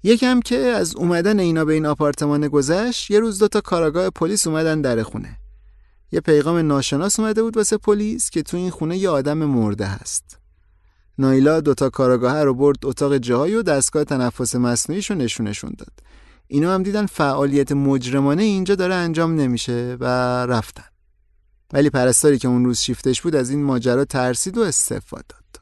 یکم 0.03 0.39
که 0.39 0.57
از 0.57 0.95
اومدن 0.95 1.39
اینا 1.39 1.65
به 1.65 1.73
این 1.73 1.85
آپارتمان 1.85 2.47
گذشت 2.47 3.11
یه 3.11 3.19
روز 3.19 3.39
دوتا 3.39 3.61
کاراگاه 3.61 4.09
پلیس 4.09 4.47
اومدن 4.47 4.81
در 4.81 5.03
خونه. 5.03 5.37
یه 6.11 6.19
پیغام 6.19 6.57
ناشناس 6.57 7.19
اومده 7.19 7.43
بود 7.43 7.57
واسه 7.57 7.77
پلیس 7.77 8.29
که 8.29 8.43
تو 8.43 8.57
این 8.57 8.69
خونه 8.69 8.97
یه 8.97 9.09
آدم 9.09 9.37
مرده 9.37 9.85
هست. 9.85 10.37
نایلا 11.17 11.61
دوتا 11.61 11.89
کاراگاه 11.89 12.43
رو 12.43 12.53
برد 12.53 12.85
اتاق 12.85 13.17
جایی 13.17 13.55
و 13.55 13.61
دستگاه 13.61 14.03
تنفس 14.03 14.55
مصنوعیشو 14.55 15.13
نشونشون 15.13 15.73
داد. 15.77 15.93
اینا 16.47 16.73
هم 16.73 16.83
دیدن 16.83 17.05
فعالیت 17.05 17.71
مجرمانه 17.71 18.43
اینجا 18.43 18.75
داره 18.75 18.93
انجام 18.93 19.35
نمیشه 19.35 19.97
و 19.99 20.05
رفتن. 20.45 20.83
ولی 21.73 21.89
پرستاری 21.89 22.37
که 22.37 22.47
اون 22.47 22.65
روز 22.65 22.79
شیفتش 22.79 23.21
بود 23.21 23.35
از 23.35 23.49
این 23.49 23.63
ماجرا 23.63 24.05
ترسید 24.05 24.57
و 24.57 24.61
استفاده 24.61 25.25
داد. 25.29 25.60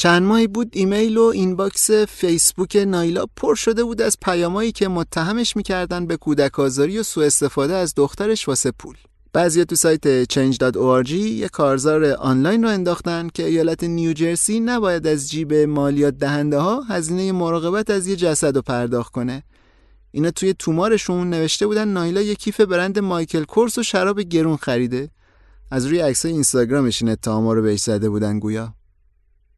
چند 0.00 0.22
ماهی 0.22 0.46
بود 0.46 0.68
ایمیل 0.72 1.16
و 1.16 1.22
inbox 1.22 1.90
فیسبوک 1.90 2.76
نایلا 2.76 3.24
پر 3.36 3.54
شده 3.54 3.84
بود 3.84 4.02
از 4.02 4.16
پیامایی 4.22 4.72
که 4.72 4.88
متهمش 4.88 5.56
می‌کردن 5.56 6.06
به 6.06 6.16
کودک 6.16 6.58
آزاری 6.58 6.98
و 6.98 7.02
سوء 7.02 7.26
استفاده 7.26 7.74
از 7.74 7.94
دخترش 7.96 8.48
واسه 8.48 8.70
پول. 8.70 8.96
بعضی 9.32 9.64
تو 9.64 9.76
سایت 9.76 10.24
change.org 10.24 11.10
یه 11.10 11.48
کارزار 11.48 12.04
آنلاین 12.04 12.62
راه 12.62 12.68
انداختن 12.68 13.28
که 13.34 13.44
ایالت 13.44 13.84
نیوجرسی 13.84 14.60
نباید 14.60 15.06
از 15.06 15.30
جیب 15.30 15.54
مالیات 15.54 16.14
دهنده 16.14 16.58
ها 16.58 16.80
هزینه 16.80 17.32
مراقبت 17.32 17.90
از 17.90 18.06
یه 18.06 18.16
جسد 18.16 18.56
رو 18.56 18.62
پرداخت 18.62 19.12
کنه. 19.12 19.42
اینا 20.10 20.30
توی 20.30 20.54
تومارشون 20.58 21.30
نوشته 21.30 21.66
بودن 21.66 21.88
نایلا 21.88 22.20
یه 22.20 22.34
کیف 22.34 22.60
برند 22.60 22.98
مایکل 22.98 23.44
کورس 23.44 23.78
و 23.78 23.82
شراب 23.82 24.20
گرون 24.20 24.56
خریده. 24.56 25.10
از 25.70 25.86
روی 25.86 26.00
عکسای 26.00 26.32
اینستاگرامش 26.32 27.02
این 27.02 27.10
اتهاما 27.10 27.52
رو 27.52 27.62
بهش 27.62 27.80
زده 27.80 28.10
بودن 28.10 28.38
گویا. 28.38 28.77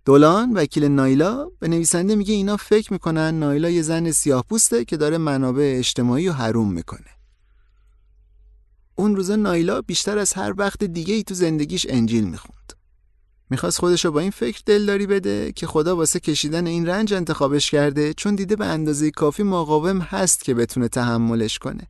دولان 0.05 0.53
وکیل 0.53 0.85
نایلا 0.85 1.51
به 1.59 1.69
نویسنده 1.69 2.15
میگه 2.17 2.35
اینا 2.35 2.57
فکر 2.57 2.93
می‌کنن 2.93 3.39
نایلا 3.39 3.71
یه 3.71 3.83
زن 3.83 4.11
سیاه 4.11 4.45
پوسته 4.49 4.85
که 4.85 4.97
داره 4.97 5.19
منابع 5.19 5.75
اجتماعی 5.79 6.29
و 6.29 6.33
حروم 6.33 6.73
می‌کنه. 6.73 7.11
اون 8.95 9.17
روزا 9.17 9.37
نایلا 9.37 9.81
بیشتر 9.81 10.19
از 10.19 10.33
هر 10.33 10.55
وقت 10.57 10.85
دیگه 10.85 11.15
ای 11.15 11.23
تو 11.23 11.35
زندگیش 11.35 11.87
انجیل 11.89 12.25
می‌خوند. 12.25 12.73
می‌خواست 13.51 13.79
خودش 13.79 14.05
رو 14.05 14.13
با 14.13 14.21
این 14.21 14.31
فکر 14.31 14.61
دلداری 14.67 15.07
بده 15.07 15.53
که 15.53 15.67
خدا 15.67 15.97
واسه 15.97 16.21
کشیدن 16.21 16.67
این 16.67 16.87
رنج 16.87 17.15
انتخابش 17.15 17.71
کرده 17.71 18.15
چون 18.15 18.35
دیده 18.35 18.57
به 18.57 18.67
اندازه 18.67 19.11
کافی 19.11 19.43
مقاوم 19.43 19.99
هست 19.99 20.45
که 20.45 20.55
بتونه 20.55 20.89
تحملش 20.89 21.59
کنه. 21.59 21.87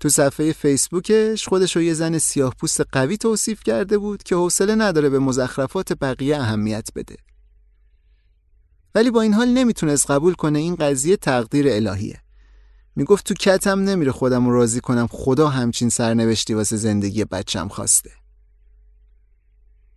تو 0.00 0.08
صفحه 0.08 0.52
فیسبوکش 0.52 1.48
خودش 1.48 1.76
رو 1.76 1.82
یه 1.82 1.94
زن 1.94 2.18
سیاه 2.18 2.54
پوست 2.60 2.80
قوی 2.92 3.16
توصیف 3.16 3.62
کرده 3.62 3.98
بود 3.98 4.22
که 4.22 4.34
حوصله 4.34 4.74
نداره 4.74 5.08
به 5.08 5.18
مزخرفات 5.18 5.92
بقیه 5.92 6.36
اهمیت 6.36 6.88
بده. 6.94 7.16
ولی 8.94 9.10
با 9.10 9.22
این 9.22 9.34
حال 9.34 9.48
نمی‌تونست 9.48 10.10
قبول 10.10 10.34
کنه 10.34 10.58
این 10.58 10.74
قضیه 10.74 11.16
تقدیر 11.16 11.66
الهیه. 11.68 12.20
می‌گفت 12.96 13.26
تو 13.26 13.34
کتم 13.34 13.80
نمیره 13.80 14.12
خودم 14.12 14.48
راضی 14.48 14.80
کنم 14.80 15.06
خدا 15.10 15.48
همچین 15.48 15.88
سرنوشتی 15.88 16.54
واسه 16.54 16.76
زندگی 16.76 17.24
بچم 17.24 17.68
خواسته. 17.68 18.10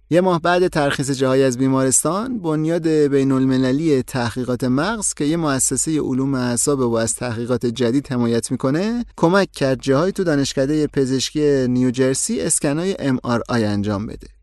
یه 0.09 0.21
ماه 0.21 0.41
بعد 0.41 0.67
ترخیص 0.67 1.11
جاهای 1.11 1.43
از 1.43 1.57
بیمارستان 1.57 2.39
بنیاد 2.39 2.87
بین 2.87 3.31
المللی 3.31 4.03
تحقیقات 4.03 4.63
مغز 4.63 5.13
که 5.13 5.25
یه 5.25 5.37
مؤسسه 5.37 6.01
علوم 6.01 6.33
اعصاب 6.33 6.79
و 6.79 6.93
از 6.95 7.15
تحقیقات 7.15 7.65
جدید 7.65 8.11
حمایت 8.11 8.51
می‌کنه 8.51 9.05
کمک 9.17 9.51
کرد 9.51 9.81
جاهای 9.81 10.11
تو 10.11 10.23
دانشکده 10.23 10.87
پزشکی 10.87 11.67
نیوجرسی 11.67 12.41
اسکنای 12.41 12.93
MRI 12.95 13.49
انجام 13.49 14.05
بده. 14.07 14.34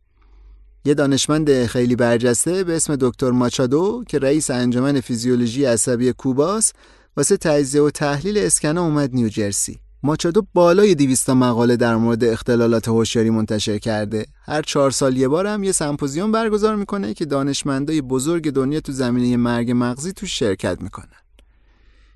یه 0.84 0.94
دانشمند 0.94 1.66
خیلی 1.66 1.96
برجسته 1.96 2.64
به 2.64 2.76
اسم 2.76 2.96
دکتر 2.96 3.30
ماچادو 3.30 4.04
که 4.08 4.18
رئیس 4.18 4.50
انجمن 4.50 5.00
فیزیولوژی 5.00 5.64
عصبی 5.64 6.12
کوباس 6.12 6.72
واسه 7.16 7.36
تجزیه 7.36 7.82
و 7.82 7.90
تحلیل 7.90 8.38
اسکنا 8.38 8.84
اومد 8.84 9.14
نیوجرسی 9.14 9.78
ماچادو 10.02 10.46
بالای 10.54 10.94
200 10.94 11.30
مقاله 11.30 11.76
در 11.76 11.96
مورد 11.96 12.24
اختلالات 12.24 12.88
هوشیاری 12.88 13.30
منتشر 13.30 13.78
کرده. 13.78 14.26
هر 14.44 14.62
چهار 14.62 14.90
سال 14.90 15.16
یه 15.16 15.28
بار 15.28 15.46
هم 15.46 15.64
یه 15.64 15.72
سمپوزیوم 15.72 16.32
برگزار 16.32 16.76
می‌کنه 16.76 17.14
که 17.14 17.24
دانشمندای 17.24 18.00
بزرگ 18.00 18.50
دنیا 18.50 18.80
تو 18.80 18.92
زمینه 18.92 19.36
مرگ 19.36 19.72
مغزی 19.74 20.12
تو 20.12 20.26
شرکت 20.26 20.80
می‌کنن. 20.80 21.06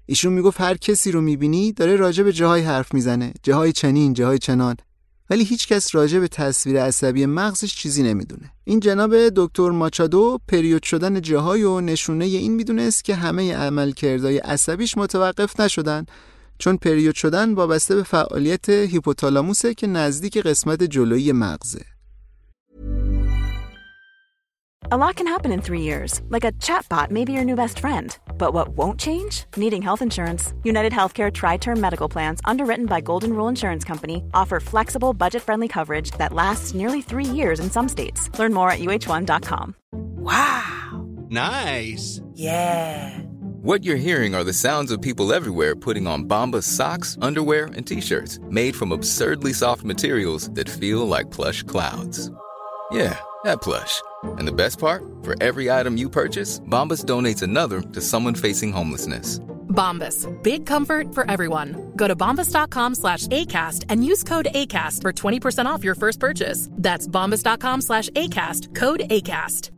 ایشون 0.06 0.32
می‌گفت 0.32 0.60
هر 0.60 0.76
کسی 0.76 1.12
رو 1.12 1.20
می‌بینی 1.20 1.72
داره 1.72 1.96
راجع 1.96 2.24
به 2.24 2.32
جاهای 2.32 2.62
حرف 2.62 2.94
می‌زنه، 2.94 3.32
جاهای 3.42 3.72
چنین، 3.72 4.12
جاهای 4.12 4.38
چنان. 4.38 4.76
ولی 5.30 5.44
هیچ 5.44 5.68
کس 5.68 5.94
راجع 5.94 6.18
به 6.18 6.28
تصویر 6.28 6.82
عصبی 6.82 7.26
مغزش 7.26 7.74
چیزی 7.74 8.02
نمی‌دونه. 8.02 8.52
این 8.64 8.80
جناب 8.80 9.28
دکتر 9.28 9.70
ماچادو 9.70 10.40
پریود 10.48 10.82
شدن 10.82 11.20
جاهای 11.20 11.62
و 11.62 11.80
نشونه 11.80 12.24
این 12.24 12.54
می‌دونست 12.54 13.04
که 13.04 13.14
همه 13.14 13.54
عملکردهای 13.54 14.38
عصبیش 14.38 14.98
متوقف 14.98 15.60
نشدن 15.60 16.06
چون 16.58 16.76
پریود 16.76 17.14
شدن 17.14 17.54
وابسته 17.54 17.94
به 17.94 18.02
فعالیت 18.02 18.68
هیپوتالاموسه 18.68 19.74
که 19.74 19.86
نزدیک 19.86 20.38
قسمت 20.38 20.82
جلویی 20.82 21.32
مغزه. 21.32 21.84
A 24.92 24.96
lot 24.96 25.16
can 25.16 25.26
happen 25.26 25.50
in 25.50 25.60
three 25.60 25.84
years, 25.90 26.22
like 26.30 26.44
a 26.44 26.52
chatbot 26.66 27.10
may 27.10 27.24
be 27.24 27.32
your 27.32 27.44
new 27.44 27.56
best 27.56 27.80
friend. 27.80 28.08
But 28.38 28.52
what 28.52 28.68
won't 28.68 29.00
change? 29.00 29.44
Needing 29.56 29.82
health 29.82 30.02
insurance. 30.02 30.52
United 30.62 30.92
Healthcare 30.92 31.32
Tri 31.32 31.56
Term 31.56 31.80
Medical 31.80 32.08
Plans, 32.08 32.40
underwritten 32.44 32.86
by 32.86 33.00
Golden 33.00 33.32
Rule 33.32 33.48
Insurance 33.48 33.84
Company, 33.84 34.22
offer 34.34 34.60
flexible, 34.60 35.12
budget 35.12 35.42
friendly 35.42 35.68
coverage 35.68 36.12
that 36.12 36.32
lasts 36.32 36.74
nearly 36.74 37.02
three 37.02 37.24
years 37.24 37.58
in 37.58 37.70
some 37.70 37.88
states. 37.88 38.30
Learn 38.38 38.52
more 38.52 38.70
at 38.70 38.78
uh1.com. 38.78 39.74
Wow! 39.92 41.06
Nice! 41.28 42.20
Yeah! 42.34 43.18
What 43.66 43.82
you're 43.82 43.96
hearing 43.96 44.34
are 44.36 44.44
the 44.44 44.52
sounds 44.52 44.92
of 44.92 45.02
people 45.02 45.32
everywhere 45.32 45.74
putting 45.74 46.06
on 46.06 46.28
Bombas 46.28 46.62
socks, 46.62 47.18
underwear, 47.20 47.64
and 47.74 47.84
t-shirts 47.84 48.38
made 48.48 48.76
from 48.76 48.92
absurdly 48.92 49.52
soft 49.52 49.82
materials 49.82 50.48
that 50.50 50.68
feel 50.68 51.04
like 51.04 51.32
plush 51.32 51.64
clouds. 51.64 52.30
Yeah, 52.92 53.18
that 53.42 53.62
plush. 53.62 54.00
And 54.38 54.46
the 54.48 54.52
best 54.52 54.78
part? 54.78 55.02
For 55.22 55.34
every 55.40 55.70
item 55.70 55.96
you 55.96 56.08
purchase, 56.08 56.60
Bombas 56.60 57.04
donates 57.04 57.42
another 57.42 57.80
to 57.80 58.00
someone 58.00 58.34
facing 58.34 58.72
homelessness. 58.72 59.40
Bombas. 59.68 60.26
Big 60.42 60.66
comfort 60.66 61.14
for 61.14 61.30
everyone. 61.30 61.92
Go 61.96 62.08
to 62.08 62.16
bombas.com 62.16 62.94
slash 62.94 63.26
ACAST 63.28 63.84
and 63.90 64.04
use 64.04 64.22
code 64.24 64.48
ACAST 64.54 65.02
for 65.02 65.12
20% 65.12 65.66
off 65.66 65.84
your 65.84 65.94
first 65.94 66.18
purchase. 66.20 66.68
That's 66.72 67.06
bombas.com 67.06 67.80
slash 67.82 68.08
ACAST. 68.10 68.74
Code 68.74 69.02
ACAST. 69.10 69.70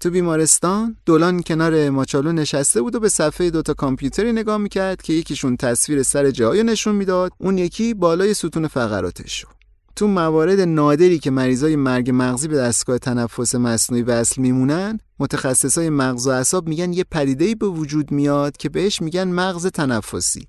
تو 0.00 0.10
بیمارستان 0.10 0.96
دولان 1.06 1.42
کنار 1.42 1.90
ماچالو 1.90 2.32
نشسته 2.32 2.82
بود 2.82 2.94
و 2.94 3.00
به 3.00 3.08
صفحه 3.08 3.50
دوتا 3.50 3.74
کامپیوتری 3.74 4.32
نگاه 4.32 4.56
می‌کرد 4.56 5.02
که 5.02 5.12
یکیشون 5.12 5.56
تصویر 5.56 6.02
سر 6.02 6.30
جایی 6.30 6.62
نشون 6.62 6.94
می‌داد 6.94 7.32
اون 7.38 7.58
یکی 7.58 7.94
بالای 7.94 8.34
ستون 8.34 8.68
فقراتش 8.68 9.44
رو 9.44 9.50
تو 9.96 10.06
موارد 10.06 10.60
نادری 10.60 11.18
که 11.18 11.30
مریضای 11.30 11.76
مرگ 11.76 12.10
مغزی 12.14 12.48
به 12.48 12.56
دستگاه 12.56 12.98
تنفس 12.98 13.54
مصنوعی 13.54 14.02
وصل 14.02 14.42
میمونن 14.42 14.98
متخصصای 15.18 15.90
مغز 15.90 16.26
و 16.26 16.30
اعصاب 16.30 16.68
میگن 16.68 16.92
یه 16.92 17.04
پدیده‌ای 17.10 17.54
به 17.54 17.66
وجود 17.66 18.10
میاد 18.10 18.56
که 18.56 18.68
بهش 18.68 19.02
میگن 19.02 19.28
مغز 19.28 19.66
تنفسی. 19.66 20.48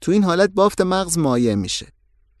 تو 0.00 0.12
این 0.12 0.24
حالت 0.24 0.50
بافت 0.50 0.80
مغز 0.80 1.18
مایع 1.18 1.54
میشه. 1.54 1.86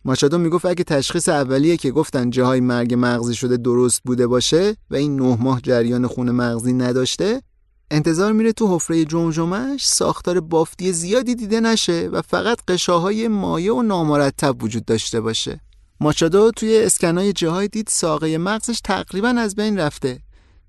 ماشادو 0.04 0.38
می‌گفت 0.38 0.66
اگه 0.66 0.84
تشخیص 0.84 1.28
اولیه 1.28 1.76
که 1.76 1.90
گفتن 1.90 2.30
جاهای 2.30 2.60
مرگ 2.60 2.94
مغزی 2.98 3.34
شده 3.34 3.56
درست 3.56 4.02
بوده 4.04 4.26
باشه 4.26 4.76
و 4.90 4.96
این 4.96 5.16
نه 5.16 5.36
ماه 5.40 5.60
جریان 5.60 6.06
خون 6.06 6.30
مغزی 6.30 6.72
نداشته 6.72 7.42
انتظار 7.90 8.32
میره 8.32 8.52
تو 8.52 8.74
حفره 8.74 9.04
جمجمش 9.04 9.86
ساختار 9.86 10.40
بافتی 10.40 10.92
زیادی 10.92 11.34
دیده 11.34 11.60
نشه 11.60 12.08
و 12.12 12.22
فقط 12.22 12.58
قشاهای 12.68 13.28
مایع 13.28 13.74
و 13.74 13.82
نامرتب 13.82 14.62
وجود 14.62 14.84
داشته 14.84 15.20
باشه. 15.20 15.60
ماچادو 16.00 16.50
توی 16.50 16.78
اسکنای 16.84 17.32
جاهای 17.32 17.68
دید 17.68 17.88
ساقه 17.88 18.38
مغزش 18.38 18.80
تقریبا 18.84 19.28
از 19.28 19.54
بین 19.54 19.78
رفته. 19.78 20.18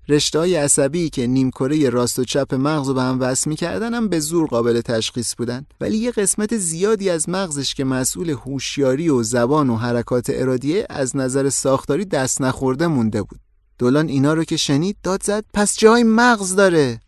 رشته 0.08 0.38
های 0.38 0.56
عصبی 0.56 1.10
که 1.10 1.26
نیمکره 1.26 1.90
راست 1.90 2.18
و 2.18 2.24
چپ 2.24 2.54
مغز 2.54 2.88
رو 2.88 2.94
به 2.94 3.02
هم 3.02 3.20
وصل 3.20 3.50
می‌کردن 3.50 3.94
هم 3.94 4.08
به 4.08 4.20
زور 4.20 4.46
قابل 4.46 4.80
تشخیص 4.80 5.34
بودن. 5.34 5.66
ولی 5.80 5.96
یه 5.96 6.10
قسمت 6.10 6.56
زیادی 6.56 7.10
از 7.10 7.28
مغزش 7.28 7.74
که 7.74 7.84
مسئول 7.84 8.30
هوشیاری 8.30 9.08
و 9.08 9.22
زبان 9.22 9.70
و 9.70 9.76
حرکات 9.76 10.26
ارادیه 10.28 10.86
از 10.90 11.16
نظر 11.16 11.48
ساختاری 11.48 12.04
دست 12.04 12.40
نخورده 12.40 12.86
مونده 12.86 13.22
بود. 13.22 13.40
دولان 13.78 14.08
اینا 14.08 14.34
رو 14.34 14.44
که 14.44 14.56
شنید 14.56 14.96
داد 15.02 15.22
زد 15.22 15.44
پس 15.54 15.78
جای 15.78 16.02
مغز 16.02 16.54
داره. 16.54 17.00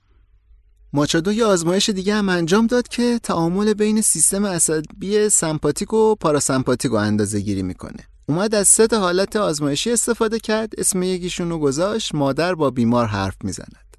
ماچادو 0.93 1.33
یه 1.33 1.45
آزمایش 1.45 1.89
دیگه 1.89 2.15
هم 2.15 2.29
انجام 2.29 2.67
داد 2.67 2.89
که 2.89 3.21
تعامل 3.23 3.75
بین 3.75 4.01
سیستم 4.01 4.47
عصبی 4.47 5.29
سمپاتیک 5.29 5.93
و 5.93 6.15
پاراسمپاتیک 6.15 6.91
رو 6.91 6.97
اندازه 6.97 7.41
گیری 7.41 7.63
می‌کنه. 7.63 8.12
اومد 8.27 8.55
از 8.55 8.69
سه 8.69 8.89
حالت 8.93 9.37
آزمایشی 9.37 9.93
استفاده 9.93 10.39
کرد 10.39 10.73
اسم 10.79 11.03
یکیشون 11.03 11.51
رو 11.51 11.59
گذاشت 11.59 12.15
مادر 12.15 12.55
با 12.55 12.71
بیمار 12.71 13.07
حرف 13.07 13.37
می‌زند. 13.45 13.97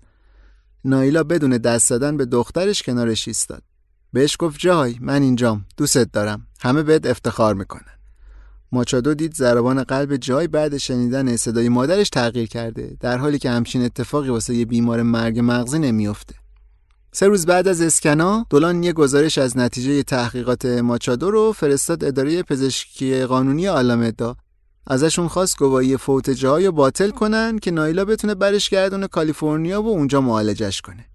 نایلا 0.85 1.23
بدون 1.23 1.57
دست 1.57 1.89
زدن 1.89 2.17
به 2.17 2.25
دخترش 2.25 2.83
کنارش 2.83 3.27
ایستاد. 3.27 3.63
بهش 4.13 4.35
گفت 4.39 4.59
جای 4.59 4.95
من 5.01 5.21
اینجام 5.21 5.65
دوستت 5.77 6.11
دارم 6.11 6.47
همه 6.61 6.83
بهت 6.83 7.05
افتخار 7.05 7.55
می‌کنن. 7.55 7.93
ماچادو 8.71 9.13
دید 9.13 9.35
ضربان 9.35 9.83
قلب 9.83 10.15
جای 10.15 10.47
بعد 10.47 10.77
شنیدن 10.77 11.35
صدای 11.35 11.69
مادرش 11.69 12.09
تغییر 12.09 12.47
کرده 12.47 12.97
در 12.99 13.17
حالی 13.17 13.39
که 13.39 13.49
همچین 13.49 13.85
اتفاقی 13.85 14.29
واسه 14.29 14.55
یه 14.55 14.65
بیمار 14.65 15.01
مرگ 15.01 15.39
مغزی 15.43 15.79
نمیافته. 15.79 16.35
سه 17.15 17.27
روز 17.27 17.45
بعد 17.45 17.67
از 17.67 17.81
اسکنا 17.81 18.45
دولان 18.49 18.83
یه 18.83 18.93
گزارش 18.93 19.37
از 19.37 19.57
نتیجه 19.57 20.03
تحقیقات 20.03 20.65
ماچادو 20.65 21.31
رو 21.31 21.51
فرستاد 21.51 22.03
اداره 22.03 22.43
پزشکی 22.43 23.25
قانونی 23.25 23.67
آلامدا 23.67 24.35
ازشون 24.87 25.27
خواست 25.27 25.57
گواهی 25.57 25.97
فوت 25.97 26.29
جاهای 26.29 26.71
باطل 26.71 27.09
کنن 27.09 27.59
که 27.59 27.71
نایلا 27.71 28.05
بتونه 28.05 28.35
برش 28.35 28.69
گردونه 28.69 29.07
کالیفرنیا 29.07 29.81
و 29.81 29.87
اونجا 29.87 30.21
معالجش 30.21 30.81
کنه. 30.81 31.05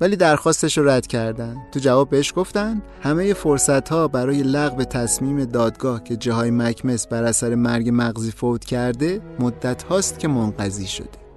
ولی 0.00 0.16
درخواستش 0.16 0.78
رو 0.78 0.88
رد 0.88 1.06
کردن. 1.06 1.56
تو 1.72 1.80
جواب 1.80 2.10
بهش 2.10 2.32
گفتن 2.36 2.82
همه 3.02 3.34
فرصت 3.34 3.88
ها 3.88 4.08
برای 4.08 4.42
لغو 4.42 4.84
تصمیم 4.84 5.44
دادگاه 5.44 6.04
که 6.04 6.16
جاهای 6.16 6.50
مکمس 6.50 7.06
بر 7.06 7.24
اثر 7.24 7.54
مرگ 7.54 7.90
مغزی 7.92 8.30
فوت 8.30 8.64
کرده 8.64 9.20
مدت 9.38 9.82
هاست 9.82 10.18
که 10.18 10.28
منقضی 10.28 10.86
شده. 10.86 11.27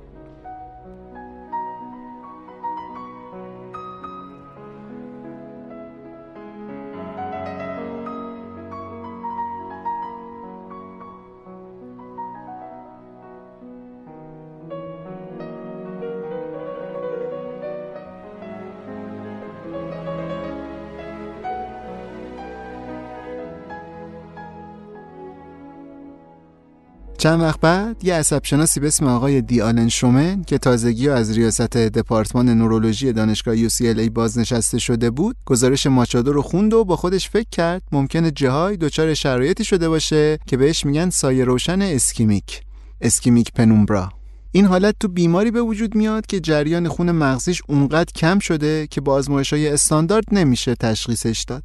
چند 27.21 27.41
وقت 27.41 27.59
بعد 27.59 28.05
یه 28.05 28.13
عصب 28.13 28.41
شناسی 28.43 28.79
به 28.79 28.87
اسم 28.87 29.07
آقای 29.07 29.41
دی 29.41 29.61
آلن 29.61 29.87
شومن 29.89 30.43
که 30.43 30.57
تازگی 30.57 31.09
از 31.09 31.37
ریاست 31.37 31.77
دپارتمان 31.77 32.49
نورولوژی 32.49 33.13
دانشگاه 33.13 33.67
UCLA 33.67 34.09
بازنشسته 34.09 34.79
شده 34.79 35.09
بود 35.09 35.35
گزارش 35.45 35.87
ماچادو 35.87 36.33
رو 36.33 36.41
خوند 36.41 36.73
و 36.73 36.85
با 36.85 36.95
خودش 36.95 37.29
فکر 37.29 37.49
کرد 37.51 37.81
ممکنه 37.91 38.31
جاهای 38.31 38.77
دچار 38.77 39.13
شرایطی 39.13 39.63
شده 39.63 39.89
باشه 39.89 40.39
که 40.47 40.57
بهش 40.57 40.85
میگن 40.85 41.09
سایه 41.09 41.43
روشن 41.43 41.81
ischemic 41.81 42.61
ischemic 43.01 43.51
penumbra. 43.53 44.09
این 44.51 44.65
حالت 44.65 44.95
تو 44.99 45.07
بیماری 45.07 45.51
به 45.51 45.61
وجود 45.61 45.95
میاد 45.95 46.25
که 46.25 46.39
جریان 46.39 46.87
خون 46.87 47.11
مغزیش 47.11 47.61
اونقدر 47.67 48.11
کم 48.15 48.39
شده 48.39 48.87
که 48.87 49.01
با 49.01 49.21
های 49.51 49.69
استاندارد 49.69 50.25
نمیشه 50.31 50.75
تشخیصش 50.75 51.45
داد. 51.47 51.63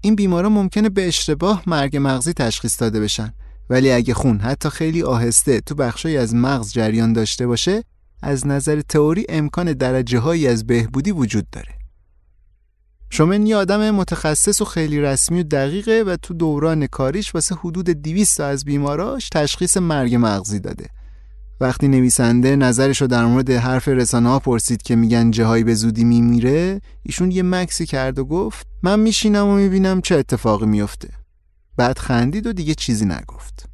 این 0.00 0.14
بیمارا 0.14 0.48
ممکنه 0.48 0.88
به 0.88 1.08
اشتباه 1.08 1.62
مرگ 1.66 1.96
مغزی 2.00 2.32
تشخیص 2.32 2.80
داده 2.80 3.00
بشن. 3.00 3.34
ولی 3.70 3.92
اگه 3.92 4.14
خون 4.14 4.38
حتی 4.38 4.70
خیلی 4.70 5.02
آهسته 5.02 5.60
تو 5.60 5.74
بخشی 5.74 6.16
از 6.16 6.34
مغز 6.34 6.72
جریان 6.72 7.12
داشته 7.12 7.46
باشه 7.46 7.84
از 8.22 8.46
نظر 8.46 8.80
تئوری 8.80 9.26
امکان 9.28 9.72
درجه 9.72 10.18
هایی 10.18 10.46
از 10.46 10.66
بهبودی 10.66 11.10
وجود 11.10 11.50
داره 11.52 11.80
شومن 13.10 13.46
یه 13.46 13.56
آدم 13.56 13.90
متخصص 13.90 14.60
و 14.60 14.64
خیلی 14.64 15.00
رسمی 15.00 15.40
و 15.40 15.42
دقیقه 15.42 16.04
و 16.06 16.16
تو 16.22 16.34
دوران 16.34 16.86
کاریش 16.86 17.34
واسه 17.34 17.54
حدود 17.54 17.90
200 17.90 18.36
تا 18.36 18.46
از 18.46 18.64
بیماراش 18.64 19.28
تشخیص 19.28 19.76
مرگ 19.76 20.16
مغزی 20.20 20.60
داده. 20.60 20.86
وقتی 21.60 21.88
نویسنده 21.88 22.56
نظرش 22.56 23.00
رو 23.00 23.06
در 23.06 23.24
مورد 23.24 23.50
حرف 23.50 23.88
رسانه 23.88 24.28
ها 24.28 24.38
پرسید 24.38 24.82
که 24.82 24.96
میگن 24.96 25.30
جهایی 25.30 25.64
به 25.64 25.74
زودی 25.74 26.04
میمیره 26.04 26.80
ایشون 27.02 27.30
یه 27.30 27.42
مکسی 27.42 27.86
کرد 27.86 28.18
و 28.18 28.24
گفت 28.24 28.66
من 28.82 29.00
میشینم 29.00 29.46
و 29.46 29.56
می‌بینم 29.56 30.00
چه 30.00 30.16
اتفاقی 30.16 30.66
میفته 30.66 31.19
بعد 31.76 31.98
خندید 31.98 32.46
و 32.46 32.52
دیگه 32.52 32.74
چیزی 32.74 33.04
نگفت. 33.04 33.66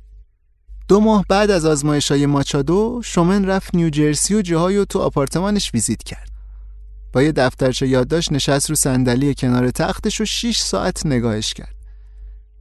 دو 0.88 1.00
ماه 1.00 1.24
بعد 1.28 1.50
از 1.50 1.64
آزمایش 1.64 2.10
های 2.10 2.26
ماچادو 2.26 3.00
شومن 3.04 3.44
رفت 3.44 3.74
نیوجرسی 3.74 4.34
و 4.34 4.42
جهایی 4.42 4.76
و 4.76 4.84
تو 4.84 4.98
آپارتمانش 4.98 5.70
ویزیت 5.74 6.02
کرد. 6.02 6.28
با 7.12 7.22
یه 7.22 7.32
دفترچه 7.32 7.88
یادداشت 7.88 8.32
نشست 8.32 8.70
رو 8.70 8.76
صندلی 8.76 9.34
کنار 9.34 9.70
تختش 9.70 10.20
و 10.20 10.24
6 10.24 10.58
ساعت 10.58 11.06
نگاهش 11.06 11.54
کرد. 11.54 11.76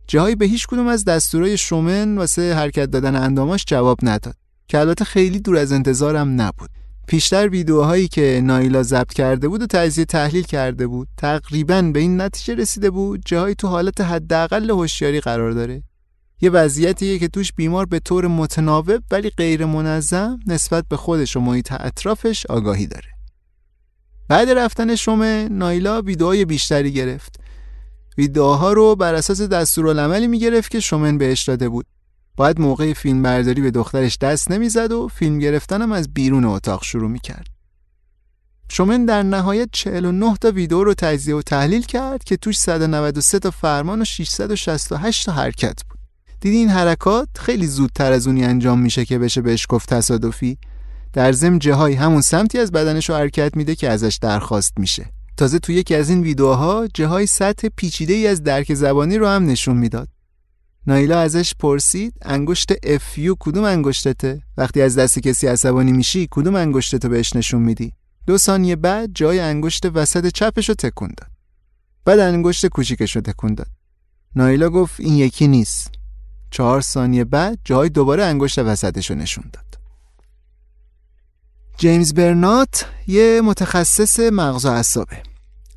جهایی 0.07 0.35
به 0.35 0.45
هیچ 0.45 0.67
کدوم 0.67 0.87
از 0.87 1.05
دستورای 1.05 1.57
شومن 1.57 2.17
واسه 2.17 2.55
حرکت 2.55 2.85
دادن 2.85 3.15
انداماش 3.15 3.65
جواب 3.67 3.97
نداد 4.03 4.35
که 4.67 4.79
البته 4.79 5.05
خیلی 5.05 5.39
دور 5.39 5.57
از 5.57 5.71
انتظارم 5.71 6.41
نبود. 6.41 6.69
پیشتر 7.07 7.47
ویدیوهایی 7.47 8.07
که 8.07 8.41
نایلا 8.43 8.83
ضبط 8.83 9.13
کرده 9.13 9.47
بود 9.47 9.61
و 9.61 9.67
تجزیه 9.67 10.05
تحلیل 10.05 10.43
کرده 10.43 10.87
بود 10.87 11.07
تقریبا 11.17 11.81
به 11.81 11.99
این 11.99 12.21
نتیجه 12.21 12.55
رسیده 12.55 12.89
بود 12.89 13.21
جایی 13.25 13.55
تو 13.55 13.67
حالت 13.67 14.01
حداقل 14.01 14.69
هوشیاری 14.69 15.19
قرار 15.19 15.51
داره. 15.51 15.83
یه 16.41 16.49
وضعیتیه 16.49 17.19
که 17.19 17.27
توش 17.27 17.53
بیمار 17.53 17.85
به 17.85 17.99
طور 17.99 18.27
متناوب 18.27 19.03
ولی 19.11 19.29
غیر 19.29 19.65
منظم 19.65 20.39
نسبت 20.47 20.85
به 20.89 20.97
خودش 20.97 21.35
و 21.35 21.39
محیط 21.39 21.71
اطرافش 21.71 22.45
آگاهی 22.45 22.87
داره. 22.87 23.07
بعد 24.27 24.49
رفتن 24.49 24.95
شومه 24.95 25.49
نایلا 25.51 26.01
ویدیوهای 26.01 26.45
بیشتری 26.45 26.93
گرفت. 26.93 27.39
ویدیوها 28.17 28.73
رو 28.73 28.95
بر 28.95 29.13
اساس 29.13 29.41
دستورالعملی 29.41 30.27
می‌گرفت 30.27 30.71
که 30.71 30.79
شومن 30.79 31.17
بهش 31.17 31.43
داده 31.43 31.69
بود. 31.69 31.85
باید 32.37 32.61
موقع 32.61 32.93
فیلم 32.93 33.21
برداری 33.21 33.61
به 33.61 33.71
دخترش 33.71 34.17
دست 34.17 34.51
نمی‌زد 34.51 34.91
و 34.91 35.07
فیلم 35.07 35.39
گرفتنم 35.39 35.91
از 35.91 36.13
بیرون 36.13 36.45
اتاق 36.45 36.83
شروع 36.83 37.09
می‌کرد. 37.09 37.47
شومن 38.69 39.05
در 39.05 39.23
نهایت 39.23 39.69
49 39.71 40.35
تا 40.41 40.51
ویدیو 40.51 40.83
رو 40.83 40.93
تجزیه 40.93 41.35
و 41.35 41.41
تحلیل 41.41 41.81
کرد 41.81 42.23
که 42.23 42.37
توش 42.37 42.57
193 42.57 43.39
تا 43.39 43.51
فرمان 43.51 44.01
و 44.01 44.05
668 44.05 45.25
تا 45.25 45.33
حرکت 45.33 45.83
بود. 45.89 45.99
دیدی 46.39 46.57
این 46.57 46.69
حرکات 46.69 47.27
خیلی 47.35 47.67
زودتر 47.67 48.11
از 48.11 48.27
اونی 48.27 48.43
انجام 48.43 48.79
میشه 48.79 49.05
که 49.05 49.19
بشه 49.19 49.41
بهش 49.41 49.65
گفت 49.69 49.93
تصادفی. 49.93 50.57
در 51.13 51.31
ضمن 51.31 51.59
جهای 51.59 51.93
همون 51.93 52.21
سمتی 52.21 52.59
از 52.59 52.71
بدنش 52.71 53.09
رو 53.09 53.15
حرکت 53.15 53.57
میده 53.57 53.75
که 53.75 53.89
ازش 53.89 54.19
درخواست 54.21 54.73
میشه. 54.77 55.05
تازه 55.37 55.59
تو 55.59 55.71
یکی 55.71 55.95
از 55.95 56.09
این 56.09 56.21
ویدیوها 56.21 56.87
جهای 56.93 57.27
سطح 57.27 57.67
پیچیده 57.75 58.13
ای 58.13 58.27
از 58.27 58.43
درک 58.43 58.73
زبانی 58.73 59.17
رو 59.17 59.27
هم 59.27 59.45
نشون 59.45 59.77
می‌داد. 59.77 60.07
نایلا 60.87 61.19
ازش 61.19 61.55
پرسید 61.59 62.13
انگشت 62.21 62.71
افیو 62.83 63.35
کدوم 63.39 63.63
انگشتته؟ 63.63 64.41
وقتی 64.57 64.81
از 64.81 64.97
دست 64.97 65.19
کسی 65.19 65.47
عصبانی 65.47 65.91
میشی 65.91 66.27
کدوم 66.31 66.55
انگشتتو 66.55 67.09
بهش 67.09 67.35
نشون 67.35 67.61
میدی؟ 67.61 67.93
دو 68.27 68.37
ثانیه 68.37 68.75
بعد 68.75 69.09
جای 69.15 69.39
انگشت 69.39 69.85
وسط 69.85 70.27
چپشو 70.27 70.73
تکون 70.73 71.11
داد. 71.17 71.29
بعد 72.05 72.19
انگشت 72.19 72.65
کوچیکشو 72.65 73.21
تکون 73.21 73.53
داد. 73.53 73.67
نایلا 74.35 74.69
گفت 74.69 74.99
این 74.99 75.13
یکی 75.15 75.47
نیست. 75.47 75.91
چهار 76.51 76.81
ثانیه 76.81 77.23
بعد 77.23 77.59
جای 77.63 77.89
دوباره 77.89 78.23
انگشت 78.23 78.59
وسطشو 78.59 79.15
نشون 79.15 79.45
داد. 79.53 79.65
جیمز 81.77 82.13
برنات 82.13 82.85
یه 83.07 83.41
متخصص 83.43 84.19
مغز 84.19 84.65
و 84.65 84.69
اعصابه. 84.69 85.34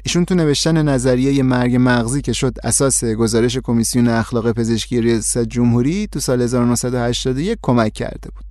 ایشون 0.09 0.25
تو 0.25 0.35
نوشتن 0.35 0.89
نظریه 0.89 1.43
مرگ 1.43 1.77
مغزی 1.81 2.23
که 2.23 2.33
شد 2.33 2.55
اساس 2.65 3.05
گزارش 3.05 3.57
کمیسیون 3.57 4.09
اخلاق 4.09 4.53
پزشکی 4.53 5.01
ریاست 5.01 5.39
جمهوری 5.39 6.07
تو 6.07 6.21
سال 6.21 6.43
1981 6.43 7.59
کمک 7.63 7.93
کرده 7.93 8.31
بود. 8.35 8.45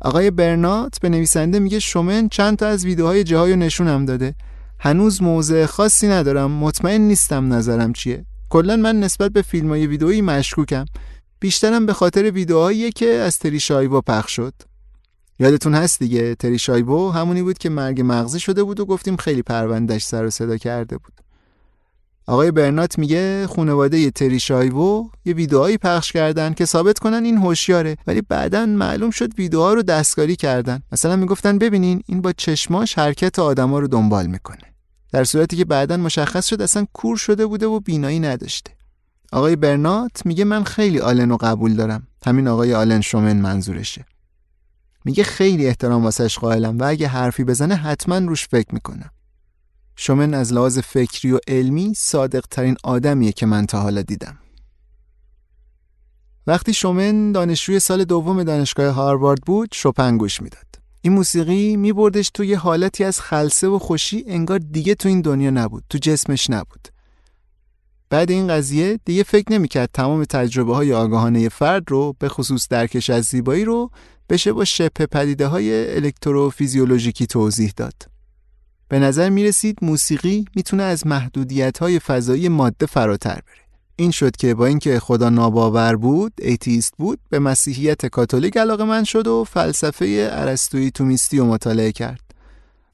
آقای 0.00 0.30
برنات 0.30 1.00
به 1.00 1.08
نویسنده 1.08 1.58
میگه 1.58 1.78
شومن 1.78 2.28
چند 2.28 2.56
تا 2.56 2.66
از 2.66 2.84
ویدیوهای 2.84 3.24
جاهای 3.24 3.56
نشونم 3.56 4.04
داده. 4.04 4.34
هنوز 4.78 5.22
موضع 5.22 5.66
خاصی 5.66 6.08
ندارم 6.08 6.50
مطمئن 6.50 7.00
نیستم 7.00 7.52
نظرم 7.52 7.92
چیه. 7.92 8.24
کلا 8.48 8.76
من 8.76 9.00
نسبت 9.00 9.30
به 9.30 9.42
فیلم 9.42 9.68
های 9.68 9.86
ویدئویی 9.86 10.22
مشکوکم. 10.22 10.84
بیشترم 11.40 11.86
به 11.86 11.92
خاطر 11.92 12.30
ویدیوهایی 12.30 12.92
که 12.92 13.06
از 13.06 13.38
تری 13.38 13.60
شایبا 13.60 14.00
پخش 14.00 14.36
شد. 14.36 14.54
یادتون 15.38 15.74
هست 15.74 15.98
دیگه 15.98 16.34
تری 16.34 16.58
شایبو 16.58 17.10
همونی 17.10 17.42
بود 17.42 17.58
که 17.58 17.68
مرگ 17.68 18.02
مغزی 18.04 18.40
شده 18.40 18.62
بود 18.62 18.80
و 18.80 18.86
گفتیم 18.86 19.16
خیلی 19.16 19.42
پروندهش 19.42 20.04
سر 20.04 20.26
و 20.26 20.30
صدا 20.30 20.56
کرده 20.56 20.98
بود. 20.98 21.12
آقای 22.26 22.50
برنات 22.50 22.98
میگه 22.98 23.46
خانواده 23.46 24.10
تری 24.10 24.40
شایبو 24.40 25.10
یه 25.24 25.34
ویدئوهایی 25.34 25.78
پخش 25.78 26.12
کردن 26.12 26.54
که 26.54 26.64
ثابت 26.64 26.98
کنن 26.98 27.24
این 27.24 27.36
هوشیاره 27.36 27.96
ولی 28.06 28.22
بعدا 28.22 28.66
معلوم 28.66 29.10
شد 29.10 29.34
ویدئوها 29.38 29.74
رو 29.74 29.82
دستکاری 29.82 30.36
کردن. 30.36 30.82
مثلا 30.92 31.16
می‌گفتن 31.16 31.58
ببینین 31.58 32.02
این 32.06 32.20
با 32.20 32.32
چشماش 32.32 32.98
حرکت 32.98 33.38
آدما 33.38 33.78
رو 33.78 33.88
دنبال 33.88 34.26
می‌کنه. 34.26 34.74
در 35.12 35.24
صورتی 35.24 35.56
که 35.56 35.64
بعدا 35.64 35.96
مشخص 35.96 36.46
شد 36.46 36.62
اصلا 36.62 36.86
کور 36.92 37.16
شده 37.16 37.46
بوده 37.46 37.66
و 37.66 37.80
بینایی 37.80 38.20
نداشته. 38.20 38.70
آقای 39.32 39.56
برنات 39.56 40.26
میگه 40.26 40.44
من 40.44 40.64
خیلی 40.64 41.00
آلن 41.00 41.30
رو 41.30 41.36
قبول 41.36 41.74
دارم. 41.74 42.06
همین 42.26 42.48
آقای 42.48 42.74
آلن 42.74 43.00
شومن 43.00 43.36
منظورشه. 43.36 44.04
میگه 45.04 45.24
خیلی 45.24 45.66
احترام 45.66 46.04
واسش 46.04 46.38
قائلم 46.38 46.78
و 46.78 46.84
اگه 46.84 47.08
حرفی 47.08 47.44
بزنه 47.44 47.74
حتما 47.74 48.18
روش 48.18 48.48
فکر 48.48 48.74
می‌کنم 48.74 49.10
شومن 49.96 50.34
از 50.34 50.52
لحاظ 50.52 50.78
فکری 50.78 51.32
و 51.32 51.38
علمی 51.48 51.94
صادق 51.96 52.44
ترین 52.50 52.76
آدمیه 52.84 53.32
که 53.32 53.46
من 53.46 53.66
تا 53.66 53.80
حالا 53.80 54.02
دیدم. 54.02 54.38
وقتی 56.46 56.74
شومن 56.74 57.32
دانشجوی 57.32 57.80
سال 57.80 58.04
دوم 58.04 58.42
دانشگاه 58.42 58.94
هاروارد 58.94 59.40
بود 59.46 59.68
شوپن 59.72 60.18
گوش 60.18 60.42
می‌داد. 60.42 60.66
این 61.02 61.12
موسیقی 61.12 61.76
میبردش 61.76 62.30
توی 62.30 62.54
حالتی 62.54 63.04
از 63.04 63.20
خلسه 63.20 63.68
و 63.68 63.78
خوشی 63.78 64.24
انگار 64.26 64.58
دیگه 64.58 64.94
تو 64.94 65.08
این 65.08 65.20
دنیا 65.20 65.50
نبود 65.50 65.84
تو 65.90 65.98
جسمش 65.98 66.50
نبود. 66.50 66.88
بعد 68.10 68.30
این 68.30 68.48
قضیه 68.48 68.98
دیگه 69.04 69.22
فکر 69.22 69.52
نمی‌کرد 69.52 69.90
تمام 69.92 70.24
تجربه 70.24 70.74
های 70.74 70.92
آگاهانه 70.92 71.48
فرد 71.48 71.90
رو 71.90 72.14
به 72.18 72.28
خصوص 72.28 72.68
درکش 72.68 73.10
از 73.10 73.24
زیبایی 73.24 73.64
رو 73.64 73.90
بشه 74.28 74.52
با 74.52 74.64
شبه 74.64 75.06
پدیده 75.06 75.46
های 75.46 75.94
الکتروفیزیولوژیکی 75.96 77.26
توضیح 77.26 77.72
داد. 77.76 77.94
به 78.88 78.98
نظر 78.98 79.28
می 79.28 79.44
رسید 79.44 79.78
موسیقی 79.82 80.44
می‌تونه 80.56 80.82
از 80.82 81.06
محدودیت 81.06 81.78
های 81.78 81.98
فضایی 81.98 82.48
ماده 82.48 82.86
فراتر 82.86 83.34
بره. 83.34 83.68
این 83.96 84.10
شد 84.10 84.36
که 84.36 84.54
با 84.54 84.66
اینکه 84.66 85.00
خدا 85.00 85.30
ناباور 85.30 85.96
بود، 85.96 86.32
atheist 86.38 86.94
بود، 86.98 87.18
به 87.30 87.38
مسیحیت 87.38 88.06
کاتولیک 88.06 88.56
علاقه‌مند 88.56 89.04
شد 89.04 89.26
و 89.26 89.44
فلسفه 89.44 90.28
ارسطویی 90.32 90.90
تومیستی 90.90 91.38
رو 91.38 91.46
مطالعه 91.46 91.92
کرد. 91.92 92.20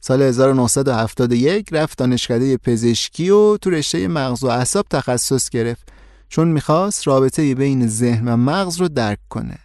سال 0.01 0.22
1971 0.22 1.68
رفت 1.72 1.99
دانشکده 1.99 2.57
پزشکی 2.57 3.30
و 3.30 3.57
تو 3.57 3.70
رشته 3.70 4.09
مغز 4.09 4.45
و 4.45 4.47
اعصاب 4.47 4.87
تخصص 4.91 5.49
گرفت 5.49 5.89
چون 6.28 6.49
می‌خواست 6.49 7.07
رابطه 7.07 7.55
بین 7.55 7.89
ذهن 7.89 8.28
و 8.28 8.37
مغز 8.37 8.76
رو 8.76 8.89
درک 8.89 9.18
کنه. 9.28 9.59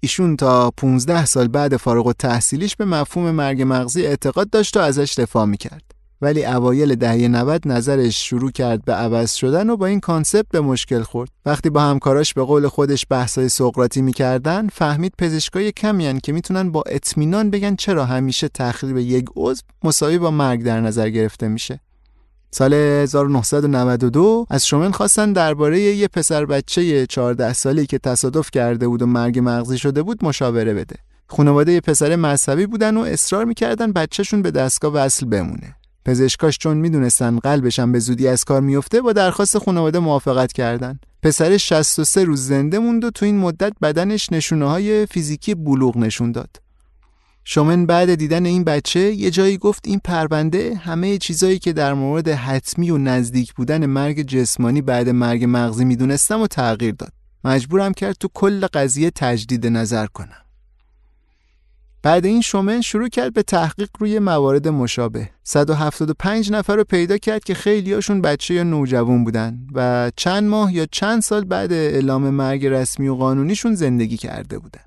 ایشون 0.00 0.36
تا 0.36 0.70
15 0.70 1.24
سال 1.24 1.48
بعد 1.48 1.76
فارغ 1.76 2.12
تحصیلیش 2.12 2.76
به 2.76 2.84
مفهوم 2.84 3.30
مرگ 3.30 3.62
مغزی 3.66 4.06
اعتقاد 4.06 4.50
داشت 4.50 4.76
و 4.76 4.80
ازش 4.80 5.14
دفاع 5.18 5.44
می‌کرد. 5.44 5.82
ولی 6.22 6.44
اوایل 6.44 6.94
دهه 6.94 7.28
90 7.28 7.68
نظرش 7.68 8.28
شروع 8.28 8.50
کرد 8.50 8.84
به 8.84 8.92
عوض 8.92 9.32
شدن 9.32 9.70
و 9.70 9.76
با 9.76 9.86
این 9.86 10.00
کانسپت 10.00 10.46
به 10.50 10.60
مشکل 10.60 11.02
خورد. 11.02 11.30
وقتی 11.46 11.70
با 11.70 11.80
همکاراش 11.80 12.34
به 12.34 12.42
قول 12.42 12.68
خودش 12.68 13.06
بحثای 13.10 13.48
سقراطی 13.48 14.02
می‌کردن، 14.02 14.68
فهمید 14.68 15.12
پزشکای 15.18 15.72
کمی 15.72 16.20
که 16.20 16.32
می‌تونن 16.32 16.72
با 16.72 16.82
اطمینان 16.86 17.50
بگن 17.50 17.76
چرا 17.76 18.04
همیشه 18.04 18.48
تخریب 18.48 18.96
یک 18.96 19.26
عضو 19.36 19.62
مساوی 19.84 20.18
با 20.18 20.30
مرگ 20.30 20.62
در 20.62 20.80
نظر 20.80 21.08
گرفته 21.08 21.48
میشه. 21.48 21.80
سال 22.50 22.74
1992 22.74 24.46
از 24.50 24.66
شومن 24.66 24.90
خواستن 24.90 25.32
درباره 25.32 25.80
یه 25.80 26.08
پسر 26.08 26.46
بچه 26.46 27.06
14 27.06 27.52
سالی 27.52 27.86
که 27.86 27.98
تصادف 27.98 28.50
کرده 28.50 28.88
بود 28.88 29.02
و 29.02 29.06
مرگ 29.06 29.40
مغزی 29.42 29.78
شده 29.78 30.02
بود 30.02 30.24
مشاوره 30.24 30.74
بده. 30.74 30.96
خانواده 31.28 31.72
یه 31.72 31.80
پسر 31.80 32.16
مذهبی 32.16 32.66
بودن 32.66 32.96
و 32.96 33.00
اصرار 33.00 33.44
می‌کردن 33.44 33.92
بچهشون 33.92 34.42
به 34.42 34.50
دستگاه 34.50 34.92
وصل 34.92 35.26
بمونه. 35.26 35.76
پزشکاش 36.04 36.58
چون 36.58 36.76
می‌دونستن 36.76 37.38
قلبشم 37.38 37.92
به 37.92 37.98
زودی 37.98 38.28
از 38.28 38.44
کار 38.44 38.60
میفته 38.60 39.00
با 39.00 39.12
درخواست 39.12 39.58
خانواده 39.58 39.98
موافقت 39.98 40.52
کردن. 40.52 40.98
پسر 41.22 41.56
63 41.56 42.24
روز 42.24 42.46
زنده 42.46 42.78
موند 42.78 43.04
و 43.04 43.10
تو 43.10 43.24
این 43.24 43.38
مدت 43.38 43.72
بدنش 43.82 44.32
نشونه 44.32 44.68
های 44.68 45.06
فیزیکی 45.06 45.54
بلوغ 45.54 45.96
نشون 45.96 46.32
داد. 46.32 46.65
شومن 47.48 47.86
بعد 47.86 48.14
دیدن 48.14 48.46
این 48.46 48.64
بچه 48.64 49.00
یه 49.00 49.30
جایی 49.30 49.58
گفت 49.58 49.88
این 49.88 50.00
پرونده 50.04 50.74
همه 50.74 51.18
چیزایی 51.18 51.58
که 51.58 51.72
در 51.72 51.94
مورد 51.94 52.28
حتمی 52.28 52.90
و 52.90 52.98
نزدیک 52.98 53.54
بودن 53.54 53.86
مرگ 53.86 54.22
جسمانی 54.22 54.82
بعد 54.82 55.08
مرگ 55.08 55.44
مغزی 55.48 55.84
می‌دونستم 55.84 56.40
و 56.40 56.46
تغییر 56.46 56.94
داد. 56.94 57.12
مجبورم 57.44 57.92
کرد 57.92 58.16
تو 58.20 58.28
کل 58.34 58.66
قضیه 58.66 59.10
تجدید 59.10 59.66
نظر 59.66 60.06
کنم. 60.06 60.42
بعد 62.02 62.26
این 62.26 62.40
شومن 62.40 62.80
شروع 62.80 63.08
کرد 63.08 63.32
به 63.32 63.42
تحقیق 63.42 63.88
روی 63.98 64.18
موارد 64.18 64.68
مشابه 64.68 65.30
175 65.44 66.52
نفر 66.52 66.76
رو 66.76 66.84
پیدا 66.84 67.18
کرد 67.18 67.44
که 67.44 67.54
خیلیاشون 67.54 68.20
بچه 68.20 68.54
یا 68.54 68.62
نوجوان 68.62 69.24
بودن 69.24 69.58
و 69.74 70.10
چند 70.16 70.44
ماه 70.48 70.74
یا 70.74 70.86
چند 70.92 71.22
سال 71.22 71.44
بعد 71.44 71.72
اعلام 71.72 72.30
مرگ 72.30 72.66
رسمی 72.66 73.08
و 73.08 73.14
قانونیشون 73.14 73.74
زندگی 73.74 74.16
کرده 74.16 74.58
بودن 74.58 74.80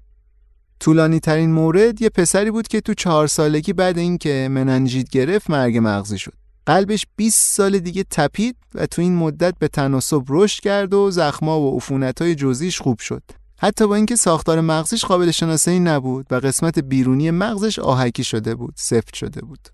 طولانی 0.80 1.20
ترین 1.20 1.52
مورد 1.52 2.02
یه 2.02 2.10
پسری 2.10 2.52
بود 2.52 2.68
که 2.68 2.82
تو 2.82 2.94
چهار 2.94 3.28
سالگی 3.28 3.74
بعد 3.74 3.98
اینکه 3.98 4.48
مننجیت 4.52 5.10
گرفت 5.10 5.50
مرگ 5.50 5.80
مغزی 5.84 6.18
شد. 6.18 6.34
قلبش 6.66 7.06
20 7.16 7.56
سال 7.56 7.80
دیگه 7.80 8.04
تپید 8.10 8.56
و 8.76 8.86
تو 8.86 9.02
این 9.02 9.16
مدت 9.16 9.54
به 9.60 9.68
تناسب 9.68 10.24
رشد 10.30 10.64
کرد 10.64 10.94
و 10.94 11.12
زخما 11.12 11.62
و 11.62 11.78
عفونت‌های 11.78 12.36
جزئیش 12.36 12.82
خوب 12.82 13.00
شد. 13.00 13.24
حتی 13.60 13.88
با 13.88 13.96
اینکه 13.96 14.16
ساختار 14.16 14.62
مغزش 14.62 15.06
قابل 15.06 15.32
شناسایی 15.32 15.80
نبود 15.80 16.26
و 16.32 16.36
قسمت 16.36 16.80
بیرونی 16.80 17.32
مغزش 17.32 17.80
آهکی 17.80 18.24
شده 18.24 18.56
بود 18.56 18.74
سفت 18.78 19.16
شده 19.16 19.42
بود. 19.42 19.70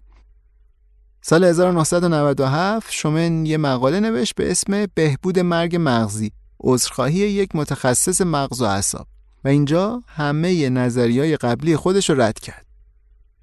سال 1.21 1.43
1997 1.43 2.91
شومن 2.91 3.45
یه 3.45 3.57
مقاله 3.57 3.99
نوشت 3.99 4.35
به 4.35 4.51
اسم 4.51 4.85
بهبود 4.93 5.39
مرگ 5.39 5.77
مغزی 5.79 6.31
عذرخواهی 6.59 7.19
یک 7.19 7.55
متخصص 7.55 8.21
مغز 8.21 8.61
و 8.61 8.65
اعصاب. 8.65 9.07
و 9.45 9.47
اینجا 9.47 10.01
همه 10.07 10.69
نظریای 10.69 11.37
قبلی 11.37 11.75
خودش 11.75 12.09
رو 12.09 12.21
رد 12.21 12.39
کرد 12.39 12.65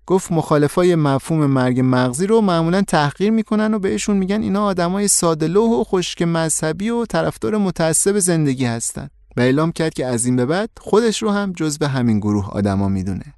گفت 0.06 0.32
مخالفای 0.32 0.94
مفهوم 0.94 1.46
مرگ 1.46 1.80
مغزی 1.84 2.26
رو 2.26 2.40
معمولا 2.40 2.82
تحقیر 2.82 3.30
می‌کنن 3.30 3.74
و 3.74 3.78
بهشون 3.78 4.16
میگن 4.16 4.42
اینا 4.42 4.64
آدمای 4.64 5.08
سادلوه 5.08 5.70
و 5.70 5.84
خشک 5.84 6.22
مذهبی 6.22 6.90
و 6.90 7.06
طرفدار 7.06 7.56
متعصب 7.56 8.18
زندگی 8.18 8.64
هستن 8.64 9.08
و 9.36 9.40
اعلام 9.40 9.72
کرد 9.72 9.94
که 9.94 10.06
از 10.06 10.26
این 10.26 10.36
به 10.36 10.46
بعد 10.46 10.70
خودش 10.80 11.22
رو 11.22 11.30
هم 11.30 11.52
جز 11.52 11.78
به 11.78 11.88
همین 11.88 12.18
گروه 12.18 12.50
آدما 12.50 12.88
می‌دونه. 12.88 13.34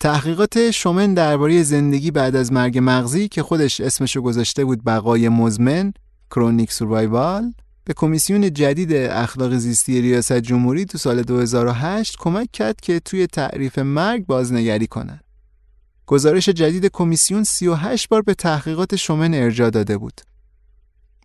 تحقیقات 0.00 0.70
شومن 0.70 1.14
درباره 1.14 1.62
زندگی 1.62 2.10
بعد 2.10 2.36
از 2.36 2.52
مرگ 2.52 2.78
مغزی 2.82 3.28
که 3.28 3.42
خودش 3.42 3.80
اسمشو 3.80 4.22
گذاشته 4.22 4.64
بود 4.64 4.84
بقای 4.84 5.28
مزمن 5.28 5.92
کرونیک 6.30 6.72
سوروایوال 6.72 7.52
به 7.88 7.94
کمیسیون 7.94 8.52
جدید 8.52 8.92
اخلاق 8.92 9.56
زیستی 9.56 10.00
ریاست 10.00 10.32
جمهوری 10.32 10.84
تو 10.84 10.98
سال 10.98 11.22
2008 11.22 12.16
کمک 12.18 12.52
کرد 12.52 12.80
که 12.80 13.00
توی 13.00 13.26
تعریف 13.26 13.78
مرگ 13.78 14.26
بازنگری 14.26 14.86
کنند. 14.86 15.24
گزارش 16.06 16.48
جدید 16.48 16.86
کمیسیون 16.86 17.44
38 17.44 18.08
بار 18.08 18.22
به 18.22 18.34
تحقیقات 18.34 18.96
شومن 18.96 19.34
ارجاع 19.34 19.70
داده 19.70 19.98
بود. 19.98 20.20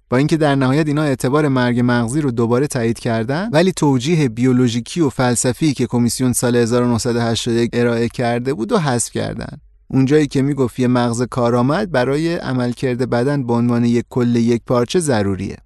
با 0.10 0.18
اینکه 0.18 0.38
در 0.38 0.56
نهایت 0.56 0.88
اینا 0.88 1.04
اعتبار 1.04 1.48
مرگ 1.48 1.82
مغزی 1.84 2.22
رو 2.22 2.32
دوباره 2.32 2.68
تایید 2.68 3.00
کردن 3.00 3.50
ولی 3.52 3.72
توجیه 3.72 4.30
بیولوژیکی 4.30 5.02
و 5.02 5.10
فلسفی 5.10 5.74
که 5.74 5.88
کمیسیون 5.88 6.34
سال 6.34 6.56
1981 6.56 7.70
ارائه 7.74 8.10
کرده 8.10 8.54
بود 8.54 8.72
و 8.72 8.78
حذف 8.78 9.12
کردن. 9.12 9.58
اونجایی 9.88 10.28
که 10.28 10.42
می‌گفت 10.42 10.80
یه 10.80 10.88
مغز 10.88 11.22
کارآمد 11.22 11.92
برای 11.92 12.36
عملکرد 12.36 13.10
بدن 13.10 13.48
به 13.48 13.54
عنوان 13.54 13.86
یک 13.86 14.06
کل 14.10 14.36
یک 14.36 14.62
پارچه 14.66 15.00
ضروریه. 15.00 15.58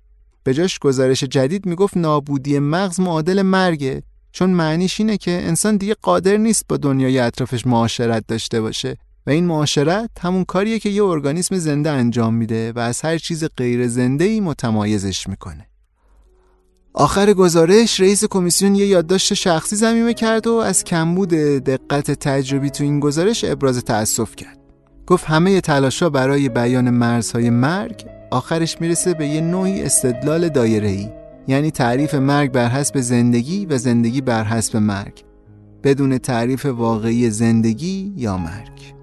به 0.48 0.54
جاش 0.54 0.80
گزارش 0.80 1.24
جدید 1.24 1.66
می‌گفت 1.66 1.98
نابودی 1.98 2.60
مغز 2.60 3.00
معادل 3.00 3.42
مرگه 3.42 4.04
چون 4.32 4.50
معنیش 4.50 5.00
اینه 5.00 5.18
که 5.18 5.32
انسان 5.32 5.78
دیگه 5.78 5.96
قادر 6.02 6.38
نیست 6.38 6.66
با 6.70 6.78
دنیای 6.78 7.20
اطرافش 7.20 7.68
معاشرت 7.68 8.24
داشته 8.28 8.62
باشه 8.62 8.98
و 9.26 9.30
این 9.30 9.46
معاشرت 9.46 10.10
همون 10.22 10.44
کاریه 10.44 10.80
که 10.80 10.90
یه 10.90 11.04
ارگانیسم 11.04 11.58
زنده 11.58 11.90
انجام 11.90 12.34
میده 12.34 12.72
و 12.72 12.80
از 12.80 13.02
هر 13.02 13.18
چیز 13.18 13.46
غیر 13.58 13.88
زنده 13.88 14.24
ای 14.26 14.40
متمایزش 14.40 15.28
می‌کنه. 15.28 15.68
آخر 16.94 17.34
گزارش 17.34 18.00
رئیس 18.00 18.26
کمیسیون 18.26 18.76
یه 18.76 18.86
یادداشت 18.86 19.34
شخصی 19.34 19.76
زمینه 19.76 20.14
کرد 20.14 20.48
و 20.48 20.54
از 20.54 20.84
کمبود 20.84 21.30
دقت 21.30 22.12
تجربی 22.12 22.70
تو 22.70 22.84
این 22.84 23.00
گزارش 23.00 23.44
ابراز 23.44 23.84
تأسف 23.84 24.36
کرد. 24.36 24.67
گفت 25.08 25.26
همه 25.26 25.62
تلاشا 25.62 26.10
برای 26.10 26.50
بیان 26.50 26.90
مرزهای 26.90 27.50
مرگ 27.50 28.06
آخرش 28.32 28.82
می‌رسه 28.82 29.14
به 29.14 29.28
یه 29.28 29.42
نوعی 29.42 29.82
استدلال 29.82 30.50
دایره‌ای 30.50 31.10
یعنی 31.48 31.72
تعریف 31.72 32.16
مرگ 32.16 32.52
بر 32.52 32.68
حسب 32.68 33.00
زندگی 33.00 33.66
و 33.66 33.78
زندگی 33.78 34.22
بر 34.22 34.44
حسب 34.44 34.78
مرگ 34.78 35.24
بدون 35.84 36.18
تعریف 36.18 36.66
واقعی 36.66 37.30
زندگی 37.30 38.14
یا 38.18 38.38
مرگ. 38.38 38.97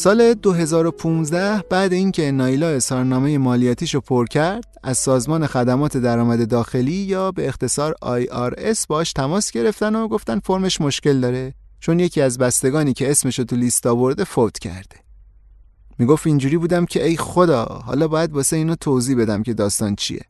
سال 0.00 0.34
2015 0.34 1.64
بعد 1.70 1.92
اینکه 1.92 2.32
نایلا 2.32 2.68
اظهارنامه 2.68 3.38
مالیاتیش 3.38 3.94
رو 3.94 4.00
پر 4.00 4.26
کرد 4.26 4.64
از 4.82 4.98
سازمان 4.98 5.46
خدمات 5.46 5.96
درآمد 5.96 6.48
داخلی 6.48 6.92
یا 6.92 7.32
به 7.32 7.48
اختصار 7.48 7.94
IRS 8.02 8.86
باش 8.88 9.12
تماس 9.12 9.50
گرفتن 9.50 9.94
و 9.94 10.08
گفتن 10.08 10.38
فرمش 10.38 10.80
مشکل 10.80 11.20
داره 11.20 11.54
چون 11.80 12.00
یکی 12.00 12.20
از 12.20 12.38
بستگانی 12.38 12.92
که 12.92 13.10
اسمش 13.10 13.38
رو 13.38 13.44
تو 13.44 13.56
لیست 13.56 13.86
آورده 13.86 14.24
فوت 14.24 14.58
کرده. 14.58 14.96
می‌گفت 15.98 16.26
اینجوری 16.26 16.56
بودم 16.56 16.86
که 16.86 17.06
ای 17.06 17.16
خدا 17.16 17.64
حالا 17.64 18.08
باید 18.08 18.32
واسه 18.32 18.56
اینو 18.56 18.74
توضیح 18.74 19.16
بدم 19.18 19.42
که 19.42 19.54
داستان 19.54 19.96
چیه. 19.96 20.22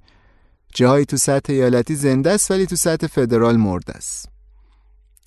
جاهایی 0.74 1.04
تو 1.04 1.16
سطح 1.16 1.52
ایالتی 1.52 1.94
زنده 1.94 2.30
است 2.30 2.50
ولی 2.50 2.66
تو 2.66 2.76
سطح 2.76 3.06
فدرال 3.06 3.56
مرده 3.56 3.92
است. 3.92 4.29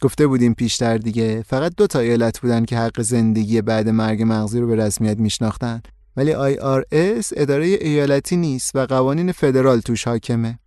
گفته 0.03 0.27
بودیم 0.27 0.53
پیشتر 0.53 0.97
دیگه. 0.97 1.43
فقط 1.47 1.73
دو 1.77 1.87
تا 1.87 1.99
ایالت 1.99 2.39
بودن 2.39 2.65
که 2.65 2.77
حق 2.77 3.01
زندگی 3.01 3.61
بعد 3.61 3.89
مرگ 3.89 4.23
مغزی 4.25 4.59
رو 4.59 4.67
به 4.67 4.75
رسمیت 4.75 5.17
میشناختن. 5.17 5.81
ولی 6.17 6.33
IRS 6.33 7.25
اداره 7.37 7.65
ایالتی 7.65 8.35
نیست 8.35 8.75
و 8.75 8.85
قوانین 8.85 9.31
فدرال 9.31 9.79
توش 9.79 10.07
حاکمه. 10.07 10.59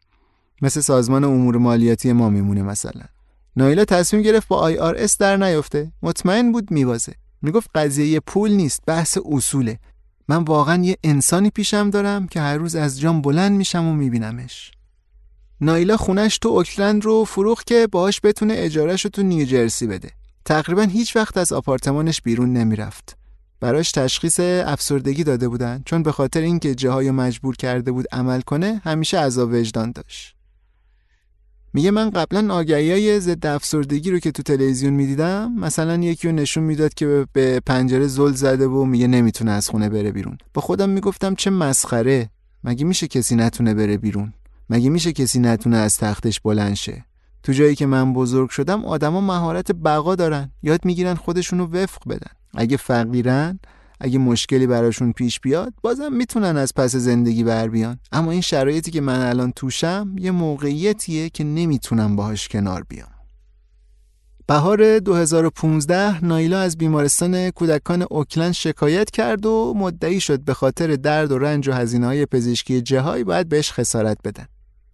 مثل 0.63 0.81
سازمان 0.81 1.25
امور 1.25 1.57
مالیاتی 1.57 2.13
ما 2.13 2.31
میمونه 2.31 2.63
مثلا. 2.63 3.03
نایلا 3.57 3.85
تصمیم 3.85 4.23
گرفت 4.23 4.49
با 4.49 4.73
IRS 4.73 5.17
در 5.19 5.37
نیفته 5.37 5.93
مطمئن 6.03 6.53
بود 6.53 6.71
میبازه. 6.71 7.15
می‌گفت 7.43 7.71
قضیه 7.75 8.21
پول 8.21 8.51
نیست 8.51 8.83
بحث 8.87 9.19
اصوله. 9.33 9.79
من 10.29 10.45
واقعا 10.45 10.85
یه 10.85 10.97
انسانی 11.05 11.51
پیشم 11.51 11.91
دارم 11.91 12.27
که 12.27 12.41
هر 12.41 12.57
روز 12.57 12.75
از 12.75 13.01
جام 13.01 13.23
بلند 13.23 13.53
میشم 13.53 13.87
و 13.87 13.93
میبینمش. 13.93 14.71
نایلا 15.61 15.97
خونش 15.97 16.39
تو 16.39 16.49
اوکلند 16.49 17.05
رو 17.05 17.25
فروخت 17.25 17.67
که 17.67 17.89
باهاش 17.93 18.21
بتونه 18.23 18.55
اجارهش 18.57 19.05
رو 19.05 19.11
تو 19.11 19.23
نیوجرسی 19.23 19.87
بده. 19.87 20.11
تقریبا 20.45 20.83
هیچ 20.83 21.17
وقت 21.17 21.37
از 21.37 21.53
آپارتمانش 21.53 22.23
بیرون 22.23 22.53
نمی‌رفت. 22.53 23.17
براش 23.61 23.93
تشخیص 23.93 24.41
افسردگی 24.41 25.25
داده 25.25 25.49
بودن 25.49 25.83
چون 25.85 26.03
به 26.03 26.13
خاطر 26.13 26.41
اینکه 26.41 26.75
جاهای 26.75 27.11
مجبور 27.11 27.57
کرده 27.57 27.93
بود 27.93 28.07
عمل 28.13 28.41
کنه 28.41 28.81
همیشه 28.85 29.21
عذاب 29.21 29.53
وجدان 29.53 29.93
داشت. 29.93 30.37
میگه 31.73 31.91
من 31.91 32.11
قبلا 32.11 32.55
آگهی 32.55 32.93
های 32.93 33.21
ضد 33.21 33.47
افسردگی 33.47 34.11
رو 34.11 34.19
که 34.19 34.31
تو 34.31 34.43
تلویزیون 34.43 34.93
می‌دیدم 34.93 35.53
مثلا 35.53 35.97
یکی 35.97 36.29
رو 36.29 36.35
نشون 36.35 36.65
می‌داد 36.65 36.95
که 36.95 37.27
به 37.33 37.61
پنجره 37.67 38.07
زل 38.07 38.33
زده 38.33 38.67
و 38.67 38.85
میگه 38.85 39.07
نمی‌تونه 39.07 39.51
از 39.51 39.69
خونه 39.69 39.89
بره 39.89 40.13
بیرون 40.13 40.39
با 40.55 40.63
خودم 40.63 40.91
می‌گفتم 40.91 41.35
چه 41.35 41.51
مسخره 41.51 42.31
مگه 42.65 42.85
میشه 42.85 43.09
کسی 43.09 43.37
نتونه 43.37 43.75
بره 43.75 43.97
بیرون 43.97 44.33
مگه 44.71 44.91
میشه 44.91 45.13
کسی 45.13 45.39
نتونه 45.39 45.77
از 45.77 45.97
تختش 45.97 46.41
بلند 46.41 46.75
شه؟ 46.75 47.05
تو 47.43 47.53
جایی 47.53 47.75
که 47.75 47.87
من 47.87 48.13
بزرگ 48.13 48.51
شدم 48.51 48.85
آدما 48.85 49.21
مهارت 49.21 49.73
بقا 49.73 50.15
دارن. 50.15 50.53
یاد 50.63 50.85
می‌گیرن 50.85 51.15
خودشونو 51.15 51.67
وفق 51.67 52.09
بدن. 52.09 52.33
اگه 52.55 52.77
فقیرن 52.77 53.61
اگه 54.01 54.19
مشکلی 54.19 54.67
براشون 54.67 55.13
پیش 55.13 55.41
بیاد 55.41 55.75
بازم 55.83 56.13
می‌تونن 56.13 56.57
از 56.57 56.75
پس 56.75 56.97
زندگی 56.97 57.45
بر 57.45 57.69
بیان. 57.69 57.99
اما 58.13 58.31
این 58.31 58.41
شرایطی 58.41 58.91
که 58.91 59.01
من 59.01 59.21
الان 59.21 59.53
توشم 59.53 60.17
یه 60.19 60.31
موقعیتیه 60.31 61.29
که 61.29 61.45
نمی‌تونم 61.45 62.17
باهاش 62.17 62.49
کنار 62.49 62.85
بیام. 62.89 63.09
بهار 64.47 64.99
2015 64.99 66.25
نایلا 66.25 66.61
از 66.61 66.79
بیمارستان 66.79 67.51
کودکان 67.51 68.07
اوکلند 68.11 68.53
شکایت 68.53 69.11
کرد 69.11 69.47
و 69.47 69.75
مدعی 69.77 70.21
شد 70.21 70.41
به 70.41 70.55
خاطر 70.55 70.97
درد 70.97 71.33
و 71.33 71.39
رنج 71.39 71.69
و 71.69 71.73
هزینه 71.73 72.07
های 72.07 72.27
پزشکی 72.27 72.81
جهایی 72.81 73.25
باید 73.25 73.49
بهش 73.49 73.73
خسارت 73.73 74.19
بدن. 74.25 74.47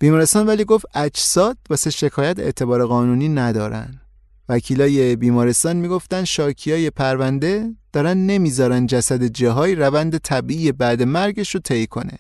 بیمارستان 0.02 0.46
ولی 0.46 0.64
گفت 0.64 0.86
اجساد 0.94 1.58
واسه 1.70 1.90
شکایت 1.90 2.38
اعتبار 2.38 2.86
قانونی 2.86 3.28
ندارن. 3.28 4.00
وکیلای 4.48 5.16
بیمارستان 5.16 5.76
می‌گفتن 5.76 6.24
شاکیای 6.24 6.90
پرونده 6.90 7.74
دارن 7.92 8.26
نمی‌ذارن 8.26 8.86
جسد 8.86 9.22
جهایی 9.24 9.74
روند 9.74 10.18
طبیعی 10.18 10.72
بعد 10.72 11.02
مرگش 11.02 11.54
رو 11.54 11.60
طی 11.60 11.86
کنه. 11.86 12.18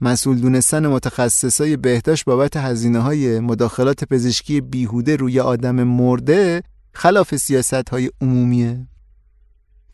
مسئول 0.00 0.38
دونستن 0.40 0.86
متخصصای 0.86 1.76
بهداشت 1.76 2.24
بابت 2.24 2.56
هزینه 2.56 2.98
های 2.98 3.40
مداخلات 3.40 4.04
پزشکی 4.04 4.60
بیهوده 4.60 5.16
روی 5.16 5.40
آدم 5.40 5.82
مرده 5.82 6.62
خلاف 6.92 7.36
سیاست 7.36 7.88
های 7.88 8.10
عمومیه. 8.20 8.86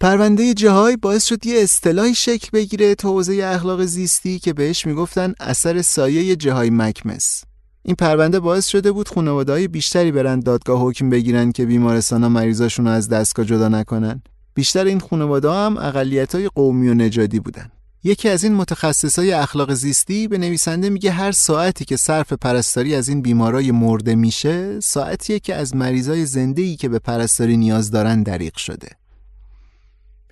پرونده 0.05 0.55
جهای 0.55 0.97
باعث 0.97 1.25
شد 1.25 1.47
یه 1.47 1.61
اصطلاحی 1.63 2.15
شکل 2.15 2.49
بگیره 2.53 2.95
تو 2.95 3.09
حوزه 3.09 3.45
اخلاق 3.45 3.85
زیستی 3.85 4.39
که 4.39 4.53
بهش 4.53 4.87
می‌گفتن 4.87 5.35
اثر 5.41 5.83
سایه 5.83 6.37
جهای 6.37 6.71
مکمس. 6.71 7.45
این 7.83 7.97
پرونده 7.97 8.41
باعث 8.41 8.67
شده 8.67 8.93
بود 8.93 9.09
خانواده‌های 9.09 9.69
بیشتری 9.69 10.13
برن 10.13 10.41
دادگاه 10.41 10.81
حکم 10.81 11.11
بگیرن 11.11 11.53
که 11.53 11.67
بیمارستانا 11.67 12.29
مریضاشون 12.29 12.85
رو 12.85 12.91
از 12.91 13.09
دستگاه 13.09 13.47
جدا 13.47 13.69
نکنن. 13.69 14.23
بیشتر 14.55 14.85
این 14.85 15.01
خانواده 15.01 15.51
هم 15.51 15.77
اقلیت‌های 15.77 16.49
قومی 16.49 16.89
و 16.89 16.95
نژادی 16.95 17.41
بودن. 17.41 17.71
یکی 18.03 18.29
از 18.29 18.45
این 18.45 18.55
متخصصای 18.55 19.33
اخلاق 19.33 19.75
زیستی 19.75 20.29
به 20.29 20.39
نویسنده 20.39 20.91
میگه 20.91 21.11
هر 21.11 21.33
ساعتی 21.33 21.85
که 21.85 21.97
صرف 21.97 22.33
پرستاری 22.33 22.95
از 22.95 23.09
این 23.09 23.23
بیمارای 23.23 23.71
مرده 23.71 24.15
میشه 24.15 24.81
ساعتیه 24.81 25.39
که 25.39 25.55
از 25.55 25.77
مریضای 25.77 26.27
زنده 26.27 26.77
که 26.77 26.89
به 26.89 26.99
پرستاری 26.99 27.57
نیاز 27.57 27.91
دارن 27.91 28.23
دریق 28.23 28.57
شده. 28.57 28.89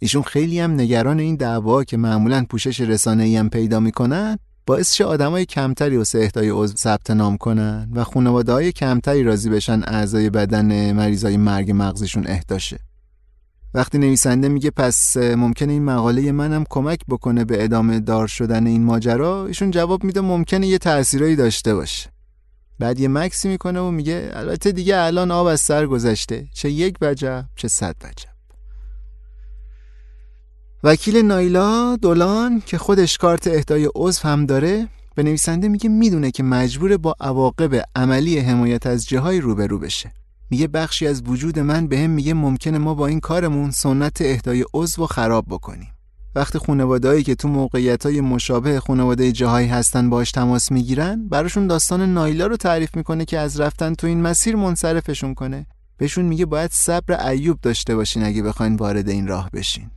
ایشون 0.03 0.22
خیلی 0.22 0.61
هم 0.61 0.72
نگران 0.72 1.18
این 1.18 1.36
دعوا 1.36 1.84
که 1.84 1.96
معمولا 1.96 2.46
پوشش 2.50 2.80
رسانه‌ای 2.80 3.36
هم 3.36 3.50
پیدا 3.50 3.80
می‌کنن 3.80 4.38
باعث 4.66 4.94
شه 4.94 5.05
آدمای 5.05 5.46
کمتری 5.46 5.96
واسه 5.96 6.18
اهدای 6.18 6.48
عضو 6.48 6.76
ثبت 6.76 7.11
نام 7.11 7.36
کنن 7.36 7.90
و 7.94 8.05
خانواده 8.05 8.53
های 8.53 8.72
کمتری 8.72 9.22
راضی 9.22 9.50
بشن 9.50 9.82
اعضای 9.86 10.30
بدن 10.30 10.92
مریضای 10.92 11.36
مرگ 11.36 11.72
مغزشون 11.74 12.26
اهداشه 12.26 12.78
وقتی 13.74 13.98
نویسنده 13.98 14.48
میگه 14.48 14.70
پس 14.70 15.16
ممکنه 15.16 15.72
این 15.72 15.84
مقاله 15.84 16.32
منم 16.32 16.64
کمک 16.70 17.00
بکنه 17.09 17.44
به 17.44 17.64
ادامه 17.64 18.00
دار 18.00 18.26
شدن 18.26 18.66
این 18.66 18.84
ماجرا 18.84 19.46
ایشون 19.46 19.70
جواب 19.70 20.05
میده 20.05 20.20
ممکنه 20.20 20.66
یه 20.66 20.78
تأثیرایی 20.78 21.36
داشته 21.36 21.74
باشه. 21.74 22.11
بعد 22.78 23.00
یه 23.00 23.09
مکسی 23.09 23.48
می‌کنه 23.48 23.80
و 23.80 23.90
میگه 23.90 24.30
البته 24.32 24.72
دیگه 24.72 24.96
الان 24.96 25.30
آب 25.30 25.46
از 25.46 25.61
سر 25.61 25.86
گذشته 25.86 26.46
چه 26.55 26.70
یک 26.70 26.96
وجب 27.00 27.44
چه 27.57 27.68
صد 27.68 27.96
وجب 28.05 28.32
وکیل 30.85 31.16
نایلا 31.16 31.97
دولان 31.97 32.62
که 32.66 32.78
خودش 32.78 33.18
کارت 33.18 33.47
اهدای 33.47 33.89
عضو 33.95 34.28
هم 34.28 34.47
داره 34.47 34.89
به 35.14 35.22
نویسنده 35.22 35.68
میگه 35.68 35.89
می‌دونه 35.89 36.30
که 36.30 36.43
مجبور 36.43 36.97
با 36.97 37.14
عواقب 37.20 37.85
عملی 37.97 38.39
حمایت 38.39 38.87
از 38.87 39.09
جاهای 39.09 39.41
روبرو 39.41 39.78
بشه. 39.78 40.12
میگه 40.51 40.68
بخشی 40.68 41.07
از 41.07 41.22
وجود 41.26 41.59
من 41.59 41.87
به 41.87 41.99
هم 41.99 42.11
میگه 42.11 42.35
ممکنه 42.35 42.78
ما 42.78 42.95
با 42.95 43.07
این 43.07 43.20
کارمون 43.20 43.70
سنت 43.70 44.16
اهدای 44.20 44.64
عضو 44.74 45.03
رو 45.03 45.07
خراب 45.07 45.45
بکنیم. 45.49 45.89
وقتی 46.35 46.59
خانوادهایی 46.59 47.22
که 47.22 47.35
تو 47.35 47.49
موقعیت 47.49 48.07
های 48.07 48.20
مشابه 48.20 48.80
خانواده 48.80 49.33
جاهایی 49.33 49.68
هستن 49.68 50.11
باش 50.11 50.30
تماس 50.30 50.72
می‌گیرن 50.72 51.28
براشون 51.28 51.66
داستان 51.66 52.14
نایلا 52.14 52.47
رو 52.47 52.57
تعریف 52.57 52.97
می‌کنه 52.97 53.24
که 53.24 53.39
از 53.39 53.61
رفتن 53.61 53.95
تو 53.95 54.07
این 54.07 54.22
مسیر 54.22 54.57
منصرفشون 54.57 55.35
کنه. 55.35 55.66
بهشون 55.97 56.24
میگه 56.24 56.47
باید 56.47 56.70
صبر 56.72 57.28
ایوب 57.28 57.59
داشته 57.61 57.97
باشین 57.97 58.22
اگه 58.22 58.43
بخواین 58.43 58.76
وارد 58.76 59.09
این 59.09 59.26
راه 59.26 59.51
بشین. 59.51 59.91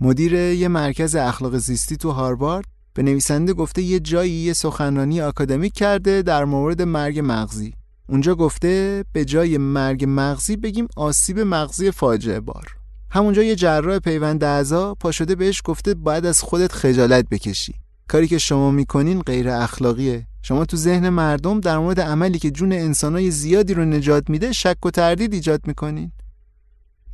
مدیر 0.00 0.34
یه 0.34 0.68
مرکز 0.68 1.16
اخلاق 1.16 1.58
زیستی 1.58 1.96
تو 1.96 2.10
هاروارد 2.10 2.64
به 2.94 3.02
نویسنده 3.02 3.52
گفته 3.52 3.82
یه 3.82 4.00
جایی 4.00 4.32
یه 4.32 4.52
سخنرانی 4.52 5.20
آکادمیک 5.20 5.72
کرده 5.72 6.22
در 6.22 6.44
مورد 6.44 6.82
مرگ 6.82 7.20
مغزی. 7.24 7.74
اونجا 8.08 8.34
گفته 8.34 9.04
به 9.12 9.24
جای 9.24 9.58
مرگ 9.58 10.04
مغزی 10.08 10.56
بگیم 10.56 10.88
آسیب 10.96 11.40
مغزی 11.40 11.90
فاجعه 11.90 12.40
بار. 12.40 12.66
همونجا 13.10 13.42
یه 13.42 13.56
جراح 13.56 13.98
پیوند 13.98 14.44
اعضا 14.44 14.94
پا 14.94 15.10
شده 15.12 15.34
بهش 15.34 15.62
گفته 15.64 15.94
باید 15.94 16.26
از 16.26 16.42
خودت 16.42 16.72
خجالت 16.72 17.28
بکشی. 17.28 17.74
کاری 18.08 18.28
که 18.28 18.38
شما 18.38 18.70
می‌کنین 18.70 19.20
غیر 19.20 19.48
اخلاقیه. 19.48 20.26
شما 20.42 20.64
تو 20.64 20.76
ذهن 20.76 21.08
مردم 21.08 21.60
در 21.60 21.78
مورد 21.78 22.00
عملی 22.00 22.38
که 22.38 22.50
جون 22.50 22.72
انسانای 22.72 23.30
زیادی 23.30 23.74
رو 23.74 23.84
نجات 23.84 24.30
میده 24.30 24.52
شک 24.52 24.86
و 24.86 24.90
تردید 24.90 25.32
ایجاد 25.32 25.66
می‌کنین. 25.66 26.12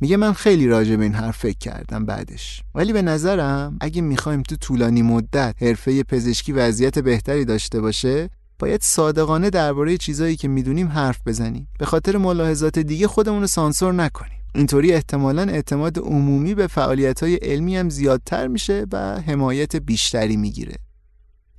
میگه 0.01 0.17
من 0.17 0.33
خیلی 0.33 0.67
راجع 0.67 0.95
به 0.95 1.03
این 1.03 1.13
حرف 1.13 1.37
فکر 1.37 1.57
کردم 1.57 2.05
بعدش. 2.05 2.61
ولی 2.75 2.93
به 2.93 3.01
نظرم 3.01 3.77
اگه 3.81 4.01
می‌خوایم 4.01 4.41
تو 4.41 4.55
طولانی 4.55 5.01
مدت 5.01 5.55
حرفه 5.61 6.03
پزشکی 6.03 6.51
وضعیت 6.51 6.99
بهتری 6.99 7.45
داشته 7.45 7.81
باشه 7.81 8.29
باید 8.59 8.81
صادقانه 8.83 9.49
درباره 9.49 9.97
چیزایی 9.97 10.35
که 10.35 10.47
می‌دونیم 10.47 10.87
حرف 10.87 11.19
بزنیم. 11.25 11.67
به 11.79 11.85
خاطر 11.85 12.17
ملاحظات 12.17 12.79
دیگه 12.79 13.07
خودمون 13.07 13.41
رو 13.41 13.47
سانسور 13.47 13.93
نکنیم. 13.93 14.37
اینطوری 14.55 14.93
احتمالا 14.93 15.41
اعتماد 15.41 15.99
عمومی 15.99 16.55
به 16.55 16.67
فعالیت 16.67 17.23
های 17.23 17.35
علمی 17.35 17.77
هم 17.77 17.89
زیادتر 17.89 18.47
میشه 18.47 18.85
و 18.91 19.21
حمایت 19.21 19.75
بیشتری 19.75 20.37
می‌گیره. 20.37 20.75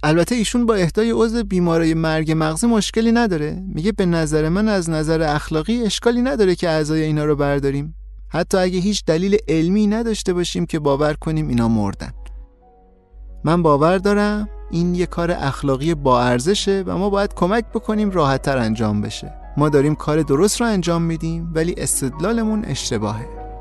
البته 0.03 0.35
ایشون 0.35 0.67
با 0.67 0.75
اهدای 0.75 1.11
عضو 1.11 1.45
بیماری 1.45 1.95
مرگ 1.95 2.33
مغزی 2.37 2.67
مشکلی 2.67 3.13
نداره. 3.13 3.63
میگه 3.75 3.93
به 3.93 4.07
نظر 4.07 4.49
من 4.49 4.69
از 4.69 4.91
نظر 4.91 5.23
اخلاقی 5.23 5.83
اشکالی 5.83 6.23
نداره 6.23 6.55
که 6.55 6.69
اعضای 6.69 7.03
اینا 7.03 7.25
رو 7.25 7.37
برداریم. 7.37 7.95
حتی 8.33 8.59
اگه 8.59 8.79
هیچ 8.79 9.05
دلیل 9.05 9.37
علمی 9.49 9.87
نداشته 9.87 10.33
باشیم 10.33 10.67
که 10.67 10.79
باور 10.79 11.15
کنیم 11.15 11.49
اینا 11.49 11.69
مردن. 11.69 12.13
من 13.45 13.63
باور 13.63 13.99
دارم 13.99 14.49
این 14.71 14.95
یه 14.95 15.07
کار 15.07 15.31
اخلاقی 15.31 15.95
با 15.95 16.23
ارزشه 16.23 16.85
و 16.87 16.99
ما 16.99 17.11
باید 17.11 17.35
کمک 17.35 17.65
بکنیم 17.65 18.11
راحتتر 18.11 18.59
انجام 18.59 19.01
بشه. 19.01 19.33
ما 19.57 19.69
داریم 19.69 19.95
کار 19.95 20.23
درست 20.23 20.61
رو 20.61 20.67
انجام 20.67 21.03
میدیم 21.03 21.51
ولی 21.55 21.75
استدلالمون 21.77 22.65
اشتباهه. 22.65 23.52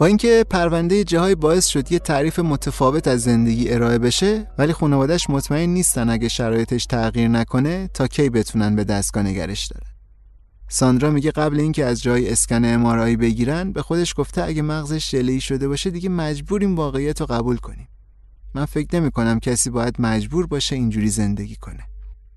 با 0.00 0.06
اینکه 0.06 0.44
پرونده 0.50 1.04
جهای 1.04 1.34
باعث 1.34 1.66
شد 1.66 1.92
یه 1.92 1.98
تعریف 1.98 2.38
متفاوت 2.38 3.08
از 3.08 3.22
زندگی 3.22 3.70
ارائه 3.70 3.98
بشه 3.98 4.46
ولی 4.58 4.72
خانوادهش 4.72 5.30
مطمئن 5.30 5.68
نیستن 5.68 6.10
اگه 6.10 6.28
شرایطش 6.28 6.86
تغییر 6.86 7.28
نکنه 7.28 7.88
تا 7.94 8.06
کی 8.06 8.30
بتونن 8.30 8.76
به 8.76 8.84
دستگاه 8.84 9.22
نگرش 9.22 9.66
دارن. 9.66 9.90
ساندرا 10.68 11.10
میگه 11.10 11.30
قبل 11.30 11.60
اینکه 11.60 11.84
از 11.84 12.02
جای 12.02 12.32
اسکن 12.32 12.64
امارایی 12.64 13.16
بگیرن 13.16 13.72
به 13.72 13.82
خودش 13.82 14.14
گفته 14.16 14.42
اگه 14.42 14.62
مغزش 14.62 15.10
جله‌ای 15.10 15.40
شده 15.40 15.68
باشه 15.68 15.90
دیگه 15.90 16.08
مجبوریم 16.08 16.76
واقعیت 16.76 17.20
رو 17.20 17.26
قبول 17.26 17.56
کنیم. 17.56 17.88
من 18.54 18.64
فکر 18.64 19.00
نمی 19.00 19.10
کنم 19.10 19.40
کسی 19.40 19.70
باید 19.70 19.96
مجبور 19.98 20.46
باشه 20.46 20.76
اینجوری 20.76 21.08
زندگی 21.08 21.56
کنه. 21.56 21.82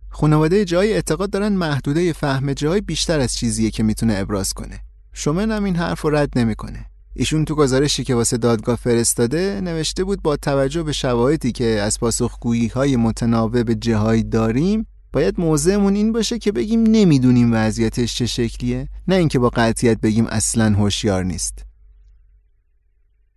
خانواده 0.10 0.66
جای 0.66 0.94
اعتقاد 0.94 1.30
دارن 1.30 1.54
محدوده 1.54 2.14
فهم 2.14 2.54
جای 2.54 2.82
بیشتر 2.82 3.20
از 3.20 3.34
چیزیه 3.34 3.72
که 3.72 3.84
می‌تونه 3.84 4.16
ابراز 4.18 4.54
کنه. 4.54 4.80
شومن 5.14 5.52
هم 5.52 5.64
این 5.64 5.76
حرف 5.76 6.02
رو 6.02 6.16
رد 6.16 6.40
نمی‌کنه. 6.40 6.93
ایشون 7.16 7.46
تو 7.46 7.56
گزارشی 7.56 8.04
که 8.04 8.16
واسه 8.16 8.38
دادگاه 8.38 8.76
فرستاده 8.76 9.62
نوشته 9.64 10.04
بود 10.04 10.22
با 10.22 10.38
توجه 10.38 10.84
به 10.84 10.92
شواهدی 10.92 11.52
که 11.52 11.66
از 11.66 12.00
پاسخگویی 12.00 12.68
های 12.68 12.96
متناوب 12.96 13.64
به 13.64 13.76
جهایی 13.76 14.24
داریم 14.24 14.86
باید 15.14 15.40
موضعمون 15.40 15.96
این 15.96 16.12
باشه 16.12 16.40
که 16.40 16.52
بگیم 16.52 16.84
نمی‌دونیم 16.84 17.54
وضعیتش 17.54 18.16
چه 18.16 18.26
شکلیه 18.26 18.88
نه 19.08 19.16
اینکه 19.16 19.40
با 19.40 19.50
قطعیت 19.50 20.02
بگیم 20.02 20.28
اصلا 20.28 20.74
هوشیار 20.74 21.24
نیست. 21.24 21.66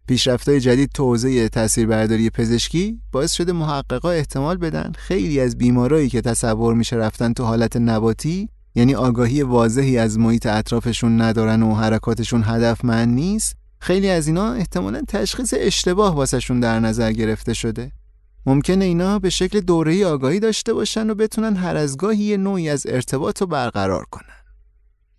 پیشرفت‌های 0.08 0.60
جدید 0.60 0.90
تو 0.94 1.04
حوزه 1.04 1.48
تاثیربرداری 1.48 2.30
پزشکی 2.30 3.00
باعث 3.12 3.32
شده 3.32 3.52
محققا 3.52 4.10
احتمال 4.10 4.56
بدن 4.56 4.92
خیلی 4.96 5.40
از 5.40 5.58
بیمارایی 5.58 6.08
که 6.08 6.20
تصور 6.20 6.74
میشه 6.74 6.96
رفتن 6.96 7.32
تو 7.32 7.44
حالت 7.44 7.76
نباتی 7.76 8.48
یعنی 8.74 8.94
آگاهی 8.94 9.42
واضحی 9.42 9.98
از 9.98 10.18
محیط 10.18 10.46
اطرافشون 10.46 11.20
ندارن 11.20 11.62
و 11.62 11.74
حرکاتشون 11.74 12.42
هدفمند 12.46 13.14
نیست 13.14 13.56
خیلی 13.86 14.10
از 14.10 14.26
اینا 14.26 14.52
احتمالا 14.52 15.02
تشخیص 15.08 15.54
اشتباه 15.56 16.14
واسهشون 16.14 16.60
در 16.60 16.80
نظر 16.80 17.12
گرفته 17.12 17.54
شده. 17.54 17.92
ممکنه 18.46 18.84
اینا 18.84 19.18
به 19.18 19.30
شکل 19.30 19.60
دوره‌ای 19.60 20.04
آگاهی 20.04 20.40
داشته 20.40 20.72
باشن 20.72 21.10
و 21.10 21.14
بتونن 21.14 21.56
هر 21.56 21.76
از 21.76 21.96
گاهی 21.96 22.18
یه 22.18 22.36
نوعی 22.36 22.68
از 22.68 22.86
ارتباط 22.88 23.40
رو 23.40 23.46
برقرار 23.46 24.04
کنن. 24.10 24.42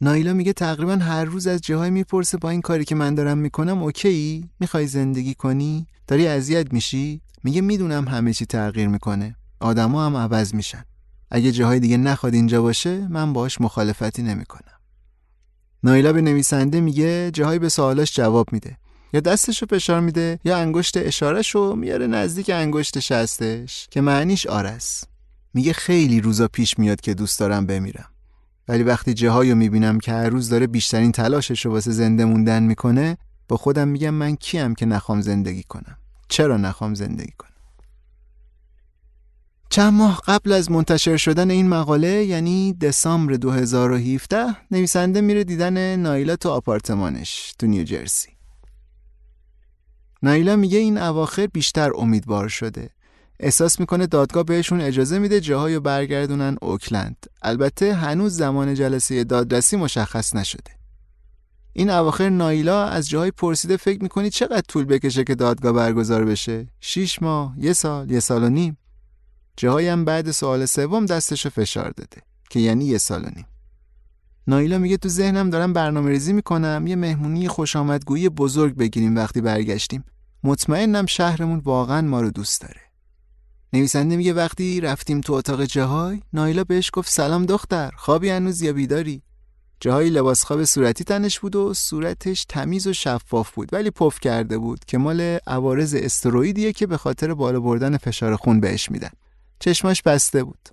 نایلا 0.01 0.33
میگه 0.33 0.53
تقریبا 0.53 0.95
هر 0.95 1.25
روز 1.25 1.47
از 1.47 1.61
جاهای 1.61 1.89
می‌پرسه 1.89 2.37
با 2.37 2.49
این 2.49 2.61
کاری 2.61 2.85
که 2.85 2.95
من 2.95 3.15
دارم 3.15 3.37
می‌کنم 3.37 3.83
اوکی؟ 3.83 4.49
می‌خوای 4.59 4.87
زندگی 4.87 5.33
کنی؟ 5.33 5.87
داری 6.07 6.27
اذیت 6.27 6.73
میشی؟ 6.73 7.21
میگه 7.43 7.61
می‌دونم 7.61 8.07
همه 8.07 8.33
چی 8.33 8.45
تغییر 8.45 8.87
می‌کنه. 8.87 9.35
آدما 9.59 10.05
هم 10.05 10.15
عوض 10.15 10.53
میشن. 10.53 10.83
اگه 11.31 11.51
جاهای 11.51 11.79
دیگه 11.79 11.97
نخواد 11.97 12.33
اینجا 12.33 12.61
باشه 12.61 13.07
من 13.07 13.33
باهاش 13.33 13.61
مخالفتی 13.61 14.21
نمی‌کنم. 14.21 14.76
نایلا 15.87 16.13
به 16.13 16.21
نویسنده 16.21 16.81
میگه 16.81 17.31
جاهایی 17.33 17.59
به 17.59 17.69
سوالاش 17.69 18.15
جواب 18.15 18.47
میده. 18.51 18.77
یا 19.13 19.19
دستشو 19.19 19.65
فشار 19.65 20.01
میده 20.01 20.39
یا 20.43 20.57
انگشت 20.57 20.97
اشارهشو 20.97 21.75
میاره 21.75 22.07
نزدیک 22.07 22.49
انگشت 22.49 22.99
شستش 22.99 23.87
که 23.91 24.01
معنیش 24.01 24.47
آرس. 24.47 25.03
میگه 25.53 25.73
خیلی 25.73 26.21
روزا 26.21 26.47
پیش 26.47 26.79
میاد 26.79 27.01
که 27.01 27.13
دوست 27.13 27.39
دارم 27.39 27.65
بمیرم. 27.65 28.09
ولی 28.67 28.83
وقتی 28.83 29.13
جاهایی 29.13 29.51
رو 29.51 29.57
می‌بینم 29.57 29.99
که 29.99 30.11
هر 30.11 30.29
روز 30.29 30.49
داره 30.49 30.67
بیشترین 30.67 31.11
تلاشش 31.11 31.65
رو 31.65 31.71
واسه 31.71 31.91
زنده 31.91 32.25
موندن 32.25 32.63
می‌کنه 32.63 33.17
با 33.47 33.57
خودم 33.57 33.87
میگم 33.87 34.09
من 34.09 34.35
کیم 34.35 34.75
که 34.75 34.85
نخوام 34.85 35.21
زندگی 35.21 35.63
کنم؟ 35.63 35.97
چرا 36.29 36.57
نخوام 36.57 36.93
زندگی 36.93 37.33
کنم؟ 37.37 37.46
چند 39.69 39.93
ماه 39.93 40.21
قبل 40.27 40.51
از 40.51 40.71
منتشر 40.71 41.17
شدن 41.17 41.51
این 41.51 41.67
مقاله 41.69 42.25
یعنی 42.25 42.73
دسامبر 42.73 43.33
2017 43.33 44.45
نویسنده 44.71 45.21
میره 45.21 45.43
دیدن 45.43 45.95
نایلا 45.95 46.35
تو 46.35 46.49
آپارتمانش 46.49 47.53
تو 47.59 47.67
نیوجرسی 47.67 48.29
نایلا 50.23 50.55
میگه 50.55 50.77
این 50.77 50.97
اواخر 50.97 51.47
بیشتر 51.47 51.91
امیدوار 51.95 52.47
شده. 52.47 52.89
احساس 53.39 53.79
می‌کنه 53.79 54.07
دادگاه 54.07 54.43
بهشون 54.43 54.81
اجازه 54.81 55.19
میده 55.19 55.41
جاهایو 55.41 55.79
برگردونن 55.79 56.57
اوکلند. 56.61 57.25
البته 57.41 57.93
هنوز 57.93 58.37
زمان 58.37 58.73
جلسه 58.73 59.23
دادرسی 59.23 59.75
مشخص 59.77 60.35
نشده. 60.35 60.71
این 61.73 61.89
اواخر 61.89 62.29
نایلا 62.29 62.85
از 62.85 63.09
جاهای 63.09 63.31
پرسیده 63.31 63.77
فکر 63.77 64.03
می‌کنی 64.03 64.29
چقدر 64.29 64.63
طول 64.67 64.85
بکشه 64.85 65.23
که 65.23 65.35
دادگاه 65.35 65.73
برگزار 65.73 66.25
بشه؟ 66.25 66.67
شیش 66.79 67.21
ماه 67.21 67.55
یه 67.57 67.73
سال 67.73 68.11
یه 68.11 68.19
سال 68.19 68.43
و 68.43 68.49
نیم. 68.49 68.77
جاهایی 69.57 69.87
هم 69.87 70.05
بعد 70.05 70.31
سوال 70.31 70.65
سوم 70.65 71.05
دستشو 71.05 71.49
فشار 71.49 71.89
داده 71.91 72.21
که 72.49 72.59
یعنی 72.59 72.85
یه 72.85 72.97
سال 72.97 73.25
و 73.25 73.29
نیم. 73.35 73.45
نایلا 74.47 74.77
میگه 74.77 74.97
تو 74.97 75.09
ذهنم 75.09 75.49
دارم 75.49 75.73
برنامه 75.73 76.09
ریزی 76.09 76.33
می‌کنم 76.33 76.87
یه 76.87 76.95
مهمونی 76.95 77.47
خوش 77.47 77.75
آمدگویی 77.75 78.29
بزرگ 78.29 78.75
بگیریم 78.75 79.15
وقتی 79.15 79.41
برگشتیم. 79.41 80.03
مطمئنم 80.43 81.05
شهرمون 81.05 81.59
واقعا 81.59 82.01
ما 82.01 82.21
رو 82.21 82.29
دوست 82.29 82.61
داره. 82.61 82.81
نویسنده 83.73 84.15
میگه 84.15 84.33
وقتی 84.33 84.81
رفتیم 84.81 85.21
تو 85.21 85.33
اتاق 85.33 85.63
جهای 85.63 86.21
نایلا 86.33 86.63
بهش 86.63 86.89
گفت 86.93 87.11
سلام 87.11 87.45
دختر 87.45 87.91
خوابی 87.97 88.29
هنوز 88.29 88.61
یا 88.61 88.73
بیداری؟ 88.73 89.21
جاهای 89.79 90.09
لباس 90.09 90.43
خواب 90.43 90.63
صورتی 90.63 91.03
تنش 91.03 91.39
بود 91.39 91.55
و 91.55 91.73
صورتش 91.73 92.45
تمیز 92.45 92.87
و 92.87 92.93
شفاف 92.93 93.51
بود 93.51 93.73
ولی 93.73 93.91
پف 93.91 94.19
کرده 94.19 94.57
بود 94.57 94.85
که 94.85 94.97
مال 94.97 95.21
عوارض 95.47 95.95
استروئیدیه 95.95 96.73
که 96.73 96.87
به 96.87 96.97
خاطر 96.97 97.33
بالا 97.33 97.59
بردن 97.59 97.97
فشار 97.97 98.35
خون 98.35 98.59
بهش 98.59 98.91
میدن. 98.91 99.09
چشماش 99.59 100.01
بسته 100.01 100.43
بود. 100.43 100.69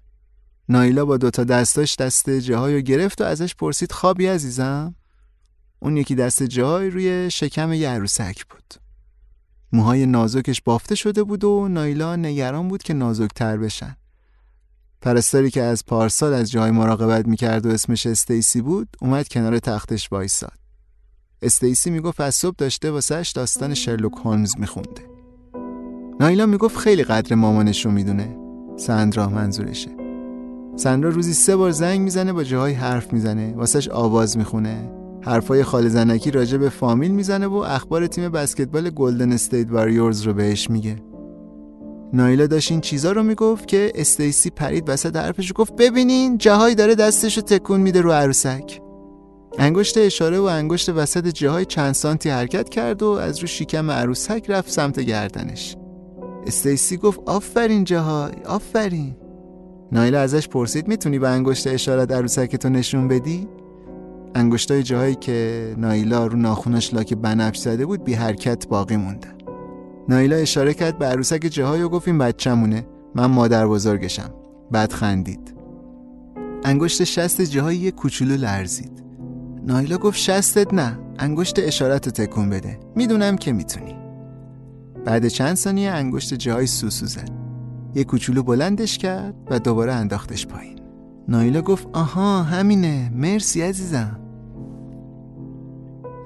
نایلا 0.69 1.05
با 1.05 1.17
دوتا 1.17 1.45
دستاش 1.45 1.97
دست 1.97 2.31
جاهای 2.31 2.75
رو 2.75 2.81
گرفت 2.81 3.21
و 3.21 3.25
ازش 3.25 3.55
پرسید 3.55 3.93
خوابی 3.93 4.27
عزیزم؟ 4.27 4.95
اون 5.81 5.97
یکی 5.97 6.15
دست 6.15 6.43
جای 6.43 6.91
روی 6.91 7.31
شکم 7.31 7.73
یه 7.73 7.89
عروسک 7.89 8.47
بود. 8.47 8.75
موهای 9.73 10.07
نازکش 10.07 10.63
بافته 10.63 10.95
شده 10.95 11.23
بود 11.23 11.45
و 11.45 11.69
نایلا 11.69 12.17
نگران 12.17 12.69
بود 12.69 12.83
که 12.83 12.95
نازکتر 12.95 13.57
بشن. 13.57 13.97
پرستاری 15.01 15.51
که 15.51 15.63
از 15.63 15.87
پارسال 15.87 16.33
از 16.33 16.51
جای 16.51 16.71
مراقبت 16.71 17.27
می‌کرد 17.27 17.67
و 17.67 17.69
اسمش 17.69 18.07
استیسی 18.07 18.61
بود 18.61 18.89
اومد 19.01 19.29
کنار 19.29 19.59
تختش 19.59 20.13
وایساد. 20.13 20.59
استیسی 21.43 21.91
می‌گفت 21.91 22.21
از 22.21 22.35
صبح 22.35 22.55
داشته 22.59 22.91
واسهش 22.91 23.31
داستان 23.31 23.75
شرلوک 23.75 24.13
هولمز 24.25 24.55
میخونده. 24.59 25.03
نایلا 26.21 26.47
می‌گفت 26.47 26.79
خیلی 26.79 27.05
قدر 27.05 27.35
مامانش 27.35 27.85
رو 27.85 27.91
می‌دونه. 27.91 28.44
سندرا 28.77 29.29
منظورشه. 29.29 29.91
سندرا 30.77 31.11
روزی 31.11 31.35
سه 31.35 31.57
بار 31.57 31.71
زنگ 31.71 32.01
می‌زنه 32.01 32.33
با 32.33 32.45
جاهای 32.45 32.73
حرف 32.73 33.13
می‌زنه 33.13 33.55
واسهش 33.57 33.89
آواز 33.89 34.39
می‌خونه. 34.39 34.91
حرفای 35.23 35.63
خاله 35.63 35.89
زنکی 35.89 36.31
راجع 36.31 36.59
به 36.59 36.69
فامیل 36.69 37.11
می‌زنه 37.11 37.47
و 37.47 37.55
اخبار 37.55 38.07
تیم 38.07 38.29
بسکتبال 38.29 38.91
گلدن 38.91 39.33
استیت 39.33 39.71
واریورز 39.71 40.23
رو 40.23 40.33
بهش 40.33 40.71
میگه. 40.71 40.97
نایلا 42.13 42.47
داشت 42.47 42.71
این 42.71 42.81
چیزا 42.81 43.13
رو 43.13 43.23
می‌گفت 43.23 43.69
که 43.69 43.93
استیسی 43.95 44.51
پرید 44.51 44.85
وسط 44.89 45.17
حرفش 45.17 45.53
گفت 45.55 45.77
ببینین 45.77 46.39
جاهای 46.39 46.75
داره 46.75 46.95
دستش 46.95 47.37
رو 47.37 47.43
تکون 47.43 47.81
میده 47.81 48.01
رو 48.01 48.13
عروسک. 48.13 48.81
انگشت 49.59 49.99
اشاره 49.99 50.39
و 50.39 50.43
انگشت 50.43 50.89
وسط 50.89 51.29
جاهای 51.29 51.65
چند 51.65 51.93
سانتی 51.93 52.31
حرکت 52.31 52.69
کرد 52.69 53.03
و 53.03 53.09
از 53.09 53.39
رو 53.39 53.47
شکم 53.47 53.91
عروسک 53.91 54.45
رفت 54.49 54.71
سمت 54.71 55.01
گردنش. 55.01 55.77
استیسی 56.47 56.97
گفت 56.97 57.21
آفرین 57.27 57.85
جاهای 57.85 58.33
آفرین. 58.47 59.17
نایلا 59.93 60.21
ازش 60.21 60.49
پرسید 60.49 60.89
می‌تونی 60.89 61.19
به 61.19 61.29
انگشت 61.29 61.67
اشارت 61.67 62.13
عروسک 62.13 62.57
تو 62.57 62.69
نشون 62.69 63.09
بدی؟ 63.09 63.49
انگشتای 64.35 64.83
جاهایی 64.83 65.15
که 65.15 65.75
نایلا 65.79 66.27
رو 66.27 66.37
ناخونش 66.37 66.95
لاک 66.95 67.15
بنفش 67.15 67.59
زده 67.59 67.87
بود 67.87 68.05
بی 68.05 68.15
حرکت 68.15 68.69
باقی 68.69 68.97
موندن 68.97 69.35
نایلا 70.09 70.37
اشاره 70.37 70.75
کرد 70.75 70.99
به 70.99 71.07
عروسک 71.07 71.41
جاهایی 71.41 71.83
و 71.83 71.89
گفت 71.89 72.09
این 72.09 72.19
بچه‌مونه. 72.19 72.87
من 73.15 73.27
مادر 73.27 73.67
بزرگشم. 73.67 74.31
بعد 74.71 74.93
خندید. 74.93 75.55
انگشت 76.65 77.05
شست 77.05 77.43
جاهایی 77.43 77.79
یه 77.79 77.91
کوچولو 77.91 78.37
لرزید. 78.37 79.05
نایلا 79.67 79.99
گفت 79.99 80.19
شستت 80.19 80.75
نه. 80.75 80.99
انگشت 81.19 81.59
اشارت 81.59 82.09
تکون 82.09 82.51
بده. 82.51 82.79
می‌دونم 82.97 83.37
که 83.37 83.53
می‌تونی. 83.53 84.04
بعد 85.05 85.29
چند 85.29 85.57
ثانیه 85.57 85.91
انگشت 85.91 86.35
جاهای 86.35 86.67
سوسو 86.67 87.07
زد. 87.07 87.31
یه 87.95 88.05
کوچولو 88.05 88.43
بلندش 88.43 88.99
کرد 88.99 89.35
و 89.51 89.59
دوباره 89.59 89.93
انداختش 89.93 90.47
پایین. 90.47 90.79
نایلا 91.29 91.63
گفت 91.63 91.89
آها 91.93 92.43
همینه. 92.43 93.11
مرسی 93.15 93.63
عزیزم. 93.63 94.21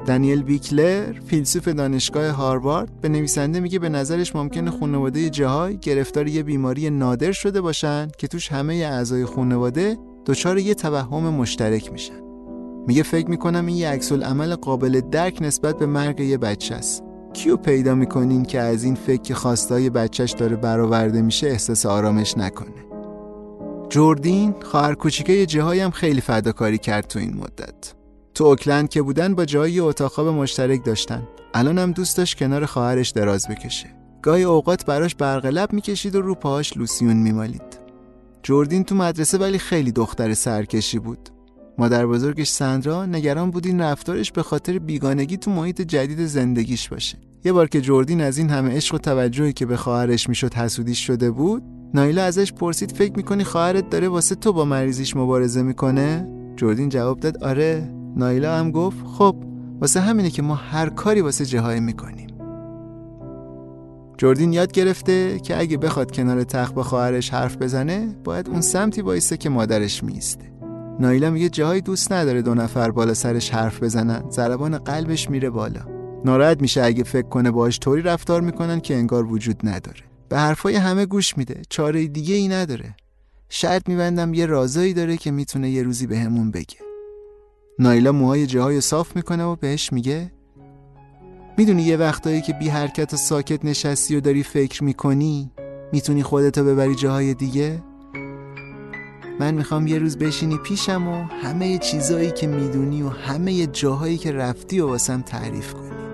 دانیل 0.06 0.42
بیکلر 0.42 1.12
فیلسوف 1.12 1.68
دانشگاه 1.68 2.30
هاروارد 2.30 3.00
به 3.00 3.08
نویسنده 3.08 3.60
میگه 3.60 3.78
به 3.78 3.88
نظرش 3.88 4.36
ممکنه 4.36 4.70
خانواده 4.70 5.30
جاهای 5.30 5.78
گرفتار 5.78 6.28
یه 6.28 6.42
بیماری 6.42 6.90
نادر 6.90 7.32
شده 7.32 7.60
باشن 7.60 8.08
که 8.18 8.28
توش 8.28 8.52
همه 8.52 8.74
اعضای 8.74 9.24
خانواده 9.24 9.96
دچار 10.26 10.58
یه 10.58 10.74
توهم 10.74 11.22
مشترک 11.22 11.92
میشن. 11.92 12.20
میگه 12.86 13.02
فکر 13.02 13.30
می‌کنم 13.30 13.66
این 13.66 13.76
یه 13.76 13.88
عکس 13.88 14.12
عمل 14.12 14.54
قابل 14.54 15.00
درک 15.00 15.38
نسبت 15.40 15.78
به 15.78 15.86
مرگ 15.86 16.20
یه 16.20 16.38
بچه 16.38 16.74
است. 16.74 17.07
کیو 17.38 17.56
پیدا 17.56 17.94
می‌کنین 17.94 18.44
که 18.44 18.60
از 18.60 18.84
این 18.84 18.94
فکر 18.94 19.22
که 19.22 19.34
خواستای 19.34 19.90
بچهش 19.90 20.32
داره 20.32 20.56
برآورده 20.56 21.22
میشه 21.22 21.46
احساس 21.46 21.86
آرامش 21.86 22.38
نکنه؟ 22.38 22.84
جوردین 23.88 24.54
خواهر 24.62 24.94
کوچیکه 24.94 25.46
جهایی 25.46 25.80
هم 25.80 25.90
خیلی 25.90 26.20
فداکاری 26.20 26.78
کرد 26.78 27.06
تو 27.06 27.18
این 27.18 27.36
مدت. 27.36 27.94
تو 28.34 28.44
اوکلند 28.44 28.88
که 28.88 29.02
بودن 29.02 29.34
با 29.34 29.44
جایی 29.44 29.80
اتاق 29.80 30.20
مشترک 30.20 30.84
داشتن. 30.84 31.22
الان 31.54 31.78
هم 31.78 31.92
دوست 31.92 32.16
داشت 32.16 32.38
کنار 32.38 32.66
خواهرش 32.66 33.10
دراز 33.10 33.48
بکشه. 33.48 33.86
گاهی 34.22 34.42
اوقات 34.42 34.86
براش 34.86 35.14
برقلب 35.14 35.72
می‌کشید 35.72 36.14
و 36.14 36.22
رو 36.22 36.34
پاهاش 36.34 36.76
لوسیون 36.76 37.16
میمالید. 37.16 37.78
جوردین 38.42 38.84
تو 38.84 38.94
مدرسه 38.94 39.38
ولی 39.38 39.58
خیلی 39.58 39.92
دختر 39.92 40.34
سرکشی 40.34 40.98
بود. 40.98 41.28
مادر 41.78 42.06
بزرگش 42.06 42.48
سندرا 42.48 43.06
نگران 43.06 43.50
بود 43.50 43.66
این 43.66 43.80
رفتارش 43.80 44.32
به 44.32 44.42
خاطر 44.42 44.78
بیگانگی 44.78 45.36
تو 45.36 45.50
محیط 45.50 45.80
جدید 45.80 46.26
زندگیش 46.26 46.88
باشه. 46.88 47.27
یه 47.44 47.52
بار 47.52 47.68
که 47.68 47.80
جوردین 47.80 48.20
از 48.20 48.38
این 48.38 48.50
همه 48.50 48.76
عشق 48.76 48.94
و 48.94 48.98
توجهی 48.98 49.52
که 49.52 49.66
به 49.66 49.76
خواهرش 49.76 50.28
می‌شد 50.28 50.54
حسودیش 50.54 51.06
شده 51.06 51.30
بود 51.30 51.62
نایلا 51.94 52.22
ازش 52.22 52.52
پرسید 52.52 52.92
فکر 52.92 53.12
می‌کنی 53.16 53.44
خواهرت 53.44 53.90
داره 53.90 54.08
واسه 54.08 54.34
تو 54.34 54.52
با 54.52 54.64
مریضیش 54.64 55.16
مبارزه 55.16 55.62
می‌کنه؟ 55.62 56.28
جوردین 56.56 56.88
جواب 56.88 57.20
داد 57.20 57.44
آره. 57.44 57.94
نایلا 58.16 58.56
هم 58.56 58.70
گفت 58.70 58.96
خب 59.06 59.36
واسه 59.80 60.00
همینه 60.00 60.30
که 60.30 60.42
ما 60.42 60.54
هر 60.54 60.88
کاری 60.88 61.20
واسه 61.20 61.44
جهای 61.44 61.80
می‌کنیم. 61.80 62.26
جوردین 64.18 64.52
یاد 64.52 64.72
گرفته 64.72 65.40
که 65.40 65.60
اگه 65.60 65.76
بخواد 65.76 66.10
کنار 66.10 66.44
تخت 66.44 66.74
با 66.74 66.82
خواهرش 66.82 67.30
حرف 67.30 67.56
بزنه 67.56 68.16
باید 68.24 68.48
اون 68.48 68.60
سمتی 68.60 69.00
وایسه 69.00 69.36
که 69.36 69.48
مادرش 69.48 70.04
میسته 70.04 70.52
نایلا 71.00 71.30
میگه 71.30 71.48
جایی 71.48 71.80
دوست 71.80 72.12
نداره 72.12 72.42
دو 72.42 72.54
نفر 72.54 72.90
بالا 72.90 73.14
سرش 73.14 73.50
حرف 73.50 73.82
بزنن. 73.82 74.22
ضربان 74.30 74.78
قلبش 74.78 75.30
میره 75.30 75.50
بالا. 75.50 75.97
ناراحت 76.24 76.62
میشه 76.62 76.82
اگه 76.82 77.04
فکر 77.04 77.28
کنه 77.28 77.50
باهاش 77.50 77.78
طوری 77.78 78.02
رفتار 78.02 78.40
می‌کنن 78.40 78.80
که 78.80 78.94
انگار 78.96 79.26
وجود 79.26 79.60
نداره. 79.64 80.00
به 80.28 80.38
حرفای 80.38 80.74
همه 80.74 81.06
گوش 81.06 81.38
میده. 81.38 81.62
چاره 81.68 82.06
دیگه 82.06 82.34
ای 82.34 82.48
نداره. 82.48 82.96
شرط 83.48 83.88
میبندم 83.88 84.34
یه 84.34 84.46
رازایی 84.46 84.94
داره 84.94 85.16
که 85.16 85.30
می‌تونه 85.30 85.70
یه 85.70 85.82
روزی 85.82 86.06
به 86.06 86.28
بگه. 86.54 86.76
نایلا 87.78 88.12
موهای 88.12 88.46
جاهای 88.46 88.80
صاف 88.80 89.16
می‌کنه 89.16 89.44
و 89.44 89.56
بهش 89.56 89.92
میگه 89.92 90.32
می‌دونی 91.58 91.82
یه 91.82 91.96
وقتایی 91.96 92.40
که 92.40 92.52
بی 92.52 92.68
حرکت 92.68 93.14
و 93.14 93.16
ساکت 93.16 93.64
نشستی 93.64 94.16
و 94.16 94.20
داری 94.20 94.42
فکر 94.42 94.84
می‌کنی 94.84 95.50
می‌تونی 95.92 96.22
خودتو 96.22 96.64
ببری 96.64 96.94
جاهای 96.94 97.34
دیگه؟ 97.34 97.82
من 99.40 99.54
می‌خوام 99.54 99.86
یه 99.86 99.98
روز 99.98 100.18
بشینی 100.18 100.58
پیشم 100.58 101.08
و 101.08 101.22
همه 101.42 101.78
چیزایی 101.78 102.30
که 102.30 102.46
می‌دونی 102.46 103.02
و 103.02 103.08
همه 103.08 103.66
جاهایی 103.66 104.18
که 104.18 104.32
رفتی 104.32 104.80
و 104.80 104.86
واسم 104.86 105.22
تعریف 105.22 105.74
کنی. 105.74 106.07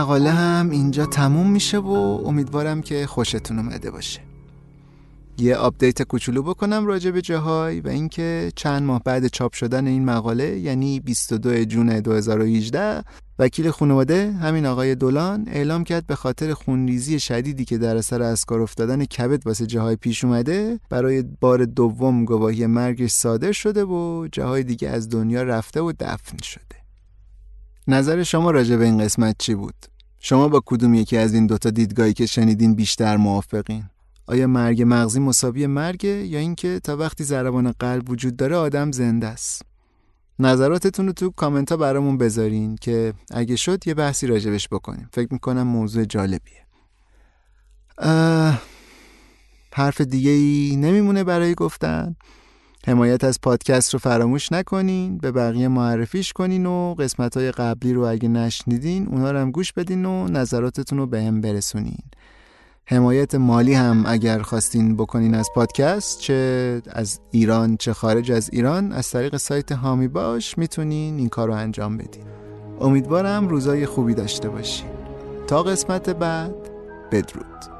مقاله 0.00 0.30
هم 0.30 0.70
اینجا 0.70 1.06
تموم 1.06 1.50
میشه 1.50 1.78
و 1.78 2.20
امیدوارم 2.24 2.82
که 2.82 3.06
خوشتون 3.06 3.58
اومده 3.58 3.90
باشه 3.90 4.20
یه 5.38 5.56
update 5.56 6.02
کوچولو 6.02 6.42
بکنم 6.42 6.86
راجع 6.86 7.10
به 7.10 7.22
جاهای 7.22 7.80
و 7.80 7.88
اینکه 7.88 8.52
چند 8.56 8.82
ماه 8.82 9.02
بعد 9.04 9.26
چاپ 9.26 9.52
شدن 9.52 9.86
این 9.86 10.04
مقاله 10.04 10.58
یعنی 10.58 11.00
22 11.00 11.64
جون 11.64 12.00
2018 12.00 13.04
وکیل 13.38 13.70
خانواده 13.70 14.32
همین 14.32 14.66
آقای 14.66 14.94
دولان 14.94 15.48
اعلام 15.48 15.84
کرد 15.84 16.06
به 16.06 16.14
خاطر 16.14 16.54
خونریزی 16.54 17.20
شدیدی 17.20 17.64
که 17.64 17.78
در 17.78 17.96
اثر 17.96 18.22
از 18.22 18.44
کار 18.44 18.60
افتادن 18.60 19.04
کبد 19.04 19.46
واسه 19.46 19.66
جاهای 19.66 19.96
پیش 19.96 20.24
اومده 20.24 20.80
برای 20.90 21.22
بار 21.40 21.64
دوم 21.64 22.24
گواهی 22.24 22.66
مرگش 22.66 23.10
صادر 23.10 23.52
شده 23.52 23.84
و 23.84 24.28
جاهای 24.32 24.62
دیگه 24.62 24.88
از 24.88 25.08
دنیا 25.08 25.42
رفته 25.42 25.80
و 25.80 25.92
دفن 26.00 26.38
شده 26.42 26.80
نظر 27.88 28.22
شما 28.22 28.50
راجع 28.50 28.76
به 28.76 28.84
این 28.84 28.98
قسمت 28.98 29.36
چی 29.38 29.54
بود؟ 29.54 29.89
شما 30.22 30.48
با 30.48 30.62
کدوم 30.66 30.94
یکی 30.94 31.16
از 31.16 31.34
این 31.34 31.46
دوتا 31.46 31.70
دیدگاهی 31.70 32.12
که 32.12 32.26
شنیدین 32.26 32.74
بیشتر 32.74 33.16
موافقین؟ 33.16 33.84
آیا 34.26 34.46
مرگ 34.46 34.82
مغزی 34.86 35.20
مساوی 35.20 35.66
مرگ 35.66 36.04
یا 36.04 36.38
اینکه 36.38 36.80
تا 36.84 36.96
وقتی 36.96 37.24
ضربان 37.24 37.72
قلب 37.72 38.10
وجود 38.10 38.36
داره 38.36 38.56
آدم 38.56 38.92
زنده 38.92 39.26
است؟ 39.26 39.62
نظراتتون 40.38 41.06
رو 41.06 41.12
تو 41.12 41.30
کامنت 41.30 41.70
ها 41.70 41.76
برامون 41.76 42.18
بذارین 42.18 42.76
که 42.76 43.14
اگه 43.30 43.56
شد 43.56 43.86
یه 43.86 43.94
بحثی 43.94 44.26
راجبش 44.26 44.68
بکنیم. 44.68 45.08
فکر 45.12 45.28
می‌کنم 45.32 45.62
موضوع 45.62 46.04
جالبیه. 46.04 46.64
حرف 49.72 50.00
دیگه 50.00 50.30
ای 50.30 50.76
نمیمونه 50.76 51.24
برای 51.24 51.54
گفتن. 51.54 52.16
حمایت 52.90 53.24
از 53.24 53.40
پادکست 53.40 53.92
رو 53.92 53.98
فراموش 53.98 54.52
نکنین 54.52 55.18
به 55.18 55.32
بقیه 55.32 55.68
معرفیش 55.68 56.32
کنین 56.32 56.66
و 56.66 56.94
قسمت 56.94 57.36
های 57.36 57.50
قبلی 57.50 57.92
رو 57.92 58.02
اگه 58.02 58.28
نشنیدین 58.28 59.06
اونا 59.06 59.30
رو 59.30 59.38
هم 59.38 59.50
گوش 59.50 59.72
بدین 59.72 60.04
و 60.04 60.28
نظراتتون 60.28 60.98
رو 60.98 61.06
به 61.06 61.22
هم 61.22 61.40
برسونین. 61.40 62.02
حمایت 62.86 63.34
مالی 63.34 63.74
هم 63.74 64.04
اگر 64.06 64.42
خواستین 64.42 64.96
بکنین 64.96 65.34
از 65.34 65.48
پادکست 65.54 66.20
چه 66.20 66.82
از 66.90 67.20
ایران 67.30 67.76
چه 67.76 67.92
خارج 67.92 68.32
از 68.32 68.50
ایران 68.52 68.92
از 68.92 69.10
طریق 69.10 69.36
سایت 69.36 69.72
هامی 69.72 70.08
باش 70.08 70.58
می‌تونین 70.58 71.18
این 71.18 71.28
کار 71.28 71.48
رو 71.48 71.54
انجام 71.54 71.96
بدین. 71.96 72.24
امیدوارم 72.80 73.48
روزای 73.48 73.86
خوبی 73.86 74.14
داشته 74.14 74.48
باشین. 74.48 74.88
تا 75.46 75.62
قسمت 75.62 76.10
بعد 76.10 76.54
بدرود. 77.12 77.79